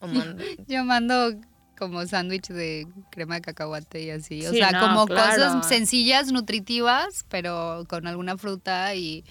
O 0.01 0.07
Yo 0.69 0.85
mando 0.85 1.33
como 1.79 2.05
sándwich 2.07 2.49
de 2.49 2.87
crema 3.11 3.37
de 3.37 3.41
cacahuate 3.41 4.03
y 4.03 4.11
así. 4.11 4.45
O 4.47 4.51
Sí, 4.51 4.59
sea, 4.59 4.73
no, 4.73 4.81
como 4.81 5.07
claro. 5.07 5.31
cosas 5.43 5.69
sencillas, 5.69 6.33
nutritivas, 6.33 7.25
pero 7.29 7.85
con 7.89 8.07
alguna 8.07 8.37
fruta 8.37 8.95
y, 8.95 9.25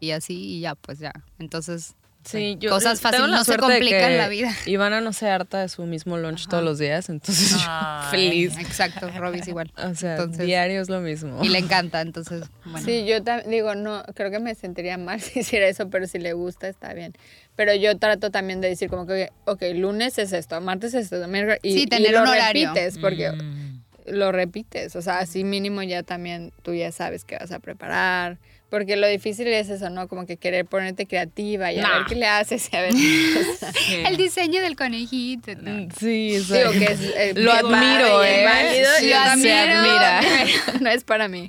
y 0.00 0.10
así 0.10 0.34
y 0.56 0.60
ya, 0.60 0.74
pues 0.74 0.98
ya. 0.98 1.12
Entonces, 1.38 1.94
Sí, 2.24 2.56
yo 2.58 2.70
Cosas 2.70 3.00
tengo 3.00 3.10
fáciles, 3.12 3.30
la 3.30 3.36
no 3.36 3.44
se 3.44 3.56
complican 3.58 4.08
que 4.10 4.16
la 4.16 4.28
vida. 4.28 4.50
Ivana 4.66 5.00
no 5.02 5.12
se 5.12 5.28
harta 5.28 5.60
de 5.60 5.68
su 5.68 5.82
mismo 5.84 6.16
lunch 6.16 6.46
todos 6.48 6.64
los 6.64 6.78
días, 6.78 7.08
entonces 7.10 7.50
yo 7.62 8.10
feliz. 8.10 8.56
exacto, 8.58 9.10
Robbie 9.16 9.40
es 9.40 9.48
igual. 9.48 9.70
O 9.84 9.94
sea, 9.94 10.12
Entonces- 10.16 10.46
diario 10.46 10.80
es 10.80 10.88
lo 10.88 11.00
mismo. 11.00 11.42
Y 11.44 11.48
le 11.50 11.58
encanta, 11.58 12.00
entonces, 12.00 12.44
bueno. 12.64 12.84
Sí, 12.86 13.04
yo 13.06 13.16
digo, 13.46 13.74
no, 13.74 14.02
creo 14.14 14.30
que 14.30 14.38
me 14.38 14.54
sentiría 14.54 14.96
mal 14.96 15.20
si 15.20 15.40
hiciera 15.40 15.66
eso, 15.68 15.90
pero 15.90 16.06
si 16.06 16.18
le 16.18 16.32
gusta, 16.32 16.68
está 16.68 16.94
bien. 16.94 17.12
Pero 17.56 17.74
yo 17.74 17.96
trato 17.98 18.30
también 18.30 18.60
de 18.60 18.68
decir 18.68 18.88
como 18.88 19.06
que, 19.06 19.30
ok, 19.44 19.62
lunes 19.74 20.18
es 20.18 20.32
esto, 20.32 20.60
martes 20.60 20.94
es 20.94 21.12
esto, 21.12 21.28
miércoles, 21.28 21.60
y, 21.62 21.72
Sí, 21.74 21.82
y 21.82 21.86
tener 21.86 22.12
lo 22.12 22.22
un 22.22 22.28
horario. 22.28 22.68
repites, 22.68 22.98
porque 22.98 23.30
Mm. 23.32 23.82
lo 24.06 24.32
repites, 24.32 24.96
o 24.96 25.02
sea, 25.02 25.18
así 25.18 25.44
mínimo 25.44 25.82
ya 25.82 26.02
también 26.02 26.52
tú 26.62 26.74
ya 26.74 26.90
sabes 26.90 27.24
qué 27.24 27.36
vas 27.38 27.52
a 27.52 27.58
preparar, 27.58 28.38
porque 28.74 28.96
lo 28.96 29.06
difícil 29.06 29.46
es 29.46 29.68
eso, 29.68 29.88
¿no? 29.88 30.08
Como 30.08 30.26
que 30.26 30.36
querer 30.36 30.66
ponerte 30.66 31.06
creativa 31.06 31.70
y 31.70 31.78
a 31.78 31.88
ver 31.88 32.06
qué 32.08 32.16
le 32.16 32.26
haces 32.26 32.68
y 32.72 32.76
a 32.76 32.80
ver. 32.80 32.92
sea, 33.58 34.08
El 34.08 34.16
diseño 34.16 34.60
del 34.62 34.74
conejito. 34.74 35.52
¿no? 35.54 35.70
Mm, 35.70 35.88
Sí, 35.96 36.36
o 36.38 36.40
digo 36.40 36.44
sea, 36.44 36.70
que 36.72 36.84
es 36.92 37.00
eh, 37.00 37.32
Lo 37.36 37.52
admiro, 37.52 38.24
¿eh? 38.24 38.44
válido, 38.44 38.90
Sí, 38.98 39.06
se 39.06 39.14
admira. 39.54 40.20
no 40.80 40.90
es 40.90 41.04
para 41.04 41.28
mí. 41.28 41.46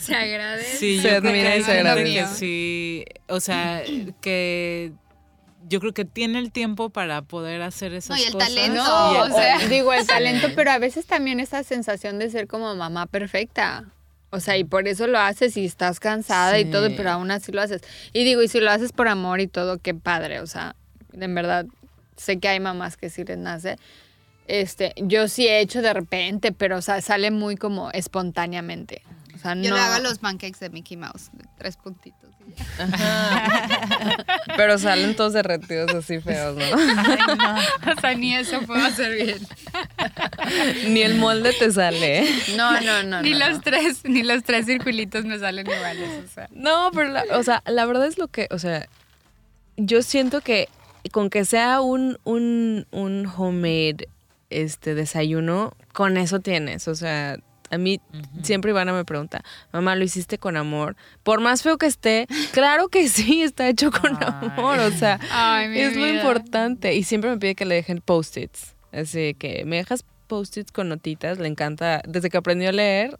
Se 0.00 0.14
agradece. 0.14 0.76
Sí, 0.78 1.00
Se 1.02 1.10
admira 1.10 1.56
y 1.56 1.62
se 1.62 1.72
agradece. 1.72 2.14
que 2.14 2.26
sí, 2.26 3.04
o 3.28 3.38
sea, 3.40 3.82
que 4.22 4.92
yo 5.68 5.78
creo 5.80 5.92
que 5.92 6.04
tiene 6.06 6.38
el 6.38 6.52
tiempo 6.52 6.88
para 6.88 7.20
poder 7.22 7.60
hacer 7.60 7.92
esas 7.92 8.16
No, 8.16 8.22
y 8.22 8.26
el 8.26 8.32
cosas. 8.32 8.48
talento, 8.48 8.82
No, 8.82 9.14
Y 9.14 9.16
o 9.18 9.24
el 9.26 9.32
sea, 9.32 9.52
talento. 9.52 9.74
digo 9.74 9.92
el 9.92 10.06
talento, 10.06 10.48
pero 10.56 10.70
a 10.70 10.78
veces 10.78 11.04
también 11.06 11.38
esa 11.38 11.62
sensación 11.64 12.18
de 12.18 12.30
ser 12.30 12.46
como 12.46 12.74
mamá 12.74 13.06
perfecta. 13.06 13.84
O 14.34 14.40
sea, 14.40 14.56
y 14.56 14.64
por 14.64 14.88
eso 14.88 15.06
lo 15.06 15.18
haces 15.18 15.58
y 15.58 15.66
estás 15.66 16.00
cansada 16.00 16.58
y 16.58 16.64
todo, 16.64 16.88
pero 16.96 17.10
aún 17.10 17.30
así 17.30 17.52
lo 17.52 17.60
haces. 17.60 17.82
Y 18.14 18.24
digo, 18.24 18.42
y 18.42 18.48
si 18.48 18.60
lo 18.60 18.70
haces 18.70 18.90
por 18.90 19.06
amor 19.06 19.42
y 19.42 19.46
todo, 19.46 19.76
qué 19.76 19.92
padre. 19.92 20.40
O 20.40 20.46
sea, 20.46 20.74
en 21.12 21.34
verdad, 21.34 21.66
sé 22.16 22.38
que 22.38 22.48
hay 22.48 22.58
mamás 22.58 22.96
que 22.96 23.10
sí 23.10 23.24
les 23.24 23.36
nace. 23.36 23.76
Este, 24.48 24.94
yo 24.96 25.28
sí 25.28 25.46
he 25.46 25.60
hecho 25.60 25.82
de 25.82 25.92
repente, 25.92 26.50
pero 26.50 26.78
o 26.78 26.82
sea, 26.82 27.02
sale 27.02 27.30
muy 27.30 27.56
como 27.56 27.90
espontáneamente. 27.90 29.02
Sea, 29.42 29.54
Yo 29.56 29.70
no. 29.70 29.76
le 29.76 29.82
hago 29.82 30.02
los 30.02 30.18
pancakes 30.18 30.60
de 30.60 30.70
Mickey 30.70 30.96
Mouse, 30.96 31.30
de 31.32 31.44
tres 31.58 31.76
puntitos. 31.76 32.30
y 32.46 32.54
ya. 32.56 34.24
pero 34.56 34.78
salen 34.78 35.14
todos 35.16 35.32
derretidos 35.32 35.92
así 35.94 36.20
feos, 36.20 36.56
¿no? 36.56 37.92
O 37.96 38.00
sea, 38.00 38.14
ni 38.14 38.34
eso 38.36 38.60
puedo 38.62 38.84
hacer 38.84 39.14
bien. 39.14 39.38
Ni 40.92 41.02
el 41.02 41.16
molde 41.16 41.52
te 41.58 41.70
sale, 41.72 42.20
¿eh? 42.20 42.28
No, 42.56 42.80
no, 42.80 43.02
no. 43.02 43.22
ni 43.22 43.30
no, 43.32 43.38
los 43.40 43.56
no. 43.56 43.60
tres, 43.62 44.04
ni 44.04 44.22
los 44.22 44.42
tres 44.44 44.66
circulitos 44.66 45.24
me 45.24 45.38
salen 45.38 45.66
iguales. 45.66 46.24
O 46.24 46.28
sea. 46.28 46.48
No, 46.52 46.90
pero, 46.92 47.08
la- 47.08 47.24
o 47.32 47.42
sea, 47.42 47.62
la 47.66 47.84
verdad 47.86 48.06
es 48.06 48.18
lo 48.18 48.28
que, 48.28 48.48
o 48.50 48.58
sea, 48.58 48.88
yo 49.76 50.02
siento 50.02 50.40
que 50.40 50.68
con 51.10 51.30
que 51.30 51.44
sea 51.44 51.80
un, 51.80 52.18
un, 52.24 52.86
un 52.92 53.26
homemade 53.36 54.08
este, 54.50 54.94
desayuno, 54.94 55.74
con 55.92 56.16
eso 56.16 56.40
tienes, 56.40 56.86
o 56.88 56.94
sea... 56.94 57.38
A 57.72 57.78
mí 57.78 58.00
siempre 58.42 58.70
Ivana 58.70 58.92
me 58.92 59.04
pregunta, 59.04 59.42
mamá, 59.72 59.96
¿lo 59.96 60.04
hiciste 60.04 60.38
con 60.38 60.56
amor? 60.56 60.94
Por 61.24 61.40
más 61.40 61.62
feo 61.62 61.78
que 61.78 61.86
esté, 61.86 62.26
claro 62.52 62.88
que 62.88 63.08
sí, 63.08 63.42
está 63.42 63.68
hecho 63.68 63.90
con 63.90 64.16
Ay. 64.20 64.50
amor, 64.56 64.78
o 64.78 64.90
sea, 64.92 65.18
Ay, 65.32 65.76
es 65.80 65.96
lo 65.96 66.04
vida. 66.04 66.14
importante. 66.16 66.94
Y 66.94 67.02
siempre 67.02 67.30
me 67.30 67.38
pide 67.38 67.54
que 67.54 67.64
le 67.64 67.74
dejen 67.76 68.00
post-its. 68.00 68.74
Así 68.92 69.34
que 69.34 69.64
me 69.64 69.76
dejas 69.76 70.04
post-its 70.26 70.70
con 70.70 70.88
notitas, 70.88 71.38
le 71.38 71.48
encanta. 71.48 72.02
Desde 72.06 72.28
que 72.28 72.36
aprendió 72.36 72.68
a 72.68 72.72
leer, 72.72 73.18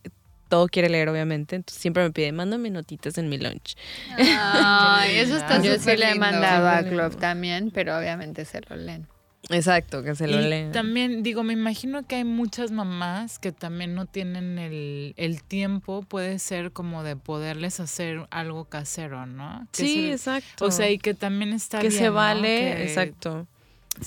todo 0.48 0.68
quiere 0.68 0.90
leer, 0.90 1.08
obviamente. 1.08 1.56
Entonces 1.56 1.80
siempre 1.80 2.02
me 2.02 2.10
pide, 2.10 2.30
mándame 2.32 2.68
notitas 2.68 3.16
en 3.16 3.30
mi 3.30 3.38
lunch. 3.38 3.74
Ay, 4.18 5.16
eso 5.16 5.36
está 5.38 5.62
Yo 5.62 5.72
sí 5.74 5.78
súper 5.80 5.98
le 5.98 6.04
he 6.04 6.10
lindo. 6.12 6.26
mandado 6.26 6.68
a 6.68 6.82
Club 6.82 7.16
también, 7.18 7.70
pero 7.72 7.96
obviamente 7.98 8.44
se 8.44 8.60
lo 8.68 8.76
leen. 8.76 9.06
Exacto, 9.48 10.02
que 10.04 10.14
se 10.14 10.28
lo 10.28 10.40
Y 10.40 10.48
leen. 10.48 10.72
también, 10.72 11.22
digo, 11.22 11.42
me 11.42 11.52
imagino 11.52 12.06
que 12.06 12.16
hay 12.16 12.24
muchas 12.24 12.70
mamás 12.70 13.38
que 13.40 13.50
también 13.52 13.94
no 13.94 14.06
tienen 14.06 14.58
el, 14.58 15.14
el 15.16 15.42
tiempo, 15.42 16.02
puede 16.02 16.38
ser 16.38 16.70
como 16.72 17.02
de 17.02 17.16
poderles 17.16 17.80
hacer 17.80 18.26
algo 18.30 18.66
casero, 18.66 19.26
¿no? 19.26 19.66
Que 19.72 19.82
Sí, 19.82 20.10
exacto. 20.12 20.64
O 20.64 20.70
sea, 20.70 20.88
y 20.90 20.98
que 20.98 21.14
también 21.14 21.52
está 21.52 21.80
que 21.80 21.88
bien, 21.88 21.98
se 22.00 22.06
¿no? 22.08 22.14
vale, 22.14 22.48
Que- 22.76 22.82
exacto. 22.84 23.46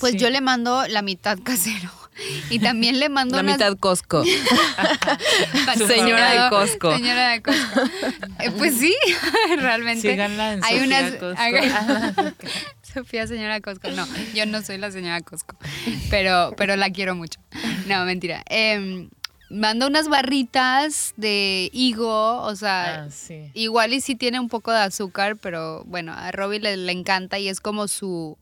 Pues 0.00 0.12
sí. 0.14 0.18
yo 0.18 0.30
le 0.30 0.40
mando 0.40 0.84
la 0.88 1.02
mitad 1.02 1.38
casero. 1.42 1.90
Y 2.48 2.60
también 2.60 2.98
le 2.98 3.10
mando 3.10 3.36
La 3.36 3.42
unas- 3.42 3.56
mitad 3.58 3.76
Costco. 3.76 4.24
Señora 5.86 6.44
de 6.44 6.48
Costco. 6.50 6.96
Señora 6.96 7.28
de 7.32 7.42
Costco. 7.42 7.80
Eh, 8.40 8.50
pues 8.56 8.74
sí, 8.78 8.94
realmente. 9.58 10.10
Síganla 10.12 10.54
en 10.54 10.64
Hay 10.64 10.78
Sofía 10.80 10.86
unas. 10.86 11.12
Costco. 11.16 12.46
Sofía, 13.04 13.26
señora 13.26 13.60
Costco. 13.60 13.90
No, 13.90 14.06
yo 14.34 14.46
no 14.46 14.62
soy 14.62 14.78
la 14.78 14.90
señora 14.90 15.20
Costco. 15.20 15.56
Pero, 16.08 16.54
pero 16.56 16.76
la 16.76 16.90
quiero 16.90 17.14
mucho. 17.14 17.38
No, 17.86 18.04
mentira. 18.06 18.42
Em, 18.48 19.10
mando 19.50 19.86
unas 19.86 20.08
barritas 20.08 21.12
de 21.18 21.68
higo, 21.74 22.40
o 22.40 22.56
sea. 22.56 23.04
Ah, 23.04 23.10
sí. 23.10 23.50
Igual 23.52 23.92
y 23.92 24.00
sí 24.00 24.14
tiene 24.14 24.40
un 24.40 24.48
poco 24.48 24.72
de 24.72 24.80
azúcar, 24.80 25.36
pero 25.36 25.84
bueno, 25.84 26.14
a 26.14 26.32
Robbie 26.32 26.60
le, 26.60 26.76
le 26.78 26.92
encanta 26.92 27.38
y 27.38 27.48
es 27.48 27.60
como 27.60 27.86
su, 27.86 28.38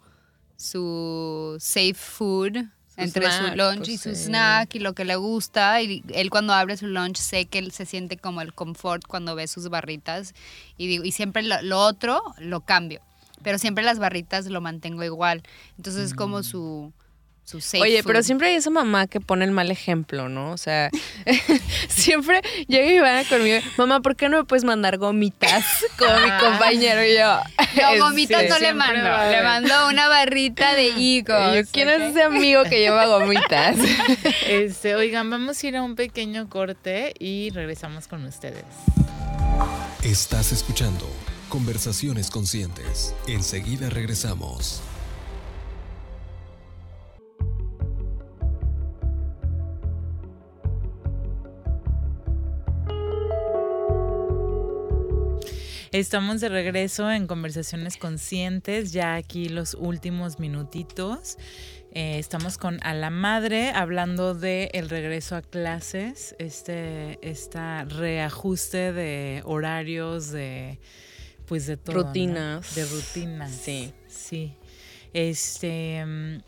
su 0.57 1.57
safe 1.59 1.95
food 1.95 2.57
Su 2.95 3.01
entre 3.01 3.29
su 3.33 3.57
lunch 3.57 3.79
pues 3.79 3.89
y 3.89 3.99
su 3.99 4.15
sí. 4.15 4.27
snack 4.27 4.77
y 4.77 4.79
lo 4.79 4.93
que 4.93 5.05
le 5.05 5.17
gusta. 5.17 5.83
Y 5.83 6.05
él 6.15 6.31
cuando 6.31 6.53
abre 6.53 6.77
su 6.77 6.87
lunch 6.87 7.17
sé 7.17 7.47
que 7.47 7.59
él 7.59 7.73
se 7.73 7.87
siente 7.87 8.19
como 8.19 8.41
el 8.41 8.55
confort 8.55 9.05
cuando 9.05 9.35
ve 9.35 9.49
sus 9.49 9.69
barritas. 9.69 10.33
Y, 10.77 10.87
digo, 10.87 11.03
y 11.03 11.11
siempre 11.11 11.43
lo, 11.43 11.61
lo 11.63 11.81
otro 11.81 12.23
lo 12.39 12.61
cambio. 12.61 13.01
Pero 13.45 13.59
siempre 13.59 13.85
las 13.85 14.01
barritas 14.01 14.47
lo 14.47 14.61
mantengo 14.61 15.05
igual. 15.05 15.43
Entonces 15.77 16.07
es 16.07 16.15
como 16.15 16.43
su, 16.43 16.93
su 17.45 17.61
safe 17.61 17.83
Oye, 17.83 18.03
pero 18.03 18.23
siempre 18.23 18.49
hay 18.49 18.55
esa 18.55 18.71
mamá 18.71 19.07
que 19.07 19.21
pone 19.21 19.45
el 19.45 19.51
mal 19.51 19.71
ejemplo, 19.71 20.31
¿no? 20.31 20.51
O 20.51 20.57
sea, 20.57 20.91
siempre 21.89 22.41
llega 22.67 22.91
Ivana 22.91 23.25
conmigo, 23.29 23.59
mamá, 23.77 24.01
¿por 24.01 24.17
qué 24.17 24.31
no 24.31 24.39
me 24.39 24.45
puedes 24.45 24.65
mandar 24.65 24.97
gomitas 24.97 25.65
como 25.99 26.19
mi 26.21 26.31
compañero 26.41 27.05
y 27.05 27.15
yo? 27.17 27.41
No, 27.99 28.07
gomitas 28.07 28.49
no 28.49 28.59
le 28.59 28.73
mando. 28.73 29.31
Le 29.31 29.43
mando 29.43 29.89
una 29.89 30.09
barrita 30.09 30.75
de 30.75 30.89
higos. 30.97 31.53
y 31.53 31.57
yo, 31.57 31.71
¿Quién 31.71 31.91
es 31.91 32.01
ese 32.01 32.23
amigo 32.23 32.65
que 32.65 32.81
lleva 32.81 33.05
gomitas? 33.07 33.77
Este, 34.49 34.95
oigan, 34.95 35.29
vamos 35.29 35.63
a 35.63 35.67
ir 35.67 35.77
a 35.77 35.83
un 35.83 35.97
pequeño 35.97 36.49
corte 36.49 37.13
y 37.19 37.51
regresamos 37.51 38.09
con 38.09 38.25
ustedes. 38.25 38.65
Estás 40.03 40.53
escuchando 40.53 41.07
Conversaciones 41.55 42.31
Conscientes. 42.31 43.15
Enseguida 43.29 43.89
regresamos. 43.89 44.83
Estamos 55.93 56.41
de 56.41 56.49
regreso 56.49 57.09
en 57.09 57.29
Conversaciones 57.29 57.99
Conscientes, 57.99 58.93
ya 58.93 59.15
aquí 59.15 59.49
los 59.49 59.75
últimos 59.75 60.41
minutitos. 60.41 61.39
Eh, 61.93 62.19
estamos 62.19 62.59
con 62.59 62.81
A 62.83 62.95
la 62.95 63.11
Madre 63.11 63.71
hablando 63.71 64.35
de 64.35 64.71
el 64.75 64.91
regreso 64.91 65.37
a 65.37 65.43
clases, 65.43 66.35
este 66.41 67.21
esta 67.23 67.85
reajuste 67.85 68.93
de 68.93 69.43
horarios, 69.45 70.33
de 70.33 70.81
pues 71.47 71.67
de 71.67 71.77
todo. 71.77 71.97
¿no? 71.97 72.03
Rutinas. 72.05 72.75
De 72.75 72.85
rutinas. 72.85 73.51
Sí. 73.53 73.93
Sí. 74.09 74.55
Este. 75.13 76.05
mm, 76.05 76.39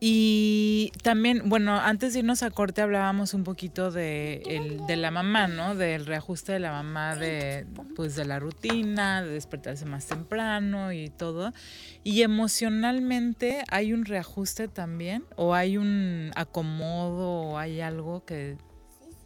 Y 0.00 0.92
también, 1.02 1.42
bueno, 1.48 1.74
antes 1.76 2.12
de 2.12 2.20
irnos 2.20 2.44
a 2.44 2.50
corte 2.50 2.82
hablábamos 2.82 3.34
un 3.34 3.42
poquito 3.42 3.90
de, 3.90 4.42
el, 4.46 4.86
de 4.86 4.94
la 4.96 5.10
mamá, 5.10 5.48
¿no? 5.48 5.74
Del 5.74 6.06
reajuste 6.06 6.52
de 6.52 6.60
la 6.60 6.70
mamá, 6.70 7.16
de, 7.16 7.66
pues 7.96 8.14
de 8.14 8.24
la 8.24 8.38
rutina, 8.38 9.22
de 9.24 9.30
despertarse 9.30 9.86
más 9.86 10.06
temprano 10.06 10.92
y 10.92 11.08
todo. 11.10 11.52
Y 12.04 12.22
emocionalmente 12.22 13.64
hay 13.70 13.92
un 13.92 14.04
reajuste 14.04 14.68
también, 14.68 15.24
o 15.34 15.52
hay 15.54 15.76
un 15.78 16.30
acomodo, 16.36 17.30
o 17.30 17.58
hay 17.58 17.80
algo 17.80 18.24
que... 18.24 18.56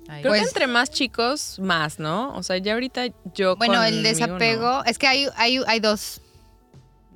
Creo 0.06 0.22
Pues- 0.22 0.42
que 0.42 0.48
entre 0.48 0.66
más 0.66 0.90
chicos, 0.90 1.58
más, 1.58 1.98
¿no? 1.98 2.34
O 2.36 2.42
sea, 2.42 2.58
ya 2.58 2.74
ahorita 2.74 3.06
yo 3.34 3.56
Bueno, 3.56 3.82
el 3.82 4.02
desapego, 4.02 4.68
no. 4.68 4.84
es 4.84 4.98
que 4.98 5.06
hay, 5.06 5.28
hay, 5.36 5.60
hay 5.66 5.80
dos, 5.80 6.20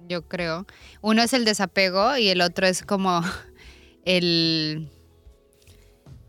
yo 0.08 0.22
creo. 0.22 0.66
Uno 1.00 1.22
es 1.22 1.32
el 1.32 1.44
desapego 1.44 2.16
y 2.16 2.28
el 2.28 2.40
otro 2.40 2.66
es 2.66 2.82
como 2.82 3.22
el 4.04 4.88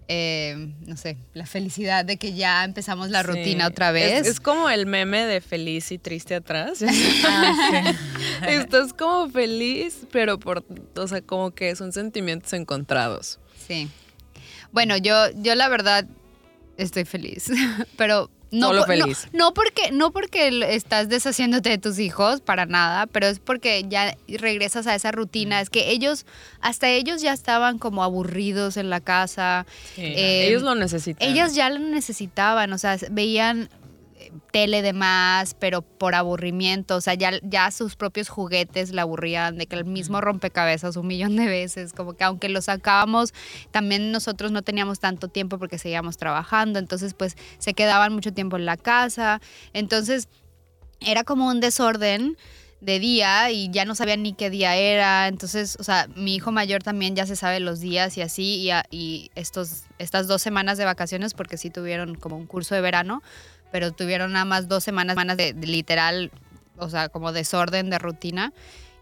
eh, 0.09 0.73
no 0.85 0.95
sé, 0.95 1.17
la 1.33 1.45
felicidad 1.45 2.05
de 2.05 2.15
que 2.17 2.33
ya 2.33 2.63
empezamos 2.63 3.09
la 3.09 3.23
rutina 3.23 3.67
otra 3.67 3.91
vez. 3.91 4.25
Es, 4.25 4.39
como 4.39 4.69
el 4.69 4.85
meme 4.85 5.25
de 5.25 5.41
feliz 5.41 5.91
y 5.91 5.97
triste 5.97 6.35
atrás. 6.35 6.81
Ah, 7.25 7.93
Estás 8.47 8.93
como 8.93 9.29
feliz, 9.29 10.07
pero 10.11 10.39
por, 10.39 10.63
o 10.95 11.07
sea, 11.07 11.21
como 11.21 11.51
que 11.51 11.75
son 11.75 11.91
sentimientos 11.91 12.53
encontrados. 12.53 13.39
Sí. 13.67 13.89
Bueno, 14.71 14.95
yo, 14.95 15.29
yo 15.35 15.55
la 15.55 15.67
verdad 15.67 16.05
estoy 16.77 17.05
feliz, 17.05 17.51
pero 17.97 18.29
no, 18.51 18.83
feliz. 18.85 19.27
No, 19.33 19.53
porque, 19.53 19.91
no 19.91 20.11
porque 20.11 20.73
estás 20.73 21.09
deshaciéndote 21.09 21.69
de 21.69 21.77
tus 21.77 21.99
hijos, 21.99 22.41
para 22.41 22.65
nada, 22.65 23.05
pero 23.07 23.27
es 23.27 23.39
porque 23.39 23.85
ya 23.87 24.15
regresas 24.27 24.87
a 24.87 24.95
esa 24.95 25.11
rutina. 25.11 25.59
Es 25.59 25.69
que 25.69 25.91
ellos, 25.91 26.25
hasta 26.61 26.89
ellos 26.89 27.21
ya 27.21 27.33
estaban 27.33 27.77
como 27.77 28.03
aburridos 28.03 28.77
en 28.77 28.89
la 28.89 29.01
casa. 29.01 29.65
Eh, 29.97 30.47
ellos 30.47 30.63
lo 30.63 30.75
necesitaban. 30.75 31.35
Ellos 31.35 31.55
ya 31.55 31.69
lo 31.69 31.79
necesitaban, 31.79 32.71
o 32.71 32.77
sea, 32.77 32.97
veían 33.11 33.69
tele 34.51 34.81
de 34.81 34.93
más, 34.93 35.53
pero 35.53 35.81
por 35.81 36.15
aburrimiento, 36.15 36.95
o 36.95 37.01
sea, 37.01 37.13
ya, 37.13 37.31
ya 37.43 37.71
sus 37.71 37.95
propios 37.95 38.29
juguetes 38.29 38.91
la 38.91 39.03
aburrían, 39.03 39.57
de 39.57 39.65
que 39.67 39.75
el 39.75 39.85
mismo 39.85 40.21
rompecabezas 40.21 40.95
un 40.97 41.07
millón 41.07 41.35
de 41.35 41.45
veces, 41.45 41.93
como 41.93 42.13
que 42.13 42.23
aunque 42.23 42.49
lo 42.49 42.61
sacábamos, 42.61 43.33
también 43.71 44.11
nosotros 44.11 44.51
no 44.51 44.61
teníamos 44.61 44.99
tanto 44.99 45.27
tiempo 45.27 45.57
porque 45.59 45.77
seguíamos 45.77 46.17
trabajando, 46.17 46.79
entonces 46.79 47.13
pues 47.13 47.35
se 47.57 47.73
quedaban 47.73 48.13
mucho 48.13 48.33
tiempo 48.33 48.57
en 48.57 48.65
la 48.65 48.77
casa, 48.77 49.41
entonces 49.73 50.27
era 50.99 51.23
como 51.23 51.47
un 51.47 51.59
desorden 51.59 52.37
de 52.79 52.99
día 52.99 53.49
y 53.51 53.69
ya 53.71 53.85
no 53.85 53.95
sabían 53.95 54.21
ni 54.21 54.33
qué 54.33 54.49
día 54.49 54.75
era. 54.75 55.27
Entonces, 55.27 55.77
o 55.79 55.83
sea, 55.83 56.07
mi 56.15 56.35
hijo 56.35 56.51
mayor 56.51 56.83
también 56.83 57.15
ya 57.15 57.25
se 57.25 57.35
sabe 57.35 57.59
los 57.59 57.79
días 57.79 58.17
y 58.17 58.21
así. 58.21 58.69
Y, 58.69 58.71
y 58.91 59.31
estos, 59.35 59.83
estas 59.97 60.27
dos 60.27 60.41
semanas 60.41 60.77
de 60.77 60.85
vacaciones, 60.85 61.33
porque 61.33 61.57
sí 61.57 61.69
tuvieron 61.69 62.15
como 62.15 62.37
un 62.37 62.45
curso 62.45 62.75
de 62.75 62.81
verano, 62.81 63.23
pero 63.71 63.91
tuvieron 63.91 64.33
nada 64.33 64.45
más 64.45 64.67
dos 64.67 64.83
semanas, 64.83 65.13
semanas 65.13 65.37
de, 65.37 65.53
literal, 65.53 66.31
o 66.77 66.89
sea, 66.89 67.09
como 67.09 67.31
desorden 67.31 67.89
de 67.89 67.99
rutina 67.99 68.53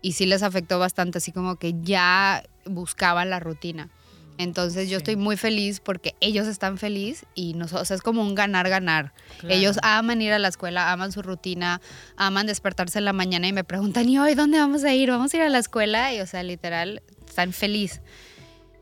y 0.02 0.14
sí 0.14 0.26
les 0.26 0.44
afectó 0.44 0.80
bastante, 0.80 1.18
así 1.18 1.32
como 1.32 1.56
que 1.56 1.74
ya 1.82 2.44
buscaban 2.66 3.30
la 3.30 3.40
rutina. 3.40 3.90
Entonces 4.38 4.90
yo 4.90 4.98
estoy 4.98 5.16
muy 5.16 5.38
feliz 5.38 5.80
porque 5.80 6.14
ellos 6.20 6.48
están 6.48 6.78
felices 6.78 7.26
y 7.36 7.54
nosotros, 7.54 7.84
o 7.84 7.86
sea, 7.86 7.96
es 7.96 8.02
como 8.02 8.22
un 8.22 8.36
ganar-ganar. 8.36 9.14
Ellos 9.48 9.80
aman 9.82 10.22
ir 10.22 10.34
a 10.34 10.40
la 10.40 10.50
escuela, 10.50 10.92
aman 10.92 11.12
su 11.12 11.22
rutina, 11.22 11.82
aman 12.18 12.46
despertarse 12.46 13.00
en 13.00 13.06
la 13.06 13.14
mañana 13.14 13.48
y 13.48 13.54
me 13.54 13.64
preguntan, 13.64 14.10
¿y 14.10 14.20
hoy 14.20 14.36
dónde 14.36 14.60
vamos 14.60 14.84
a 14.84 14.94
ir? 14.94 15.10
¿Vamos 15.10 15.34
a 15.34 15.38
ir 15.38 15.44
a 15.44 15.50
la 15.50 15.60
escuela? 15.60 16.14
Y 16.14 16.20
o 16.20 16.28
sea, 16.28 16.44
literal, 16.44 17.02
están 17.28 17.54
felices. 17.54 18.02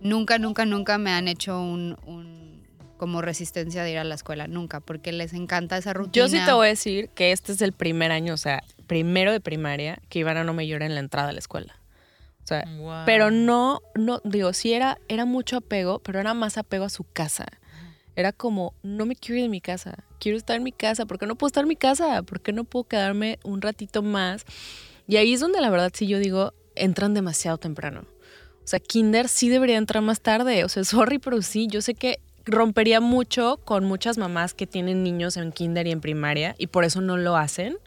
Nunca, 0.01 0.39
nunca, 0.39 0.65
nunca 0.65 0.97
me 0.97 1.11
han 1.11 1.27
hecho 1.29 1.61
un 1.61 2.42
como 2.97 3.21
resistencia 3.21 3.83
de 3.83 3.91
ir 3.91 3.97
a 3.97 4.03
la 4.03 4.15
escuela, 4.15 4.47
nunca, 4.47 4.79
porque 4.79 5.11
les 5.11 5.33
encanta 5.33 5.77
esa 5.77 5.93
rutina. 5.93 6.13
Yo 6.13 6.27
sí 6.29 6.39
te 6.45 6.51
voy 6.51 6.67
a 6.67 6.69
decir 6.69 7.09
que 7.09 7.31
este 7.31 7.51
es 7.51 7.61
el 7.61 7.73
primer 7.73 8.11
año, 8.11 8.33
o 8.33 8.37
sea, 8.37 8.63
primero 8.87 9.31
de 9.31 9.39
primaria, 9.39 9.99
que 10.09 10.19
Ivana 10.19 10.43
no 10.43 10.53
me 10.53 10.67
llora 10.67 10.85
en 10.85 10.93
la 10.93 10.99
entrada 10.99 11.29
a 11.29 11.31
la 11.31 11.39
escuela. 11.39 11.75
O 12.43 12.47
sea, 12.47 12.65
pero 13.05 13.31
no, 13.31 13.81
no, 13.95 14.21
digo, 14.25 14.51
sí 14.51 14.73
era, 14.73 14.99
era 15.07 15.23
mucho 15.23 15.57
apego, 15.57 15.99
pero 15.99 16.19
era 16.19 16.33
más 16.33 16.57
apego 16.57 16.83
a 16.83 16.89
su 16.89 17.05
casa. 17.05 17.45
Era 18.15 18.33
como, 18.33 18.73
no 18.83 19.05
me 19.05 19.15
quiero 19.15 19.37
ir 19.37 19.43
de 19.43 19.49
mi 19.49 19.61
casa, 19.61 20.03
quiero 20.19 20.37
estar 20.37 20.57
en 20.57 20.63
mi 20.63 20.73
casa, 20.73 21.05
¿por 21.05 21.17
qué 21.17 21.25
no 21.25 21.35
puedo 21.35 21.47
estar 21.47 21.63
en 21.63 21.69
mi 21.69 21.77
casa? 21.77 22.21
¿Por 22.23 22.41
qué 22.41 22.51
no 22.51 22.63
puedo 22.65 22.83
quedarme 22.83 23.39
un 23.43 23.61
ratito 23.61 24.03
más? 24.03 24.45
Y 25.07 25.15
ahí 25.15 25.33
es 25.33 25.39
donde 25.39 25.61
la 25.61 25.69
verdad 25.69 25.91
sí 25.93 26.05
yo 26.05 26.19
digo, 26.19 26.53
entran 26.75 27.13
demasiado 27.13 27.57
temprano. 27.57 28.05
O 28.63 28.67
sea, 28.67 28.79
Kinder 28.79 29.27
sí 29.27 29.49
debería 29.49 29.77
entrar 29.77 30.01
más 30.03 30.21
tarde. 30.21 30.63
O 30.63 30.69
sea, 30.69 30.83
sorry, 30.83 31.19
pero 31.19 31.41
sí, 31.41 31.67
yo 31.67 31.81
sé 31.81 31.93
que 31.93 32.19
rompería 32.45 32.99
mucho 32.99 33.59
con 33.63 33.85
muchas 33.85 34.17
mamás 34.17 34.53
que 34.53 34.67
tienen 34.67 35.03
niños 35.03 35.37
en 35.37 35.51
kinder 35.51 35.87
y 35.87 35.91
en 35.91 36.01
primaria 36.01 36.55
y 36.57 36.67
por 36.67 36.83
eso 36.83 37.01
no 37.01 37.17
lo 37.17 37.37
hacen, 37.37 37.77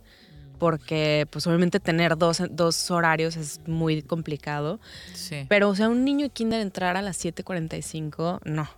porque 0.59 1.27
pues 1.31 1.47
obviamente 1.47 1.81
tener 1.81 2.17
dos, 2.17 2.43
dos 2.51 2.91
horarios 2.91 3.37
es 3.37 3.61
muy 3.67 4.03
complicado. 4.03 4.81
Sí. 5.15 5.47
Pero 5.49 5.69
o 5.69 5.75
sea, 5.75 5.89
un 5.89 6.05
niño 6.05 6.27
de 6.27 6.31
kinder 6.31 6.61
entrar 6.61 6.97
a 6.97 7.03
las 7.03 7.23
7.45, 7.25 8.41
no. 8.45 8.69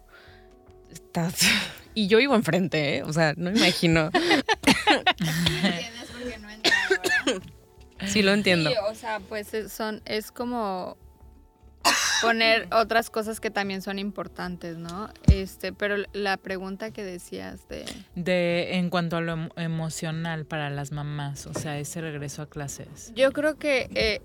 Y 1.94 2.06
yo 2.06 2.18
vivo 2.18 2.36
enfrente, 2.36 2.98
¿eh? 2.98 3.02
o 3.02 3.12
sea, 3.12 3.34
no 3.36 3.50
me 3.50 3.58
imagino. 3.58 4.10
sí, 8.06 8.22
lo 8.22 8.32
entiendo. 8.32 8.70
Sí, 8.70 8.76
o 8.88 8.94
sea, 8.94 9.18
pues 9.28 9.48
son, 9.68 10.00
es 10.04 10.30
como 10.30 10.96
poner 12.22 12.68
otras 12.72 13.10
cosas 13.10 13.40
que 13.40 13.50
también 13.50 13.82
son 13.82 13.98
importantes, 13.98 14.76
¿no? 14.76 15.10
Este, 15.26 15.72
pero 15.72 15.96
la 16.12 16.36
pregunta 16.36 16.90
que 16.90 17.04
decías 17.04 17.68
de 17.68 17.84
de 18.14 18.76
en 18.76 18.90
cuanto 18.90 19.16
a 19.16 19.20
lo 19.20 19.48
emocional 19.56 20.44
para 20.46 20.70
las 20.70 20.92
mamás, 20.92 21.46
o 21.46 21.54
sea, 21.54 21.78
ese 21.78 22.00
regreso 22.00 22.42
a 22.42 22.48
clases. 22.48 23.12
Yo 23.14 23.32
creo 23.32 23.56
que 23.56 23.88
eh, 23.94 24.20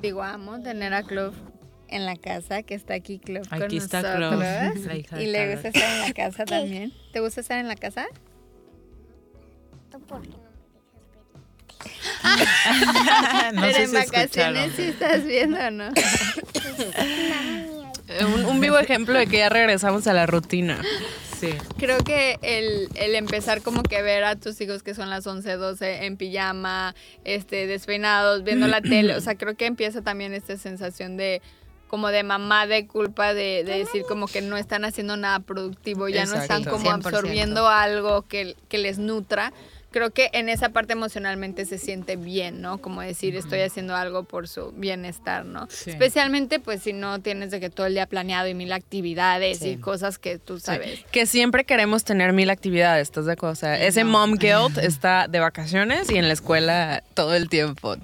digo, 0.00 0.22
amo 0.22 0.60
tener 0.60 0.94
a 0.94 1.02
Clove 1.02 1.36
en 1.88 2.06
la 2.06 2.16
casa, 2.16 2.62
que 2.62 2.74
está 2.74 2.94
aquí 2.94 3.18
Clove 3.18 3.46
aquí 3.50 3.60
con 3.60 3.76
está 3.76 4.18
nosotros. 4.18 4.44
y 5.20 5.26
le 5.26 5.52
gusta 5.52 5.68
estar 5.68 5.96
en 5.96 6.00
la 6.00 6.12
casa 6.12 6.44
también. 6.44 6.92
¿Te 7.12 7.20
gusta 7.20 7.40
estar 7.40 7.58
en 7.58 7.68
la 7.68 7.76
casa? 7.76 8.06
no 13.54 13.62
Pero 13.62 13.78
en 13.78 13.92
vacaciones 13.92 14.72
sí 14.76 14.82
estás 14.82 15.24
viendo, 15.24 15.70
¿no? 15.70 15.92
un, 18.48 18.60
vivo 18.60 18.78
ejemplo 18.78 19.18
de 19.18 19.26
que 19.26 19.38
ya 19.38 19.48
regresamos 19.48 20.06
a 20.06 20.12
la 20.12 20.26
rutina. 20.26 20.80
Sí. 21.38 21.54
Creo 21.78 21.98
que 21.98 22.38
el, 22.42 22.88
el, 22.96 23.14
empezar 23.14 23.62
como 23.62 23.82
que 23.82 24.02
ver 24.02 24.24
a 24.24 24.36
tus 24.36 24.60
hijos 24.60 24.82
que 24.82 24.94
son 24.94 25.08
las 25.08 25.26
11, 25.26 25.54
12 25.54 26.04
en 26.04 26.16
pijama, 26.18 26.94
este, 27.24 27.66
despeinados, 27.66 28.44
viendo 28.44 28.66
la 28.66 28.82
tele, 28.82 29.16
o 29.16 29.20
sea, 29.20 29.36
creo 29.36 29.56
que 29.56 29.64
empieza 29.66 30.02
también 30.02 30.34
esta 30.34 30.58
sensación 30.58 31.16
de 31.16 31.40
como 31.88 32.08
de 32.08 32.22
mamá 32.22 32.66
de 32.66 32.86
culpa 32.86 33.34
de, 33.34 33.64
decir 33.64 34.04
como 34.06 34.28
que 34.28 34.42
no 34.42 34.56
están 34.56 34.84
haciendo 34.84 35.16
nada 35.16 35.40
productivo, 35.40 36.08
ya 36.08 36.24
no 36.24 36.36
están 36.36 36.62
como 36.62 36.90
absorbiendo 36.90 37.68
algo 37.68 38.22
que, 38.22 38.54
que 38.68 38.78
les 38.78 38.98
nutra 38.98 39.52
creo 39.90 40.10
que 40.10 40.30
en 40.32 40.48
esa 40.48 40.70
parte 40.70 40.92
emocionalmente 40.92 41.66
se 41.66 41.78
siente 41.78 42.16
bien, 42.16 42.60
¿no? 42.60 42.78
Como 42.78 43.02
decir, 43.02 43.36
estoy 43.36 43.60
haciendo 43.60 43.96
algo 43.96 44.24
por 44.24 44.48
su 44.48 44.72
bienestar, 44.72 45.44
¿no? 45.44 45.68
Especialmente, 45.86 46.60
pues, 46.60 46.82
si 46.82 46.92
no 46.92 47.20
tienes 47.20 47.50
de 47.50 47.60
que 47.60 47.70
todo 47.70 47.86
el 47.86 47.94
día 47.94 48.06
planeado 48.06 48.48
y 48.48 48.54
mil 48.54 48.72
actividades 48.72 49.62
y 49.62 49.76
cosas 49.76 50.18
que 50.18 50.38
tú 50.38 50.58
sabes. 50.58 51.04
Que 51.10 51.26
siempre 51.26 51.64
queremos 51.64 52.04
tener 52.04 52.32
mil 52.32 52.50
actividades, 52.50 53.02
¿estás 53.02 53.26
de 53.26 53.32
acuerdo? 53.32 53.52
O 53.52 53.56
sea, 53.56 53.80
ese 53.80 54.04
mom 54.04 54.34
guilt 54.34 54.78
está 54.82 55.26
de 55.28 55.40
vacaciones 55.40 56.10
y 56.10 56.16
en 56.16 56.28
la 56.28 56.34
escuela 56.34 57.02
todo 57.14 57.34
el 57.34 57.48
tiempo. 57.48 57.96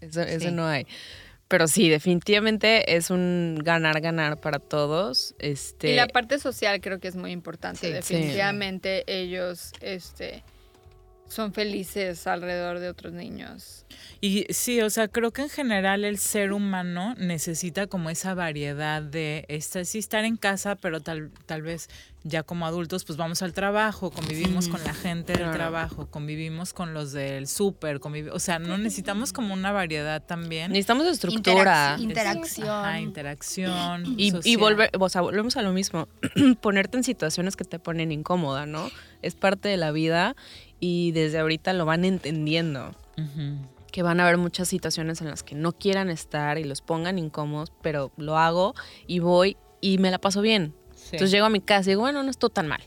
Eso, 0.00 0.22
eso 0.22 0.50
no 0.50 0.66
hay. 0.66 0.86
Pero 1.48 1.68
sí, 1.68 1.88
definitivamente 1.88 2.96
es 2.96 3.10
un 3.10 3.60
ganar-ganar 3.62 4.40
para 4.40 4.58
todos. 4.58 5.34
Este... 5.38 5.92
Y 5.92 5.94
la 5.94 6.08
parte 6.08 6.38
social 6.38 6.80
creo 6.80 6.98
que 7.00 7.08
es 7.08 7.16
muy 7.16 7.32
importante. 7.32 7.92
definitivamente 7.92 9.04
ellos, 9.06 9.72
este 9.80 10.42
son 11.34 11.52
felices 11.52 12.26
alrededor 12.26 12.78
de 12.78 12.88
otros 12.88 13.12
niños. 13.12 13.84
Y 14.20 14.46
sí, 14.50 14.80
o 14.80 14.88
sea, 14.88 15.08
creo 15.08 15.32
que 15.32 15.42
en 15.42 15.50
general 15.50 16.04
el 16.04 16.18
ser 16.18 16.52
humano 16.52 17.14
necesita 17.18 17.86
como 17.86 18.08
esa 18.08 18.34
variedad 18.34 19.02
de 19.02 19.44
esta, 19.48 19.84
sí 19.84 19.98
estar 19.98 20.24
en 20.24 20.36
casa, 20.36 20.76
pero 20.76 21.00
tal, 21.00 21.30
tal 21.46 21.62
vez 21.62 21.88
ya 22.22 22.42
como 22.42 22.66
adultos, 22.66 23.04
pues 23.04 23.18
vamos 23.18 23.42
al 23.42 23.52
trabajo, 23.52 24.10
convivimos 24.10 24.68
con 24.68 24.82
la 24.82 24.94
gente 24.94 25.34
del 25.34 25.50
trabajo, 25.50 26.06
convivimos 26.06 26.72
con 26.72 26.94
los 26.94 27.12
del 27.12 27.46
súper, 27.46 28.00
o 28.32 28.38
sea, 28.38 28.58
no 28.58 28.78
necesitamos 28.78 29.34
como 29.34 29.52
una 29.52 29.72
variedad 29.72 30.22
también. 30.22 30.70
Necesitamos 30.70 31.06
estructura. 31.06 31.96
interacción. 32.00 32.98
interacción. 32.98 34.14
Y, 34.16 34.32
y 34.42 34.56
volver, 34.56 34.90
o 34.98 35.08
sea, 35.10 35.20
volvemos 35.20 35.58
a 35.58 35.62
lo 35.62 35.72
mismo, 35.72 36.08
ponerte 36.62 36.96
en 36.96 37.04
situaciones 37.04 37.56
que 37.56 37.64
te 37.64 37.78
ponen 37.78 38.10
incómoda, 38.10 38.64
¿no? 38.64 38.90
Es 39.20 39.34
parte 39.34 39.68
de 39.68 39.76
la 39.76 39.92
vida 39.92 40.34
y 40.86 41.12
desde 41.12 41.38
ahorita 41.38 41.72
lo 41.72 41.86
van 41.86 42.04
entendiendo. 42.04 42.94
Que 43.90 44.02
van 44.02 44.20
a 44.20 44.24
haber 44.24 44.36
muchas 44.36 44.68
situaciones 44.68 45.22
en 45.22 45.30
las 45.30 45.42
que 45.42 45.54
no 45.54 45.72
quieran 45.72 46.10
estar 46.10 46.58
y 46.58 46.64
los 46.64 46.82
pongan 46.82 47.18
incómodos, 47.18 47.72
pero 47.80 48.12
lo 48.18 48.36
hago 48.36 48.74
y 49.06 49.20
voy 49.20 49.56
y 49.80 49.96
me 49.96 50.10
la 50.10 50.18
paso 50.18 50.42
bien. 50.42 50.74
Entonces 51.04 51.30
llego 51.30 51.46
a 51.46 51.50
mi 51.50 51.62
casa 51.62 51.88
y 51.88 51.92
digo, 51.92 52.02
bueno, 52.02 52.22
no 52.22 52.30
estuvo 52.30 52.50
tan 52.50 52.68
mal. 52.68 52.82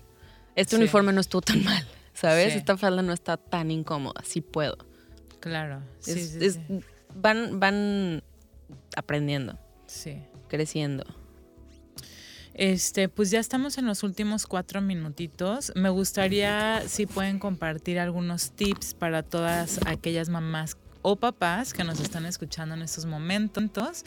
Este 0.56 0.76
uniforme 0.76 1.12
no 1.12 1.22
estuvo 1.22 1.42
tan 1.42 1.64
mal, 1.64 1.88
¿sabes? 2.14 2.56
Esta 2.56 2.78
falda 2.78 3.02
no 3.02 3.14
está 3.14 3.38
tan 3.38 3.72
incómoda, 3.72 4.22
sí 4.24 4.42
puedo. 4.42 4.78
Claro. 5.40 5.82
van, 7.16 7.60
van 7.60 8.22
aprendiendo. 8.96 9.58
Sí. 9.88 10.22
Creciendo. 10.50 11.04
Este, 12.58 13.08
pues 13.08 13.30
ya 13.30 13.40
estamos 13.40 13.78
en 13.78 13.86
los 13.86 14.02
últimos 14.02 14.48
cuatro 14.48 14.82
minutitos. 14.82 15.72
Me 15.76 15.90
gustaría 15.90 16.82
si 16.88 17.06
pueden 17.06 17.38
compartir 17.38 18.00
algunos 18.00 18.52
tips 18.52 18.96
para 18.96 19.22
todas 19.22 19.80
aquellas 19.86 20.28
mamás 20.30 20.76
o 21.04 21.16
papás 21.16 21.74
que 21.74 21.84
nos 21.84 22.00
están 22.00 22.26
escuchando 22.26 22.76
en 22.76 22.82
estos 22.82 23.06
momentos, 23.06 24.04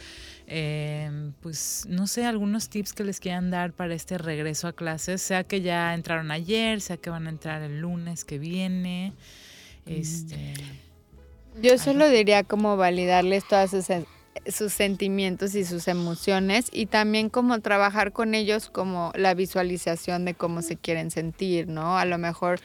em, 0.47 1.33
pues 1.41 1.87
no 1.89 2.07
sé, 2.07 2.27
algunos 2.27 2.69
tips 2.69 2.93
que 2.93 3.05
les 3.05 3.21
quieran 3.21 3.51
dar 3.51 3.73
para 3.73 3.95
este 3.95 4.19
regreso 4.19 4.69
a 4.69 4.73
clases, 4.73 5.23
sea 5.23 5.45
que 5.45 5.63
ya 5.63 5.95
entraron 5.95 6.31
ayer, 6.31 6.81
sea 6.81 6.97
que 6.97 7.09
van 7.09 7.27
a 7.27 7.31
entrar 7.31 7.63
el 7.63 7.81
lunes 7.81 8.25
que 8.25 8.39
viene. 8.39 9.15
Este, 9.87 10.53
Yo 11.63 11.79
solo 11.79 12.09
diría 12.11 12.45
como 12.45 12.77
validarles 12.77 13.47
todas 13.49 13.71
sus, 13.71 13.87
sus 14.47 14.73
sentimientos 14.73 15.55
y 15.55 15.65
sus 15.65 15.89
emociones 15.89 16.69
y 16.73 16.87
también 16.87 17.29
como 17.29 17.61
trabajar 17.61 18.13
con 18.13 18.35
ellos 18.35 18.71
como 18.71 19.13
la 19.15 19.35
visualización 19.35 20.25
de 20.25 20.35
cómo 20.35 20.63
se 20.63 20.77
quieren 20.77 21.11
sentir, 21.11 21.69
¿no? 21.69 21.99
A 21.99 22.05
lo 22.05 22.19
mejor 22.19 22.61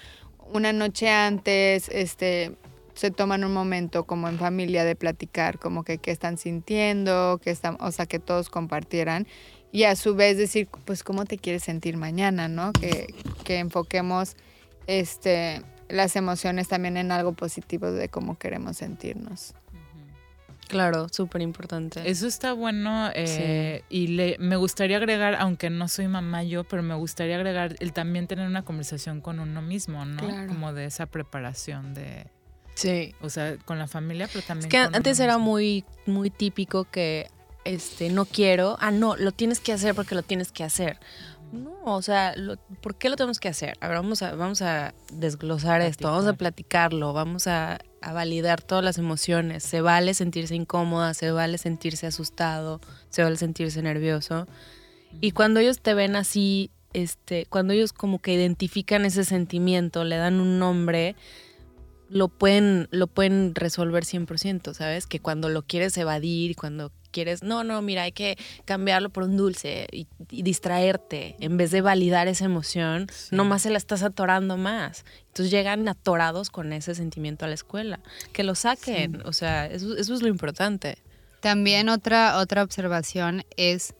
una 0.53 0.73
noche 0.73 1.09
antes, 1.09 1.89
este, 1.89 2.55
se 2.93 3.11
toman 3.11 3.43
un 3.43 3.53
momento 3.53 4.05
como 4.05 4.29
en 4.29 4.37
familia 4.37 4.85
de 4.85 4.95
platicar, 4.95 5.59
como 5.59 5.83
que 5.83 5.97
qué 5.97 6.11
están 6.11 6.37
sintiendo, 6.37 7.39
que 7.43 7.51
están, 7.51 7.77
o 7.79 7.91
sea, 7.91 8.05
que 8.05 8.19
todos 8.19 8.49
compartieran 8.49 9.27
y 9.71 9.83
a 9.83 9.95
su 9.95 10.15
vez 10.15 10.37
decir, 10.37 10.69
pues 10.85 11.03
cómo 11.03 11.25
te 11.25 11.37
quieres 11.37 11.63
sentir 11.63 11.97
mañana, 11.97 12.47
¿no? 12.47 12.71
Que, 12.71 13.13
que 13.43 13.59
enfoquemos 13.59 14.37
este 14.87 15.61
las 15.89 16.15
emociones 16.15 16.67
también 16.67 16.97
en 16.97 17.11
algo 17.11 17.33
positivo 17.33 17.91
de 17.91 18.09
cómo 18.09 18.37
queremos 18.37 18.77
sentirnos. 18.77 19.53
Claro, 20.67 21.07
súper 21.09 21.41
importante. 21.41 22.09
Eso 22.09 22.27
está 22.27 22.53
bueno 22.53 23.09
eh, 23.13 23.83
y 23.89 24.07
le, 24.07 24.37
me 24.39 24.55
gustaría 24.55 24.97
agregar, 24.97 25.35
aunque 25.35 25.69
no 25.69 25.87
soy 25.87 26.07
mamá 26.07 26.43
yo, 26.43 26.63
pero 26.63 26.83
me 26.83 26.95
gustaría 26.95 27.35
agregar 27.35 27.75
el 27.79 27.93
también 27.93 28.27
tener 28.27 28.47
una 28.47 28.63
conversación 28.63 29.21
con 29.21 29.39
uno 29.39 29.61
mismo, 29.61 30.05
¿no? 30.05 30.21
Como 30.47 30.73
de 30.73 30.85
esa 30.85 31.05
preparación 31.05 31.93
de... 31.93 32.27
Sí. 32.73 33.15
O 33.21 33.29
sea, 33.29 33.57
con 33.57 33.79
la 33.79 33.87
familia, 33.87 34.27
pero 34.31 34.45
también... 34.45 34.67
Es 34.67 34.71
que 34.71 34.95
antes 34.95 35.19
era 35.19 35.37
muy, 35.37 35.85
muy 36.05 36.29
típico 36.29 36.85
que, 36.85 37.29
este, 37.65 38.09
no 38.09 38.25
quiero, 38.25 38.77
ah, 38.79 38.91
no, 38.91 39.15
lo 39.17 39.31
tienes 39.31 39.59
que 39.59 39.73
hacer 39.73 39.95
porque 39.95 40.15
lo 40.15 40.23
tienes 40.23 40.51
que 40.51 40.63
hacer. 40.63 40.99
No, 41.51 41.79
o 41.83 42.01
sea, 42.01 42.33
¿por 42.81 42.95
qué 42.95 43.09
lo 43.09 43.15
tenemos 43.15 43.39
que 43.39 43.49
hacer? 43.49 43.77
A 43.81 43.87
ver, 43.87 43.97
vamos 43.97 44.21
a, 44.21 44.35
vamos 44.35 44.61
a 44.61 44.93
desglosar 45.11 45.81
esto, 45.81 46.09
vamos 46.09 46.27
a 46.27 46.33
platicarlo, 46.33 47.13
vamos 47.13 47.47
a, 47.47 47.79
a, 48.05 48.13
validar 48.13 48.61
todas 48.61 48.83
las 48.83 48.97
emociones. 48.97 49.63
Se 49.63 49.81
vale 49.81 50.13
sentirse 50.13 50.55
incómoda, 50.55 51.13
se 51.13 51.31
vale 51.31 51.57
sentirse 51.57 52.07
asustado, 52.07 52.81
se 53.09 53.23
vale 53.23 53.37
sentirse 53.37 53.81
nervioso. 53.81 54.47
Y 55.21 55.31
cuando 55.31 55.59
ellos 55.59 55.79
te 55.81 55.93
ven 55.93 56.15
así, 56.15 56.71
este, 56.93 57.45
cuando 57.47 57.73
ellos 57.73 57.93
como 57.93 58.19
que 58.19 58.33
identifican 58.33 59.05
ese 59.05 59.23
sentimiento, 59.23 60.03
le 60.03 60.17
dan 60.17 60.39
un 60.39 60.59
nombre, 60.59 61.15
lo 62.09 62.27
pueden, 62.27 62.87
lo 62.91 63.07
pueden 63.07 63.55
resolver 63.55 64.03
100%, 64.03 64.73
¿sabes? 64.73 65.07
Que 65.07 65.19
cuando 65.19 65.49
lo 65.49 65.63
quieres 65.63 65.97
evadir, 65.97 66.55
cuando 66.55 66.91
quieres, 67.11 67.43
no, 67.43 67.63
no, 67.63 67.81
mira, 67.81 68.03
hay 68.03 68.11
que 68.11 68.37
cambiarlo 68.65 69.09
por 69.09 69.23
un 69.23 69.37
dulce 69.37 69.87
y, 69.91 70.07
distraerte, 70.29 71.35
en 71.39 71.57
vez 71.57 71.71
de 71.71 71.81
validar 71.81 72.27
esa 72.27 72.45
emoción, 72.45 73.07
nomás 73.31 73.63
se 73.63 73.69
la 73.69 73.77
estás 73.77 74.03
atorando 74.03 74.57
más. 74.57 75.05
Entonces 75.35 75.51
llegan 75.51 75.85
atorados 75.89 76.49
con 76.49 76.71
ese 76.71 76.95
sentimiento 76.95 77.43
a 77.43 77.49
la 77.49 77.55
escuela. 77.55 77.99
Que 78.31 78.45
lo 78.45 78.55
saquen, 78.55 79.21
o 79.25 79.33
sea, 79.33 79.65
eso, 79.65 79.97
es 79.97 80.09
lo 80.09 80.29
importante. 80.29 80.97
También 81.41 81.89
otra, 81.89 82.37
otra 82.37 82.63
observación 82.63 83.43
es 83.57 83.95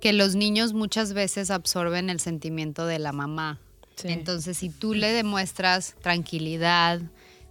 que 0.00 0.12
los 0.12 0.36
niños 0.36 0.74
muchas 0.74 1.12
veces 1.12 1.50
absorben 1.50 2.08
el 2.08 2.20
sentimiento 2.20 2.86
de 2.86 3.00
la 3.00 3.10
mamá. 3.10 3.58
Entonces, 4.04 4.58
si 4.58 4.70
tú 4.70 4.94
le 4.94 5.10
demuestras 5.10 5.96
tranquilidad, 6.00 7.00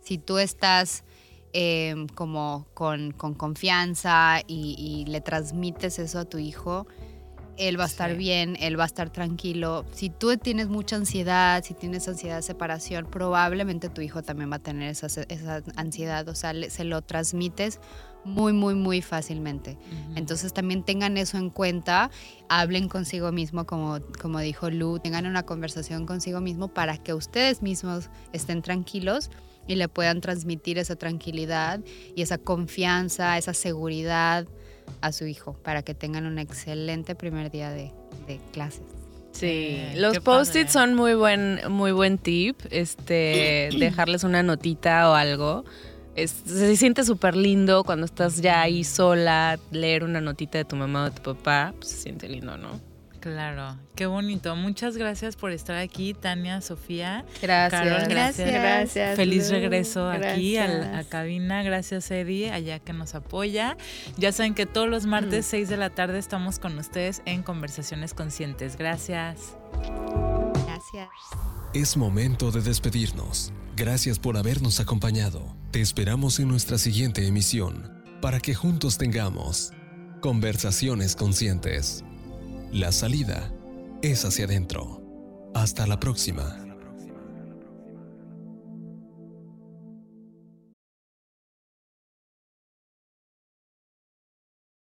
si 0.01 0.17
tú 0.17 0.37
estás 0.37 1.03
Em, 1.57 2.09
como 2.09 2.67
con, 2.73 3.13
confianza 3.13 4.41
y, 4.45 5.05
le 5.07 5.21
transmites 5.21 5.99
eso 5.99 6.19
a 6.19 6.25
tu 6.25 6.37
hijo, 6.37 6.85
él 7.57 7.79
va 7.79 7.85
a 7.85 7.87
estar 7.87 8.15
bien, 8.15 8.57
él 8.59 8.79
va 8.79 8.83
a 8.83 8.87
estar 8.87 9.09
tranquilo. 9.09 9.85
Si 9.91 10.09
tú 10.09 10.35
tienes 10.37 10.67
mucha 10.67 10.95
ansiedad, 10.95 11.63
si 11.63 11.73
tienes 11.73 12.07
ansiedad 12.07 12.37
de 12.37 12.41
separación, 12.41 13.05
probablemente 13.09 13.89
tu 13.89 14.01
hijo 14.01 14.23
también 14.23 14.51
va 14.51 14.57
a 14.57 14.59
tener 14.59 14.89
esa, 14.89 15.07
ansiedad, 15.75 16.27
o 16.27 16.35
sea, 16.35 16.53
se 16.69 16.83
lo 16.83 17.01
transmites 17.01 17.79
muy, 18.23 18.53
muy, 18.53 18.73
muy 18.73 19.01
fácilmente. 19.01 19.77
Entonces 20.15 20.51
también 20.51 20.83
tengan 20.83 21.15
eso 21.17 21.37
en 21.37 21.51
cuenta, 21.51 22.09
hablen 22.49 22.89
consigo 22.89 23.31
mismo, 23.31 23.65
como, 23.65 23.99
como 24.19 24.39
dijo 24.39 24.69
Lu, 24.69 24.99
tengan 24.99 25.27
una 25.27 25.43
conversación 25.43 26.05
consigo 26.05 26.41
mismo 26.41 26.67
para 26.67 26.97
que 26.97 27.13
ustedes 27.13 27.61
mismos 27.61 28.09
estén 28.33 28.63
tranquilos 28.63 29.29
y 29.67 29.75
le 29.75 29.87
puedan 29.87 30.21
transmitir 30.21 30.79
esa 30.79 30.95
tranquilidad 30.95 31.81
y 32.15 32.21
esa 32.23 32.37
confianza, 32.39 33.37
esa 33.37 33.53
seguridad 33.53 34.47
a 35.01 35.11
su 35.11 35.25
hijo 35.25 35.53
para 35.63 35.83
que 35.83 35.93
tengan 35.93 36.25
un 36.25 36.39
excelente 36.39 37.15
primer 37.15 37.51
día 37.51 37.71
de, 37.71 37.91
clases. 38.51 38.83
Sí, 39.31 39.75
eh, 39.77 39.93
los 39.97 40.19
post-its 40.19 40.71
son 40.71 40.93
muy 40.93 41.13
buen, 41.13 41.59
muy 41.69 41.91
buen 41.91 42.17
tip. 42.17 42.57
Este, 42.71 43.69
dejarles 43.79 44.23
una 44.23 44.43
notita 44.43 45.09
o 45.09 45.13
algo. 45.13 45.65
se 46.15 46.75
siente 46.77 47.03
súper 47.03 47.35
lindo 47.35 47.83
cuando 47.83 48.05
estás 48.05 48.41
ya 48.41 48.61
ahí 48.61 48.83
sola, 48.83 49.59
leer 49.71 50.03
una 50.03 50.21
notita 50.21 50.57
de 50.57 50.65
tu 50.65 50.75
mamá 50.75 51.03
o 51.03 51.09
de 51.09 51.11
tu 51.11 51.21
papá, 51.21 51.73
pues 51.77 51.89
se 51.89 51.97
siente 51.97 52.29
lindo, 52.29 52.57
¿no? 52.57 52.94
Claro, 53.25 53.75
qué 53.95 54.05
bonito. 54.05 54.55
Muchas 54.55 54.97
gracias 54.97 55.35
por 55.35 55.51
estar 55.51 55.77
aquí, 55.77 56.13
Tania, 56.13 56.61
Sofía. 56.61 57.25
Gracias. 57.41 58.07
gracias. 58.07 58.47
gracias. 58.47 59.15
Feliz 59.15 59.49
regreso 59.49 60.07
aquí 60.11 60.57
a 60.57 60.67
la 60.67 61.03
cabina. 61.05 61.63
Gracias, 61.63 62.11
Eddie, 62.11 62.51
allá 62.51 62.77
que 62.77 62.93
nos 62.93 63.15
apoya. 63.15 63.77
Ya 64.15 64.31
saben 64.31 64.53
que 64.53 64.67
todos 64.67 64.87
los 64.87 65.07
martes, 65.07 65.47
6 65.47 65.69
de 65.69 65.77
la 65.77 65.89
tarde, 65.89 66.19
estamos 66.19 66.59
con 66.59 66.77
ustedes 66.77 67.23
en 67.25 67.41
Conversaciones 67.41 68.13
Conscientes. 68.13 68.77
Gracias. 68.77 69.57
Gracias. 70.67 71.09
Es 71.73 71.97
momento 71.97 72.51
de 72.51 72.61
despedirnos. 72.61 73.51
Gracias 73.75 74.19
por 74.19 74.37
habernos 74.37 74.79
acompañado. 74.79 75.41
Te 75.71 75.81
esperamos 75.81 76.39
en 76.39 76.47
nuestra 76.47 76.77
siguiente 76.77 77.25
emisión 77.25 77.91
para 78.21 78.39
que 78.39 78.53
juntos 78.53 78.99
tengamos 78.99 79.71
Conversaciones 80.21 81.15
Conscientes. 81.15 82.04
La 82.75 82.91
salida 82.91 83.53
es 84.01 84.25
hacia 84.25 84.43
adentro. 84.43 85.01
Hasta 85.53 85.87
la 85.87 85.97
próxima. 85.97 86.64